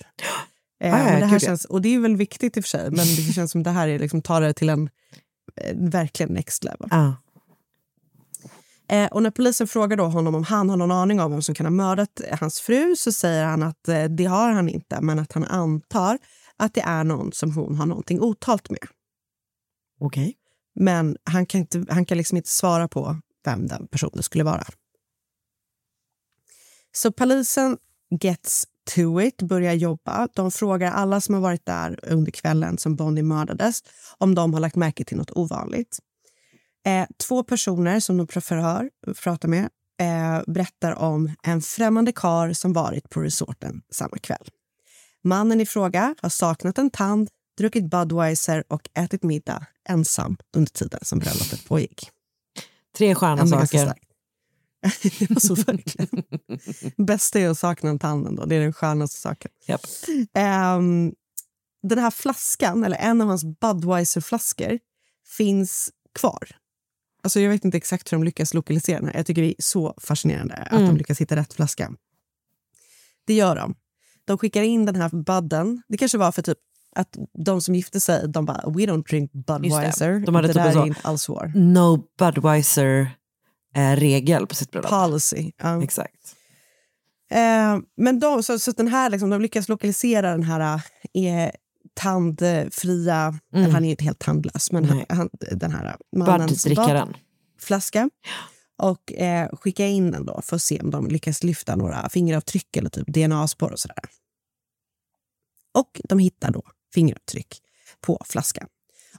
Eh, 0.84 0.90
Ja, 0.90 1.20
det 1.20 1.26
här 1.26 1.40
känns, 1.40 1.66
och 1.66 1.82
det 1.82 1.96
är 1.96 2.00
väl 2.00 2.16
viktigt 2.16 2.58
i 2.58 2.60
och 2.60 2.64
för 2.64 2.70
sig, 2.70 2.84
men 2.84 3.06
det 3.06 3.34
känns 3.34 3.52
som 3.52 3.64
det 3.64 3.70
här 3.70 3.88
är 3.88 4.00
liksom, 4.00 4.22
tar 4.22 4.42
det 4.42 4.54
till 4.54 4.70
en 4.70 4.90
eh, 5.62 5.76
verkligen 5.78 6.34
next 6.34 6.64
level. 6.64 6.88
Ja. 6.92 7.16
Eh, 8.90 9.08
och 9.08 9.24
när 9.24 9.32
polisen 9.32 9.68
frågar 9.68 9.98
då 9.98 10.06
honom 10.06 10.36
om 10.36 10.44
han 10.44 10.70
har 10.70 10.78
någon 10.78 10.92
aning 10.92 11.20
om 11.20 11.32
vem 11.32 11.42
som 11.42 11.56
kan 11.56 11.66
ha 11.66 11.72
mördat 11.72 12.22
hans 12.40 12.60
fru 12.60 12.96
så 12.96 13.12
säger 13.12 13.46
han 13.46 13.64
att 13.64 13.88
eh, 13.88 14.04
det 14.04 14.26
har 14.26 14.52
han 14.52 14.70
inte, 14.70 15.02
men 15.02 15.20
att 15.20 15.32
han 15.34 15.44
antar 15.44 16.18
att 16.64 16.74
det 16.74 16.82
är 16.82 17.04
någon 17.04 17.32
som 17.32 17.52
hon 17.52 17.76
har 17.76 17.86
någonting 17.86 18.22
otalt 18.22 18.70
med. 18.70 18.88
Okej. 20.00 20.36
Men 20.76 21.18
han 21.24 21.46
kan, 21.46 21.62
inte, 21.62 21.86
han 21.90 22.06
kan 22.06 22.18
liksom 22.18 22.38
inte 22.38 22.50
svara 22.50 22.88
på 22.88 23.18
vem 23.46 23.68
den 23.68 23.88
personen 23.88 24.24
skulle 24.24 24.44
vara. 24.44 24.64
Så 26.92 27.12
polisen 27.12 27.78
gets 28.22 28.68
to 28.96 29.22
it, 29.22 29.42
börjar 29.42 29.74
jobba. 29.74 30.28
De 30.34 30.52
frågar 30.52 30.92
alla 30.92 31.22
som 31.22 31.36
har 31.36 31.42
varit 31.42 31.66
där 31.66 32.00
under 32.04 32.32
kvällen 32.32 32.78
som 32.78 32.96
Bonnie 32.96 33.24
mördades 33.24 33.84
om 34.18 34.36
de 34.36 34.54
har 34.54 34.62
lagt 34.62 34.76
märke 34.76 35.06
till 35.06 35.18
något 35.18 35.32
ovanligt. 35.32 36.00
Eh, 36.86 37.08
två 37.28 37.44
personer 37.44 38.00
som 38.00 38.18
de 38.18 38.28
förhör 38.28 38.90
pratar 39.24 39.48
med 39.48 39.70
eh, 40.00 40.42
berättar 40.48 40.96
om 40.96 41.36
en 41.44 41.62
främmande 41.62 42.12
kar 42.12 42.54
som 42.54 42.74
varit 42.74 43.10
på 43.10 43.22
resorten 43.22 43.82
samma 43.90 44.18
kväll. 44.18 44.50
Mannen 45.24 45.62
i 45.62 45.66
fråga 45.66 46.16
har 46.22 46.30
saknat 46.30 46.78
en 46.78 46.90
tand, 46.90 47.30
druckit 47.58 47.90
Budweiser 47.90 48.64
och 48.68 48.90
ätit 48.94 49.24
middag 49.24 49.66
ensam 49.90 50.38
under 50.56 50.72
tiden 50.72 51.00
som 51.04 51.20
bröllopet 51.20 51.66
pågick. 51.66 52.10
Tre 52.98 53.16
stjärna 53.16 53.48
saker. 53.48 53.94
det 55.20 55.30
var 55.30 55.40
så 55.40 55.56
verkligen. 55.56 56.24
Bästa 57.06 57.40
är 57.40 57.50
att 57.50 57.60
sakna 57.60 57.90
en 57.90 58.00
tand 58.00 58.28
ändå. 58.28 58.46
Det 58.46 58.56
är 58.56 58.60
den 58.62 58.74
skönaste 58.74 59.18
saken. 59.18 59.52
Japp. 59.68 59.82
Ehm, 60.34 61.14
den 61.84 62.00
här 62.00 62.12
flaskan, 62.12 62.84
eller 62.84 62.98
en 62.98 63.22
av 63.22 63.28
hans 63.28 63.44
Budweiser-flaskor, 63.44 64.80
finns 65.38 65.90
kvar. 66.20 66.50
Alltså 67.24 67.40
jag 67.40 67.50
vet 67.50 67.66
inte 67.66 67.78
exakt 67.78 68.12
hur 68.12 68.18
de 68.18 68.24
lyckas 68.24 68.54
lokalisera 68.54 69.00
den 69.00 69.08
här. 69.08 69.16
Jag 69.16 69.26
tycker 69.26 69.42
det 69.42 69.48
är 69.50 69.56
så 69.60 69.94
fascinerande 69.98 70.56
att 70.56 70.70
de 70.70 70.84
Mm. 70.84 70.98
lyckas 70.98 71.22
hitta 71.22 71.36
rätt 71.36 71.54
flaska. 71.54 71.94
Det 73.28 73.34
gör 73.34 73.56
de. 73.56 73.76
De 74.26 74.38
skickar 74.38 74.62
in 74.62 74.86
den 74.86 74.96
här 74.96 75.10
budden. 75.10 75.82
Det 75.88 75.98
kanske 75.98 76.18
var 76.18 76.32
för 76.32 76.42
typ 76.42 76.58
att 76.96 77.18
de 77.46 77.62
som 77.62 77.76
gifte 77.76 78.00
sig, 78.00 78.28
de 78.28 78.46
bara 78.46 78.62
we 78.66 78.86
don't 78.86 79.08
drink 79.08 79.32
Budweiser. 79.32 80.20
De 80.20 80.36
hade 80.36 80.48
det 80.48 80.54
typ 80.54 80.64
där 80.64 80.82
är 80.82 80.88
inte 80.88 81.02
alls 81.04 81.30
vår 81.30 81.52
No 81.56 82.04
Budweiser-regel 82.20 84.48
på 84.48 84.56
sitt 84.56 84.72
bröllop. 84.72 84.92
policy. 84.92 85.52
Ja. 85.58 85.84
Exakt. 85.84 86.36
Eh, 87.32 87.78
men 87.98 88.20
de, 88.20 88.44
så, 88.44 88.60
så 88.60 88.72
den 88.72 88.88
här, 88.88 89.10
liksom, 89.10 89.30
de 89.30 89.42
lyckas 89.42 89.70
lokalisera 89.70 90.32
den 90.32 90.44
här 90.44 90.82
eh, 91.14 91.50
tandfria... 91.94 93.40
Eller 93.56 93.70
han 93.70 93.84
är 93.84 93.88
ju 93.88 93.92
inte 93.92 94.04
helt 94.04 94.20
tandlös, 94.20 94.72
men 94.72 94.86
han, 94.86 95.06
han, 95.10 95.30
den 95.52 95.72
här 95.72 95.96
mannens 96.16 96.68
flaska 97.60 98.10
och 98.78 99.14
eh, 99.14 99.50
skicka 99.50 99.88
in 99.88 100.12
den 100.12 100.26
då 100.26 100.42
för 100.42 100.56
att 100.56 100.62
se 100.62 100.80
om 100.80 100.92
de 100.92 101.08
lyckas 101.08 101.44
lyfta 101.44 101.76
några 101.76 102.10
fingeravtryck 102.10 102.78
eller 102.78 102.90
typ 102.90 103.08
DNA-spår 103.08 103.72
och 103.72 103.80
sådär. 103.80 104.04
Och 105.72 106.02
de 106.04 106.20
hittar 106.20 106.52
då 106.52 106.64
fingeravtryck 106.94 107.62
på 108.02 108.22
flaskan. 108.30 108.68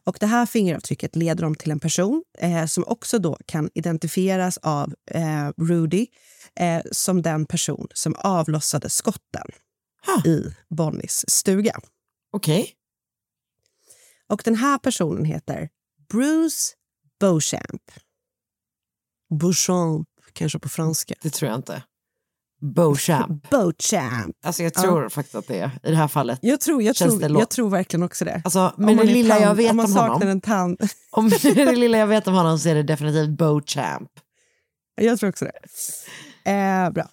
Och 0.04 0.16
det 0.20 0.26
här 0.26 0.46
fingeravtrycket 0.46 1.16
leder 1.16 1.42
dem 1.42 1.54
till 1.54 1.70
en 1.70 1.80
person 1.80 2.22
eh, 2.38 2.66
som 2.66 2.84
också 2.86 3.18
då 3.18 3.38
kan 3.46 3.70
identifieras 3.74 4.58
av 4.58 4.94
eh, 5.10 5.50
Rudy 5.56 6.06
eh, 6.60 6.82
som 6.92 7.22
den 7.22 7.46
person 7.46 7.88
som 7.94 8.14
avlossade 8.18 8.90
skotten 8.90 9.46
Ha. 10.06 10.30
i 10.30 10.54
Bonnies 10.70 11.30
stuga. 11.30 11.80
Okej. 12.32 12.74
Och 14.26 14.42
den 14.44 14.54
här 14.54 14.78
personen 14.78 15.24
heter 15.24 15.68
Bruce 16.08 16.74
Beauchamp. 17.20 17.82
Beauchamp, 19.38 20.08
kanske 20.32 20.58
på 20.58 20.68
franska. 20.68 21.14
Det 21.22 21.30
tror 21.30 21.50
jag 21.50 21.58
inte. 21.58 21.82
Beauchamp. 22.60 23.50
Beauchamp. 23.50 24.36
Alltså 24.44 24.62
jag 24.62 24.74
tror 24.74 25.08
faktiskt 25.08 25.34
att 25.34 25.46
det 25.46 25.58
är 25.58 25.70
i 25.82 25.90
det 25.90 25.96
här 25.96 26.08
fallet. 26.08 26.38
Jag 26.42 26.60
tror, 26.60 26.82
jag, 26.82 26.96
tror, 26.96 27.38
jag 27.38 27.50
tror 27.50 27.70
verkligen 27.70 28.02
också 28.02 28.24
det. 28.24 28.42
Alltså, 28.44 28.60
Om 28.60 28.84
men 28.84 28.96
det 28.96 29.04
lilla 29.04 29.40
jag 29.40 29.54
vet 29.54 29.70
om 29.70 29.76
man 29.76 29.86
om 29.86 29.92
saknar 29.92 30.12
honom. 30.12 30.28
en 30.28 30.40
tand. 30.40 30.80
Om 31.10 31.28
det 31.28 31.76
lilla 31.76 31.98
jag 31.98 32.06
vet 32.06 32.26
om 32.28 32.34
honom 32.34 32.58
så 32.58 32.68
är 32.68 32.74
det 32.74 32.82
definitivt 32.82 33.38
Beauchamp. 33.38 34.10
Jag 34.94 35.18
tror 35.18 35.30
också 35.30 35.44
det. 35.44 36.50
Eh, 36.50 36.90
bra. 36.90 37.08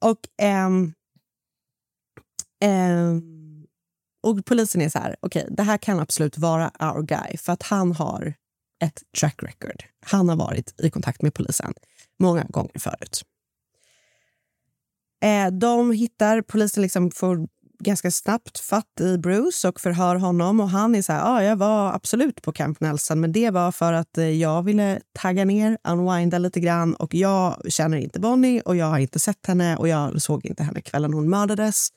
Och, 0.00 0.18
ehm, 0.42 0.92
ehm, 2.64 3.22
och 4.22 4.44
polisen 4.44 4.82
är 4.82 4.88
så 4.88 4.98
här, 4.98 5.16
okej, 5.20 5.46
det 5.50 5.62
här 5.62 5.76
kan 5.76 6.00
absolut 6.00 6.38
vara 6.38 6.70
our 6.80 7.02
guy 7.02 7.36
för 7.36 7.52
att 7.52 7.62
han 7.62 7.92
har 7.92 8.34
ett 8.80 9.02
track 9.20 9.42
record. 9.42 9.84
Han 10.06 10.28
har 10.28 10.36
varit 10.36 10.80
i 10.80 10.90
kontakt 10.90 11.22
med 11.22 11.34
polisen 11.34 11.74
många 12.18 12.44
gånger 12.44 12.78
förut. 12.78 13.22
Eh, 15.22 15.50
de 15.50 15.92
hittar, 15.92 16.42
polisen 16.42 16.82
liksom 16.82 17.10
får 17.10 17.48
ganska 17.80 18.10
snabbt 18.10 18.58
fatt 18.58 19.00
i 19.00 19.18
Bruce 19.18 19.68
och 19.68 19.80
förhör 19.80 20.16
honom. 20.16 20.60
Och 20.60 20.70
Han 20.70 20.94
är 20.94 21.02
så 21.02 21.12
här, 21.12 21.36
ah, 21.36 21.42
jag 21.42 21.56
var 21.56 21.92
absolut 21.92 22.42
på 22.42 22.52
Camp 22.52 22.80
Nelson 22.80 23.20
men 23.20 23.32
det 23.32 23.50
var 23.50 23.72
för 23.72 23.92
att 23.92 24.18
eh, 24.18 24.28
jag 24.28 24.62
ville 24.62 25.00
tagga 25.12 25.44
ner, 25.44 25.78
unwinda 25.84 26.38
lite 26.38 26.60
grann 26.60 26.94
och 26.94 27.14
jag 27.14 27.72
känner 27.72 27.96
inte 27.96 28.20
Bonnie 28.20 28.60
och 28.60 28.76
jag 28.76 28.86
har 28.86 28.98
inte 28.98 29.18
sett 29.18 29.46
henne 29.46 29.76
och 29.76 29.88
jag 29.88 30.22
såg 30.22 30.46
inte 30.46 30.62
henne 30.62 30.80
kvällen 30.80 31.12
hon 31.12 31.30
mördades 31.30 31.88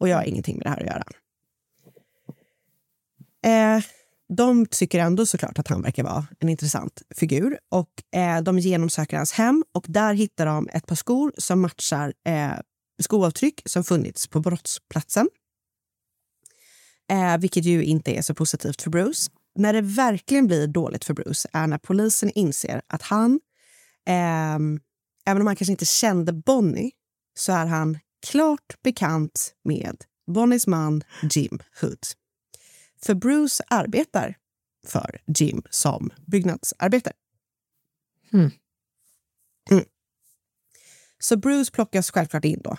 och 0.00 0.08
jag 0.08 0.16
har 0.16 0.24
ingenting 0.24 0.56
med 0.58 0.66
det 0.66 0.70
här 0.70 0.80
att 0.80 0.86
göra. 0.86 1.04
Eh, 3.42 3.82
de 4.36 4.66
tycker 4.66 4.98
ändå 4.98 5.26
såklart 5.26 5.58
att 5.58 5.68
han 5.68 5.82
verkar 5.82 6.02
vara 6.02 6.26
en 6.38 6.48
intressant 6.48 7.02
figur 7.16 7.58
och 7.68 8.18
eh, 8.20 8.42
de 8.42 8.58
genomsöker 8.58 9.16
hans 9.16 9.32
hem 9.32 9.64
och 9.74 9.84
där 9.88 10.14
hittar 10.14 10.46
de 10.46 10.68
ett 10.72 10.86
par 10.86 10.96
skor 10.96 11.32
som 11.38 11.60
matchar 11.60 12.12
eh, 12.26 12.52
skoavtryck 13.02 13.62
som 13.64 13.84
funnits 13.84 14.26
på 14.26 14.40
brottsplatsen. 14.40 15.28
Eh, 17.10 17.38
vilket 17.38 17.64
ju 17.64 17.84
inte 17.84 18.18
är 18.18 18.22
så 18.22 18.34
positivt 18.34 18.82
för 18.82 18.90
Bruce. 18.90 19.30
När 19.58 19.72
det 19.72 19.80
verkligen 19.80 20.46
blir 20.46 20.66
dåligt 20.66 21.04
för 21.04 21.14
Bruce 21.14 21.48
är 21.52 21.66
när 21.66 21.78
polisen 21.78 22.30
inser 22.34 22.82
att 22.86 23.02
han, 23.02 23.40
eh, 24.08 24.58
även 25.26 25.40
om 25.40 25.46
han 25.46 25.56
kanske 25.56 25.72
inte 25.72 25.86
kände 25.86 26.32
Bonnie, 26.32 26.90
så 27.38 27.52
är 27.52 27.66
han 27.66 27.98
klart 28.26 28.82
bekant 28.82 29.54
med 29.64 29.96
Bonnies 30.34 30.66
man 30.66 31.02
Jim 31.22 31.58
Hood. 31.80 32.19
För 33.04 33.14
Bruce 33.14 33.64
arbetar 33.66 34.36
för 34.86 35.22
Jim 35.38 35.62
som 35.70 36.10
byggnadsarbetare. 36.26 37.14
Hmm. 38.30 38.50
Mm. 39.70 39.84
Så 41.18 41.36
Bruce 41.36 41.72
plockas 41.72 42.10
självklart 42.10 42.44
in 42.44 42.60
då 42.64 42.76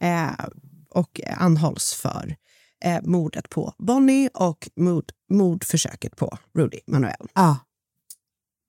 eh, 0.00 0.46
och 0.90 1.20
anhålls 1.36 1.94
för 1.94 2.36
eh, 2.84 3.02
mordet 3.02 3.48
på 3.48 3.74
Bonnie 3.78 4.30
och 4.34 4.68
mord, 4.76 5.12
mordförsöket 5.30 6.16
på 6.16 6.38
Rudy 6.54 6.80
Manuel. 6.86 7.28
Ja. 7.34 7.58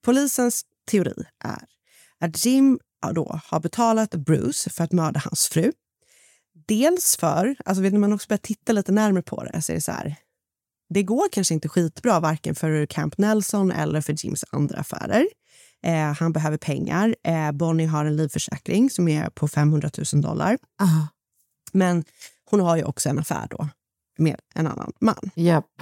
Polisens 0.03 0.65
teori 0.85 1.23
är 1.43 1.65
att 2.19 2.45
Jim 2.45 2.79
då 3.13 3.39
har 3.43 3.59
betalat 3.59 4.15
Bruce 4.15 4.69
för 4.69 4.83
att 4.83 4.91
mörda 4.91 5.19
hans 5.19 5.47
fru. 5.47 5.71
Dels 6.67 7.17
för, 7.17 7.55
alltså 7.65 7.81
vet, 7.81 7.93
när 7.93 7.99
man 7.99 8.13
också 8.13 8.27
börjar 8.27 8.37
titta 8.37 8.73
lite 8.73 8.91
närmare 8.91 9.23
på 9.23 9.43
det 9.43 9.61
så 9.61 9.71
är 9.71 9.75
det 9.75 9.81
så 9.81 9.91
här, 9.91 10.15
det 10.89 11.03
går 11.03 11.29
kanske 11.31 11.53
inte 11.53 11.69
skitbra 11.69 12.19
varken 12.19 12.55
för 12.55 12.85
Camp 12.85 13.17
Nelson 13.17 13.71
eller 13.71 14.01
för 14.01 14.25
Jims 14.25 14.45
andra 14.51 14.77
affärer. 14.77 15.27
Eh, 15.83 16.13
han 16.13 16.33
behöver 16.33 16.57
pengar. 16.57 17.15
Eh, 17.23 17.51
Bonnie 17.51 17.85
har 17.85 18.05
en 18.05 18.15
livförsäkring 18.15 18.89
som 18.89 19.07
är 19.07 19.29
på 19.29 19.47
500 19.47 19.89
000 20.13 20.21
dollar. 20.21 20.57
Aha. 20.81 21.07
Men 21.71 22.03
hon 22.49 22.59
har 22.59 22.77
ju 22.77 22.83
också 22.83 23.09
en 23.09 23.19
affär 23.19 23.47
då 23.49 23.69
med 24.17 24.39
en 24.55 24.67
annan 24.67 24.91
man. 25.01 25.31
Japp. 25.35 25.81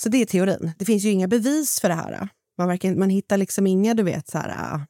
Så 0.00 0.08
det 0.08 0.22
är 0.22 0.26
teorin. 0.26 0.72
Det 0.78 0.84
finns 0.84 1.04
ju 1.04 1.10
inga 1.10 1.28
bevis 1.28 1.80
för 1.80 1.88
det 1.88 1.94
här. 1.94 2.28
Man, 2.58 2.68
verkar, 2.68 2.94
man 2.94 3.10
hittar 3.10 3.36
liksom 3.36 3.66
inga 3.66 3.94
du 3.94 4.02
vet, 4.02 4.28
så 4.28 4.38
här, 4.38 4.74
äh, 4.74 4.80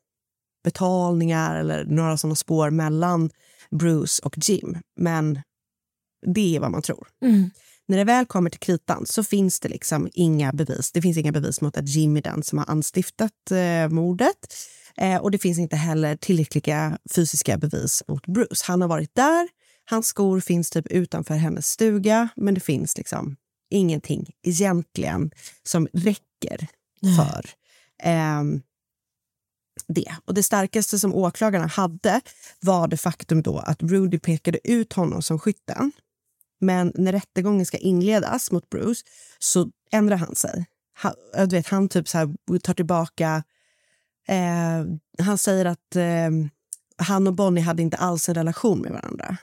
betalningar 0.65 1.57
eller 1.57 1.85
några 1.85 2.17
sådana 2.17 2.35
spår 2.35 2.71
mellan 2.71 3.31
Bruce 3.71 4.23
och 4.23 4.35
Jim. 4.49 4.79
Men 4.97 5.41
det 6.27 6.57
är 6.57 6.61
vad 6.61 6.71
man 6.71 6.83
tror. 6.83 7.09
Mm. 7.23 7.51
När 7.89 7.97
det 7.97 8.05
väl 8.05 8.27
kommer 8.27 8.51
till 8.51 8.61
kritan 8.61 9.07
så 9.07 9.25
finns 9.25 9.61
det 9.61 9.69
liksom 9.69 10.09
inga 10.13 10.53
bevis. 10.53 10.93
Det 10.93 11.03
finns 11.03 11.17
inga 11.17 11.33
bevis 11.33 11.61
mot 11.61 11.77
att 11.77 11.89
Jim 11.89 12.17
är 12.17 12.23
den 12.23 12.43
som 12.43 12.59
har 12.59 12.71
anstiftat 12.71 13.51
eh, 13.51 13.89
mordet. 13.89 14.55
Eh, 14.97 15.17
och 15.17 15.31
det 15.31 15.39
finns 15.39 15.59
inte 15.59 15.77
heller 15.77 16.17
tillräckliga 16.17 16.99
fysiska 17.15 17.59
bevis 17.59 18.03
mot 18.09 18.27
Bruce. 18.27 18.65
Han 18.67 18.81
har 18.81 18.89
varit 18.89 19.15
där, 19.15 19.49
hans 19.85 20.07
skor 20.07 20.41
finns 20.41 20.71
typ 20.71 20.87
utanför 20.87 21.35
hennes 21.35 21.67
stuga 21.67 22.29
men 22.37 22.55
det 22.55 22.61
finns 22.61 22.99
liksom 22.99 23.37
ingenting 23.71 24.31
egentligen 24.43 25.31
som 25.63 25.89
räcker 25.93 26.67
för 27.17 27.51
ehm, 28.03 28.63
det. 29.89 30.17
Och 30.25 30.35
det 30.35 30.43
starkaste 30.43 30.99
som 30.99 31.15
åklagarna 31.15 31.67
hade 31.67 32.21
var 32.61 32.89
det 32.89 32.97
faktum 32.97 33.43
då 33.43 33.59
att 33.59 33.83
Rudy 33.83 34.19
pekade 34.19 34.71
ut 34.71 34.93
honom 34.93 35.23
som 35.23 35.39
skytten. 35.39 35.93
Men 36.61 36.93
när 36.95 37.13
rättegången 37.13 37.67
ska 37.67 37.79
inledas 37.79 38.51
mot 38.51 38.71
Bruce 38.71 39.03
så 39.39 39.71
ändrar 39.91 40.17
han 40.17 40.35
sig. 40.35 40.67
Han, 40.93 41.15
vet, 41.49 41.69
han 41.69 41.89
typ 41.89 42.09
så 42.09 42.19
här, 42.19 42.59
tar 42.59 42.75
tillbaka... 42.75 43.43
Eh, 44.29 44.85
han 45.19 45.39
säger 45.39 45.65
att 45.65 45.97
eh, 45.97 46.31
han 46.99 47.27
och 47.27 47.35
Bonnie 47.35 47.61
hade 47.61 47.83
inte 47.83 47.97
alls 47.97 48.29
en 48.29 48.35
relation 48.35 48.79
med 48.79 48.93
varandra. 48.93 49.37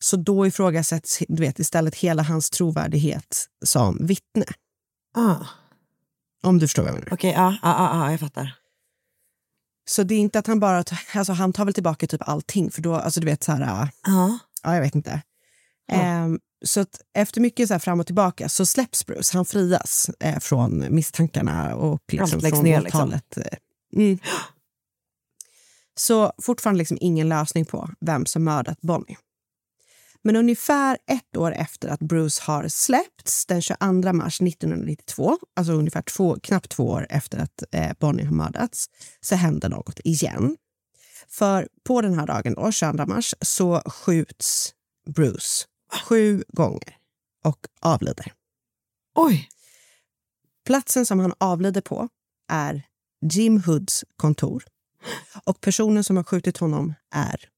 Så 0.00 0.16
då 0.16 0.46
ifrågasätts 0.46 1.22
du 1.28 1.42
vet, 1.42 1.58
istället 1.58 1.94
hela 1.94 2.22
hans 2.22 2.50
trovärdighet 2.50 3.46
som 3.64 4.06
vittne. 4.06 4.46
Ah. 5.14 5.46
Om 6.42 6.58
du 6.58 6.66
förstår 6.66 6.82
vad 6.82 6.92
jag 6.92 6.98
menar. 6.98 7.12
Okej, 7.12 7.32
ja, 7.32 7.58
ja, 7.62 7.76
ja, 7.78 8.04
ja, 8.04 8.10
jag 8.10 8.20
fattar. 8.20 8.54
Så 9.88 10.02
det 10.02 10.14
är 10.14 10.18
inte 10.18 10.38
att 10.38 10.46
han 10.46 10.60
bara... 10.60 10.84
Alltså 11.14 11.32
han 11.32 11.52
tar 11.52 11.64
väl 11.64 11.74
tillbaka 11.74 12.06
typ 12.06 12.28
allting. 12.28 12.70
För 12.70 12.82
då, 12.82 12.94
alltså 12.94 13.20
du 13.20 13.26
vet 13.26 13.44
så 13.44 13.52
här... 13.52 13.88
Ja. 14.02 14.38
Ja, 14.62 14.74
jag 14.74 14.82
vet 14.82 14.94
inte. 14.94 15.22
Ehm, 15.88 16.38
så 16.64 16.84
efter 17.14 17.40
mycket 17.40 17.68
så 17.68 17.74
här 17.74 17.78
fram 17.78 18.00
och 18.00 18.06
tillbaka 18.06 18.48
så 18.48 18.66
släpps 18.66 19.06
Bruce. 19.06 19.36
Han 19.36 19.44
frias 19.44 20.10
eh, 20.20 20.38
från 20.38 20.86
misstankarna 20.94 21.74
och 21.74 22.02
liksom 22.12 22.40
från 22.40 22.64
ner, 22.64 22.80
liksom. 22.80 23.00
åtalet. 23.00 23.36
eh. 23.36 23.58
Mm. 23.96 24.18
Så 25.98 26.32
fortfarande 26.42 26.78
liksom 26.78 26.98
ingen 27.00 27.28
lösning 27.28 27.64
på 27.64 27.90
vem 28.00 28.26
som 28.26 28.44
mördat 28.44 28.80
Bonnie. 28.80 29.16
Men 30.22 30.36
ungefär 30.36 30.98
ett 31.10 31.36
år 31.36 31.52
efter 31.52 31.88
att 31.88 32.00
Bruce 32.00 32.42
har 32.42 32.68
släppts, 32.68 33.46
den 33.46 33.62
22 33.62 34.12
mars 34.12 34.40
1992, 34.40 35.38
alltså 35.56 35.72
ungefär 35.72 36.02
två, 36.02 36.36
knappt 36.42 36.68
två 36.70 36.88
år 36.88 37.06
efter 37.10 37.38
att 37.38 37.62
eh, 37.72 37.92
Bonnie 38.00 38.24
har 38.24 38.34
mördats, 38.34 38.86
så 39.20 39.34
händer 39.34 39.68
något 39.68 40.00
igen. 40.04 40.56
För 41.28 41.68
på 41.84 42.00
den 42.00 42.18
här 42.18 42.26
dagen, 42.26 42.54
då, 42.54 42.72
22 42.72 43.06
mars, 43.06 43.34
så 43.40 43.82
skjuts 43.86 44.74
Bruce 45.14 45.64
sju 45.92 46.44
gånger 46.48 46.96
och 47.44 47.66
avlider. 47.80 48.32
Oj! 49.14 49.48
Platsen 50.64 51.06
som 51.06 51.18
han 51.20 51.34
avlider 51.38 51.80
på 51.80 52.08
är 52.48 52.82
Jim 53.32 53.62
Hoods 53.62 54.04
kontor. 54.16 54.64
Och 55.44 55.60
personen 55.60 56.04
som 56.04 56.16
har 56.16 56.24
skjutit 56.24 56.56
honom 56.56 56.94
är 57.10 57.48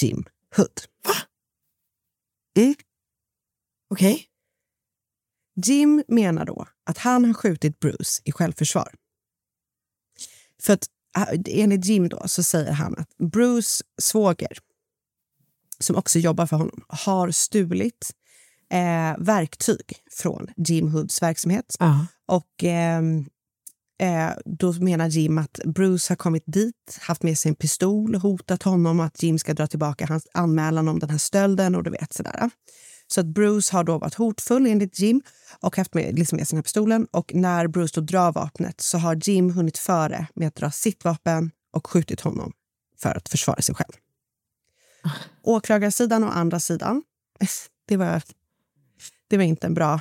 Jim 0.00 0.24
Hood. 0.56 0.80
Mm. 2.56 2.74
Okej. 3.90 4.26
Jim 5.66 6.04
menar 6.08 6.44
då 6.44 6.66
att 6.84 6.98
han 6.98 7.24
har 7.24 7.34
skjutit 7.34 7.80
Bruce 7.80 8.22
i 8.24 8.32
självförsvar. 8.32 8.94
För 10.62 10.72
att 10.72 10.86
äh, 11.16 11.40
enligt 11.46 11.84
Jim 11.84 12.08
då 12.08 12.28
så 12.28 12.42
säger 12.42 12.72
han 12.72 12.98
att 12.98 13.16
Bruce 13.16 13.84
svåger, 14.02 14.58
som 15.80 15.96
också 15.96 16.18
jobbar 16.18 16.46
för 16.46 16.56
honom, 16.56 16.84
har 16.88 17.30
stulit 17.30 18.10
eh, 18.72 19.24
verktyg 19.24 19.96
från 20.10 20.46
Jim 20.56 20.88
Hoods 20.88 21.22
verksamhet. 21.22 21.76
Ja. 21.78 22.06
Och 22.26 22.62
ehm, 22.62 23.26
eh, 24.00 24.30
då 24.44 24.72
menar 24.72 25.08
Jim 25.08 25.38
att 25.38 25.60
Bruce 25.64 26.10
har 26.10 26.16
kommit 26.16 26.44
dit, 26.46 26.98
haft 27.00 27.22
med 27.22 27.38
sig 27.38 27.48
en 27.48 27.54
pistol, 27.54 28.14
hotat 28.14 28.62
honom 28.62 29.00
att 29.00 29.22
Jim 29.22 29.38
ska 29.38 29.54
dra 29.54 29.66
tillbaka 29.66 30.06
hans 30.06 30.26
anmälan 30.34 30.88
om 30.88 30.98
den 30.98 31.10
här 31.10 31.18
stölden 31.18 31.74
och 31.74 31.82
du 31.82 31.90
vet 31.90 32.12
sådär. 32.12 32.50
Så 33.06 33.20
att 33.20 33.26
Bruce 33.26 33.76
har 33.76 33.84
då 33.84 33.98
varit 33.98 34.14
hotfull 34.14 34.66
enligt 34.66 34.98
Jim 34.98 35.22
och 35.60 35.76
haft 35.76 35.94
med, 35.94 36.18
liksom 36.18 36.36
med 36.36 36.48
sig 36.48 36.56
den 36.56 36.58
här 36.58 36.62
pistolen. 36.62 37.06
Och 37.10 37.34
när 37.34 37.66
Bruce 37.66 38.00
då 38.00 38.06
drar 38.06 38.32
vapnet 38.32 38.80
så 38.80 38.98
har 38.98 39.28
Jim 39.28 39.50
hunnit 39.50 39.78
före 39.78 40.26
med 40.34 40.48
att 40.48 40.54
dra 40.54 40.70
sitt 40.70 41.04
vapen 41.04 41.50
och 41.72 41.86
skjutit 41.86 42.20
honom 42.20 42.52
för 43.02 43.16
att 43.16 43.28
försvara 43.28 43.62
sig 43.62 43.74
själv. 43.74 43.92
Åklagarsidan 45.42 46.24
och 46.24 46.36
andra 46.36 46.60
sidan, 46.60 47.02
det 47.86 47.96
var, 47.96 48.22
det 49.28 49.36
var 49.36 49.44
inte 49.44 49.66
en 49.66 49.74
bra... 49.74 50.00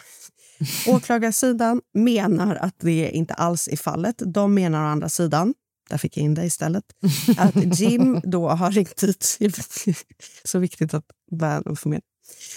Åklagarsidan 0.87 1.81
menar 1.93 2.55
att 2.55 2.75
det 2.79 3.09
inte 3.09 3.33
alls 3.33 3.67
är 3.67 3.77
fallet. 3.77 4.21
De 4.25 4.53
menar 4.53 4.83
å 4.83 4.87
andra 4.87 5.09
sidan, 5.09 5.53
där 5.89 5.97
fick 5.97 6.17
jag 6.17 6.23
in 6.23 6.33
det 6.33 6.45
istället, 6.45 6.83
att 7.37 7.79
Jim 7.79 8.21
då 8.23 8.49
har 8.49 8.71
ringt 8.71 8.97
dit... 8.97 9.37
Så 10.43 10.59
viktigt 10.59 10.93
att 10.93 11.05
få 11.79 11.89
med. 11.89 12.01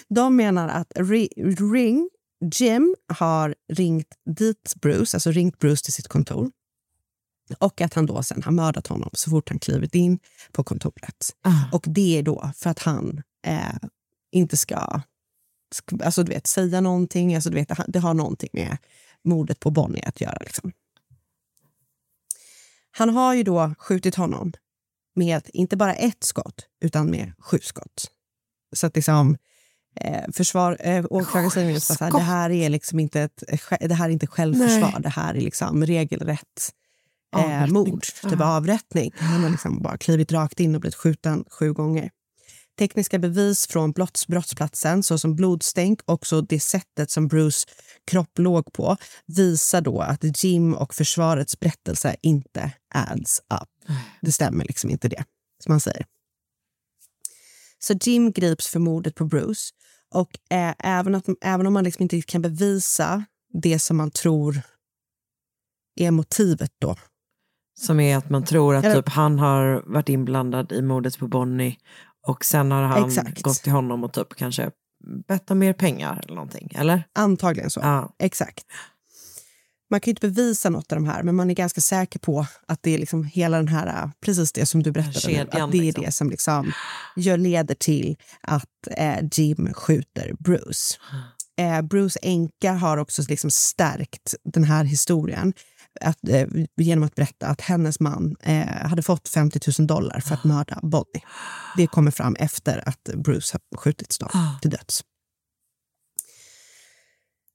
De 0.08 0.36
menar 0.36 0.68
att 0.68 0.92
Ri- 0.94 1.56
Ring, 1.72 2.10
Jim 2.54 2.96
har 3.08 3.54
ringt 3.72 4.08
dit 4.36 4.74
Bruce, 4.82 5.16
alltså 5.16 5.30
ringt 5.30 5.58
Bruce 5.58 5.84
till 5.84 5.92
sitt 5.92 6.08
kontor 6.08 6.50
och 7.58 7.80
att 7.80 7.94
han 7.94 8.06
då 8.06 8.22
sen 8.22 8.42
har 8.42 8.52
mördat 8.52 8.86
honom 8.86 9.10
så 9.12 9.30
fort 9.30 9.48
han 9.48 9.58
klivit 9.58 9.94
in 9.94 10.18
på 10.52 10.64
kontoret. 10.64 11.36
Ah. 11.42 11.64
Och 11.72 11.84
det 11.88 12.18
är 12.18 12.22
då 12.22 12.50
för 12.56 12.70
att 12.70 12.78
han 12.78 13.22
eh, 13.46 13.74
inte 14.30 14.56
ska, 14.56 15.00
sk- 15.74 16.04
alltså 16.04 16.22
du 16.22 16.32
vet, 16.32 16.46
säga 16.46 16.80
någonting. 16.80 17.34
Alltså 17.34 17.50
du 17.50 17.54
vet, 17.54 17.70
det 17.88 17.98
har 17.98 18.14
någonting 18.14 18.50
med 18.52 18.76
mordet 19.24 19.60
på 19.60 19.70
Bonnie 19.70 20.02
att 20.06 20.20
göra. 20.20 20.36
Liksom. 20.40 20.72
Han 22.90 23.08
har 23.08 23.34
ju 23.34 23.42
då 23.42 23.74
skjutit 23.78 24.14
honom 24.14 24.52
med 25.14 25.50
inte 25.52 25.76
bara 25.76 25.94
ett 25.94 26.24
skott, 26.24 26.66
utan 26.80 27.10
med 27.10 27.32
sju 27.38 27.58
skott. 27.62 28.10
Så 28.76 28.86
att 28.86 28.96
liksom, 28.96 29.36
eh, 29.96 30.30
försvar, 30.32 30.76
eh, 30.80 31.04
åklagaren 31.10 31.50
säger 31.50 31.76
att 31.76 32.12
det 32.12 32.20
här 32.20 32.50
är 32.50 32.68
liksom 32.68 33.00
inte 33.00 33.20
ett, 33.20 33.42
det 33.80 33.94
här 33.94 34.08
är 34.08 34.12
inte 34.12 34.26
självförsvar, 34.26 34.90
Nej. 34.92 35.02
det 35.02 35.08
här 35.08 35.34
är 35.34 35.40
liksom 35.40 35.86
regelrätt 35.86 36.72
eh, 37.36 37.66
mord, 37.66 38.02
typ 38.02 38.40
avrättning. 38.40 39.12
Han 39.16 39.42
har 39.42 39.50
liksom 39.50 39.82
bara 39.82 39.98
klivit 39.98 40.32
rakt 40.32 40.60
in 40.60 40.74
och 40.74 40.80
blivit 40.80 40.94
skjuten 40.94 41.44
sju 41.50 41.72
gånger. 41.72 42.10
Tekniska 42.78 43.18
bevis 43.18 43.66
från 43.66 43.92
brotts, 43.92 44.26
brottsplatsen, 44.26 45.02
såsom 45.02 45.36
blodstänk 45.36 46.00
och 46.04 46.26
så 46.26 46.40
det 46.40 46.60
sättet 46.60 47.10
som 47.10 47.28
Bruce 47.28 47.66
kropp 48.06 48.38
låg 48.38 48.72
på 48.72 48.96
visar 49.26 49.80
då 49.80 50.00
att 50.00 50.44
Jim 50.44 50.74
och 50.74 50.94
försvarets 50.94 51.60
berättelse 51.60 52.16
inte 52.22 52.72
adds 52.94 53.38
up. 53.38 53.68
Det 54.20 54.32
stämmer 54.32 54.64
liksom 54.64 54.90
inte 54.90 55.08
det, 55.08 55.24
som 55.64 55.72
man 55.72 55.80
säger. 55.80 56.06
Så 57.78 57.94
Jim 58.02 58.32
grips 58.32 58.68
för 58.68 58.78
mordet 58.78 59.14
på 59.14 59.24
Bruce. 59.24 59.70
Och 60.14 60.30
eh, 60.50 60.74
även, 60.78 61.14
att, 61.14 61.24
även 61.40 61.66
om 61.66 61.72
man 61.72 61.84
liksom 61.84 62.02
inte 62.02 62.22
kan 62.22 62.42
bevisa 62.42 63.24
det 63.62 63.78
som 63.78 63.96
man 63.96 64.10
tror 64.10 64.62
är 65.96 66.10
motivet 66.10 66.72
då. 66.78 66.96
Som 67.74 68.00
är 68.00 68.16
att 68.16 68.30
man 68.30 68.44
tror 68.44 68.74
att 68.74 68.94
typ, 68.94 69.08
han 69.08 69.38
har 69.38 69.82
varit 69.86 70.08
inblandad 70.08 70.72
i 70.72 70.82
mordet 70.82 71.18
på 71.18 71.28
Bonnie 71.28 71.76
och 72.26 72.44
sen 72.44 72.70
har 72.70 72.82
han 72.82 73.08
Exakt. 73.08 73.42
gått 73.42 73.62
till 73.62 73.72
honom 73.72 74.04
och 74.04 74.12
typ 74.12 74.34
kanske 74.36 74.70
bett 75.28 75.50
om 75.50 75.58
mer 75.58 75.72
pengar 75.72 76.20
eller 76.24 76.34
någonting, 76.34 76.72
eller? 76.74 77.02
Antagligen 77.14 77.70
så. 77.70 77.80
Ja. 77.80 78.14
Exakt. 78.18 78.64
Man 79.90 80.00
kan 80.00 80.10
ju 80.10 80.12
inte 80.12 80.28
bevisa 80.28 80.70
något 80.70 80.92
av 80.92 80.96
de 80.98 81.06
här, 81.06 81.22
men 81.22 81.34
man 81.34 81.50
är 81.50 81.54
ganska 81.54 81.80
säker 81.80 82.18
på 82.18 82.46
att 82.68 82.82
det 82.82 82.94
är 82.94 82.98
liksom 82.98 83.24
hela 83.24 83.56
den 83.56 83.68
här, 83.68 83.86
äh, 83.86 84.10
precis 84.24 84.52
det 84.52 84.66
som 84.66 84.82
du 84.82 84.92
berättade 84.92 85.20
Kedjan, 85.20 85.62
att 85.62 85.72
det 85.72 85.78
är 85.78 85.82
liksom. 85.82 86.04
det 86.04 86.12
som 86.12 86.30
liksom 86.30 86.72
gör, 87.16 87.36
leder 87.36 87.74
till 87.74 88.16
att 88.40 88.68
eh, 88.96 89.18
Jim 89.32 89.74
skjuter 89.74 90.32
Bruce. 90.38 90.98
Eh, 91.58 91.82
Bruce 91.82 92.18
änka 92.22 92.72
har 92.72 92.96
också 92.96 93.22
liksom 93.28 93.50
stärkt 93.50 94.34
den 94.44 94.64
här 94.64 94.84
historien 94.84 95.52
att, 96.00 96.28
eh, 96.28 96.48
genom 96.76 97.04
att 97.04 97.14
berätta 97.14 97.46
att 97.46 97.60
hennes 97.60 98.00
man 98.00 98.36
eh, 98.42 98.66
hade 98.66 99.02
fått 99.02 99.28
50 99.28 99.60
000 99.78 99.86
dollar 99.86 100.20
för 100.20 100.34
att 100.34 100.44
mörda 100.44 100.80
Bonnie. 100.82 101.24
Det 101.76 101.86
kommer 101.86 102.10
fram 102.10 102.36
efter 102.38 102.88
att 102.88 103.02
Bruce 103.14 103.52
har 103.52 103.78
skjutits 103.78 104.18
då, 104.18 104.28
till 104.62 104.70
döds. 104.70 105.04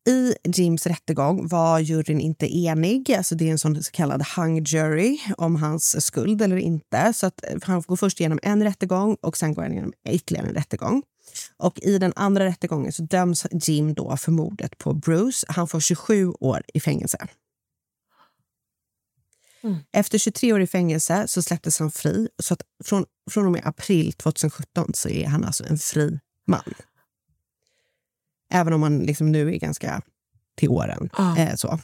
I 0.09 0.36
Jims 0.55 0.88
rättegång 0.88 1.47
var 1.47 1.79
juryn 1.79 2.19
inte 2.19 2.57
enig. 2.57 3.13
Alltså 3.13 3.36
det 3.36 3.47
är 3.47 3.51
en 3.51 3.59
sån 3.59 3.83
så 3.83 3.91
kallad 3.91 4.25
hung 4.36 4.63
jury 4.63 5.17
om 5.38 5.55
hans 5.55 6.05
skuld 6.05 6.41
eller 6.41 6.57
inte. 6.57 7.13
Så 7.13 7.25
att 7.25 7.43
eh, 7.43 7.57
han 7.63 7.81
går 7.81 7.95
först 7.95 8.19
igenom 8.19 8.39
en 8.43 8.63
rättegång 8.63 9.17
och 9.21 9.38
sen 9.38 9.53
går 9.53 9.61
han 9.61 9.71
igenom 9.71 9.93
ytterligare 10.09 10.47
en 10.47 10.53
rättegång. 10.53 11.03
Och 11.57 11.79
I 11.81 11.97
den 11.97 12.13
andra 12.15 12.45
rättegången 12.45 12.91
så 12.91 13.03
döms 13.03 13.45
Jim 13.51 13.93
då 13.93 14.17
för 14.17 14.31
mordet 14.31 14.77
på 14.77 14.93
Bruce. 14.93 15.45
Han 15.47 15.67
får 15.67 15.79
27 15.79 16.27
år 16.39 16.63
i 16.73 16.79
fängelse. 16.79 17.27
Efter 19.91 20.18
23 20.18 20.53
år 20.53 20.61
i 20.61 20.68
fängelse 20.68 21.28
så 21.28 21.41
släpptes 21.41 21.80
han 21.80 21.91
fri. 21.91 22.30
Så 22.43 22.53
att 22.53 22.61
från, 22.84 23.05
från 23.32 23.45
och 23.45 23.51
med 23.51 23.61
april 23.66 24.13
2017 24.13 24.91
så 24.93 25.09
är 25.09 25.28
han 25.28 25.43
alltså 25.43 25.66
en 25.66 25.78
fri 25.78 26.20
man. 26.47 26.74
Även 28.51 28.74
om 28.74 28.84
han 28.84 28.99
liksom 28.99 29.32
nu 29.32 29.53
är 29.53 29.59
ganska 29.59 30.01
till 30.55 30.70
åren. 30.70 31.09
Ja. 31.18 31.38
Eh, 31.38 31.55
så. 31.55 31.80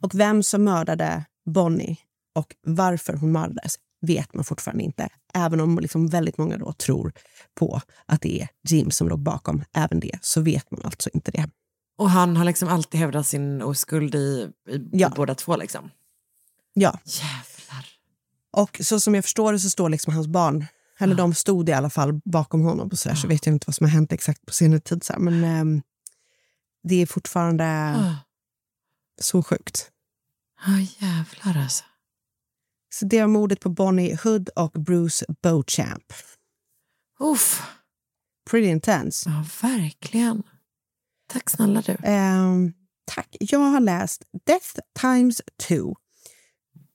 Och 0.00 0.14
vem 0.14 0.42
som 0.42 0.64
mördade 0.64 1.24
Bonnie 1.44 1.96
och 2.34 2.54
varför 2.66 3.12
hon 3.12 3.32
mördades 3.32 3.74
vet 4.00 4.34
man 4.34 4.44
fortfarande 4.44 4.84
inte. 4.84 5.08
Även 5.34 5.60
om 5.60 5.78
liksom 5.78 6.08
väldigt 6.08 6.38
många 6.38 6.56
då 6.56 6.72
tror 6.72 7.12
på 7.54 7.80
att 8.06 8.20
det 8.20 8.40
är 8.42 8.48
Jim 8.68 8.90
som 8.90 9.08
låg 9.08 9.18
bakom 9.18 9.64
även 9.72 10.00
det, 10.00 10.18
så 10.20 10.40
vet 10.40 10.70
man 10.70 10.80
alltså 10.84 11.10
inte 11.12 11.30
det. 11.30 11.50
Och 11.98 12.10
han 12.10 12.36
har 12.36 12.44
liksom 12.44 12.68
alltid 12.68 13.00
hävdat 13.00 13.26
sin 13.26 13.62
oskuld 13.62 14.14
i, 14.14 14.48
i 14.68 14.88
Ja. 14.92 15.12
båda 15.16 15.34
två 15.34 15.56
liksom. 15.56 15.90
Ja, 16.80 16.98
Jävlar. 17.04 17.86
och 18.50 18.80
så 18.82 19.00
som 19.00 19.14
jag 19.14 19.24
förstår 19.24 19.52
det 19.52 19.60
så 19.60 19.70
står 19.70 19.88
liksom 19.88 20.14
hans 20.14 20.26
barn, 20.26 20.66
eller 20.98 21.14
de 21.14 21.34
stod 21.34 21.68
i 21.68 21.72
alla 21.72 21.90
fall 21.90 22.20
bakom 22.24 22.60
honom 22.60 22.88
och 22.88 22.98
så, 22.98 23.08
där, 23.08 23.16
så 23.16 23.28
vet 23.28 23.46
jag 23.46 23.54
inte 23.54 23.64
vad 23.66 23.74
som 23.74 23.84
har 23.86 23.90
hänt 23.90 24.12
exakt 24.12 24.46
på 24.46 24.52
senare 24.52 24.80
tid. 24.80 25.04
Så 25.04 25.12
här, 25.12 25.20
men 25.20 25.44
ehm, 25.44 25.82
det 26.82 26.94
är 27.02 27.06
fortfarande 27.06 27.64
Ah. 27.96 28.14
så 29.20 29.42
sjukt. 29.42 29.90
Ja 30.66 30.72
jävlar 31.06 31.62
alltså. 31.62 31.84
Så 32.94 33.04
det 33.04 33.20
var 33.20 33.28
mordet 33.28 33.60
på 33.60 33.68
Bonnie 33.68 34.18
Hood 34.24 34.48
och 34.48 34.70
Bruce 34.72 35.24
Beauchamp. 35.42 36.12
Uff. 37.20 37.62
Pretty 38.50 38.68
intense. 38.68 39.30
Ja 39.30 39.44
verkligen. 39.68 40.42
Tack 41.28 41.50
snälla 41.50 41.82
du. 41.86 41.96
Ehm, 42.02 42.72
tack. 43.04 43.36
Jag 43.40 43.58
har 43.58 43.80
läst 43.80 44.22
Death 44.46 44.78
times 45.00 45.42
two. 45.68 45.94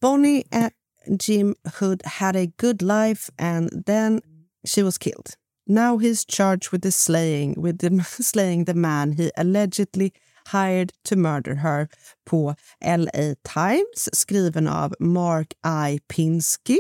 Bonnie 0.04 0.44
and 0.52 0.74
Jim 1.18 1.56
Hood 1.76 2.02
had 2.04 2.36
a 2.36 2.48
good 2.48 2.82
life 2.82 3.30
and 3.40 3.70
then 3.86 4.20
she 4.66 4.84
was 4.84 4.98
killed. 4.98 5.38
Now 5.66 5.98
he's 5.98 6.26
charged 6.26 6.74
with 6.74 6.82
the 6.82 6.92
slaying, 6.92 7.54
with 7.58 7.78
the, 7.78 8.04
slaying 8.04 8.66
the 8.66 8.74
man 8.74 9.14
he 9.14 9.32
allegedly 9.38 10.12
hired 10.48 10.92
to 11.06 11.16
murder 11.16 11.56
her 11.56 11.88
på 12.26 12.54
LA 12.84 13.36
Times, 13.46 14.10
skriven 14.14 14.68
av 14.68 14.94
Mark 15.00 15.54
I. 15.64 16.00
Pinsky. 16.10 16.80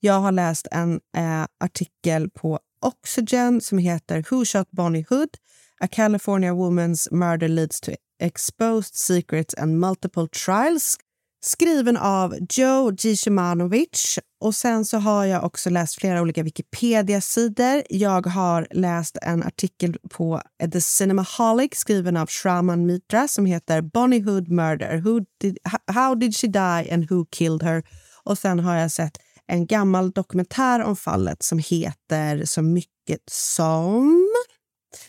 Jag 0.00 0.20
har 0.20 0.32
läst 0.32 0.68
en 0.70 1.00
eh, 1.16 1.46
artikel 1.60 2.30
på 2.30 2.58
Oxygen 2.82 3.60
som 3.60 3.78
heter 3.78 4.24
Who 4.30 4.44
shot 4.44 4.70
Bonnie 4.70 5.06
Hood? 5.08 5.38
A 5.80 5.88
California 5.88 6.52
woman's 6.52 7.08
murder 7.10 7.48
leads 7.48 7.80
to 7.80 7.92
exposed 8.18 8.94
secrets 8.94 9.54
and 9.54 9.80
multiple 9.80 10.28
trials 10.28 10.98
skriven 11.40 11.96
av 11.96 12.36
Joe 12.50 12.92
Gishimanovic. 12.98 14.18
Och 14.40 14.54
sen 14.54 14.84
så 14.84 14.98
har 14.98 15.24
jag 15.24 15.44
också 15.44 15.70
läst 15.70 15.94
flera 15.94 16.22
olika 16.22 16.42
Wikipedia-sidor. 16.42 17.82
Jag 17.90 18.26
har 18.26 18.66
läst 18.70 19.18
en 19.22 19.42
artikel 19.42 19.96
på 20.10 20.40
The 20.72 20.80
Cinemaholic 20.80 21.74
skriven 21.74 22.16
av 22.16 22.26
Shraman 22.26 22.86
Mitra 22.86 23.28
som 23.28 23.46
heter 23.46 23.80
Bonnie 23.80 24.22
Hood 24.22 24.48
Murder. 24.48 24.98
Who 24.98 25.20
did, 25.40 25.58
how 25.86 26.14
did 26.14 26.36
she 26.36 26.46
die 26.46 26.94
and 26.94 27.10
who 27.10 27.26
killed 27.30 27.62
her? 27.62 27.82
Och 28.24 28.38
sen 28.38 28.58
har 28.58 28.76
jag 28.76 28.92
sett 28.92 29.18
en 29.46 29.66
gammal 29.66 30.10
dokumentär 30.10 30.82
om 30.82 30.96
fallet 30.96 31.42
som 31.42 31.58
heter 31.58 32.44
så 32.44 32.62
mycket 32.62 33.20
som 33.30 34.28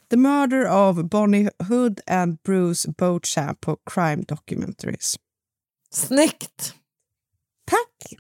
The 0.10 0.18
Murder 0.18 0.70
of 0.70 1.10
Bonnie 1.10 1.50
Hood 1.70 2.00
and 2.08 2.38
Bruce 2.46 2.92
Beauchamp 2.98 3.62
på 3.62 3.78
Crime 3.86 4.24
Documentaries. 4.28 5.16
Snyggt. 5.94 6.76
Tack! 7.72 8.14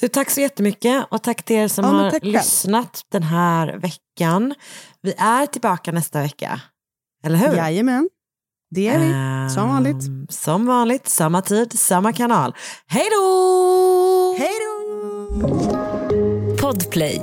Du, 0.00 0.08
tack 0.08 0.30
så 0.30 0.40
jättemycket 0.40 1.06
och 1.10 1.22
tack 1.22 1.42
till 1.42 1.56
er 1.56 1.68
som 1.68 1.84
Ja, 1.84 1.90
har 1.90 2.20
lyssnat 2.22 3.02
den 3.08 3.22
här 3.22 3.76
veckan. 3.78 4.54
Vi 5.02 5.14
är 5.18 5.46
tillbaka 5.46 5.92
nästa 5.92 6.20
vecka. 6.22 6.60
Eller 7.24 7.36
hur? 7.38 7.56
Jajamän, 7.56 8.08
det 8.70 8.88
är 8.88 8.98
vi. 8.98 9.54
Som 9.54 9.68
vanligt. 9.68 10.08
Ehm, 10.08 10.26
Som 10.30 10.66
vanligt, 10.66 11.08
samma 11.08 11.42
tid, 11.42 11.78
samma 11.78 12.12
kanal. 12.12 12.54
Hej 12.86 13.08
då! 13.10 14.36
Hej 14.38 14.52
då! 14.66 16.56
Podplay. 16.60 17.22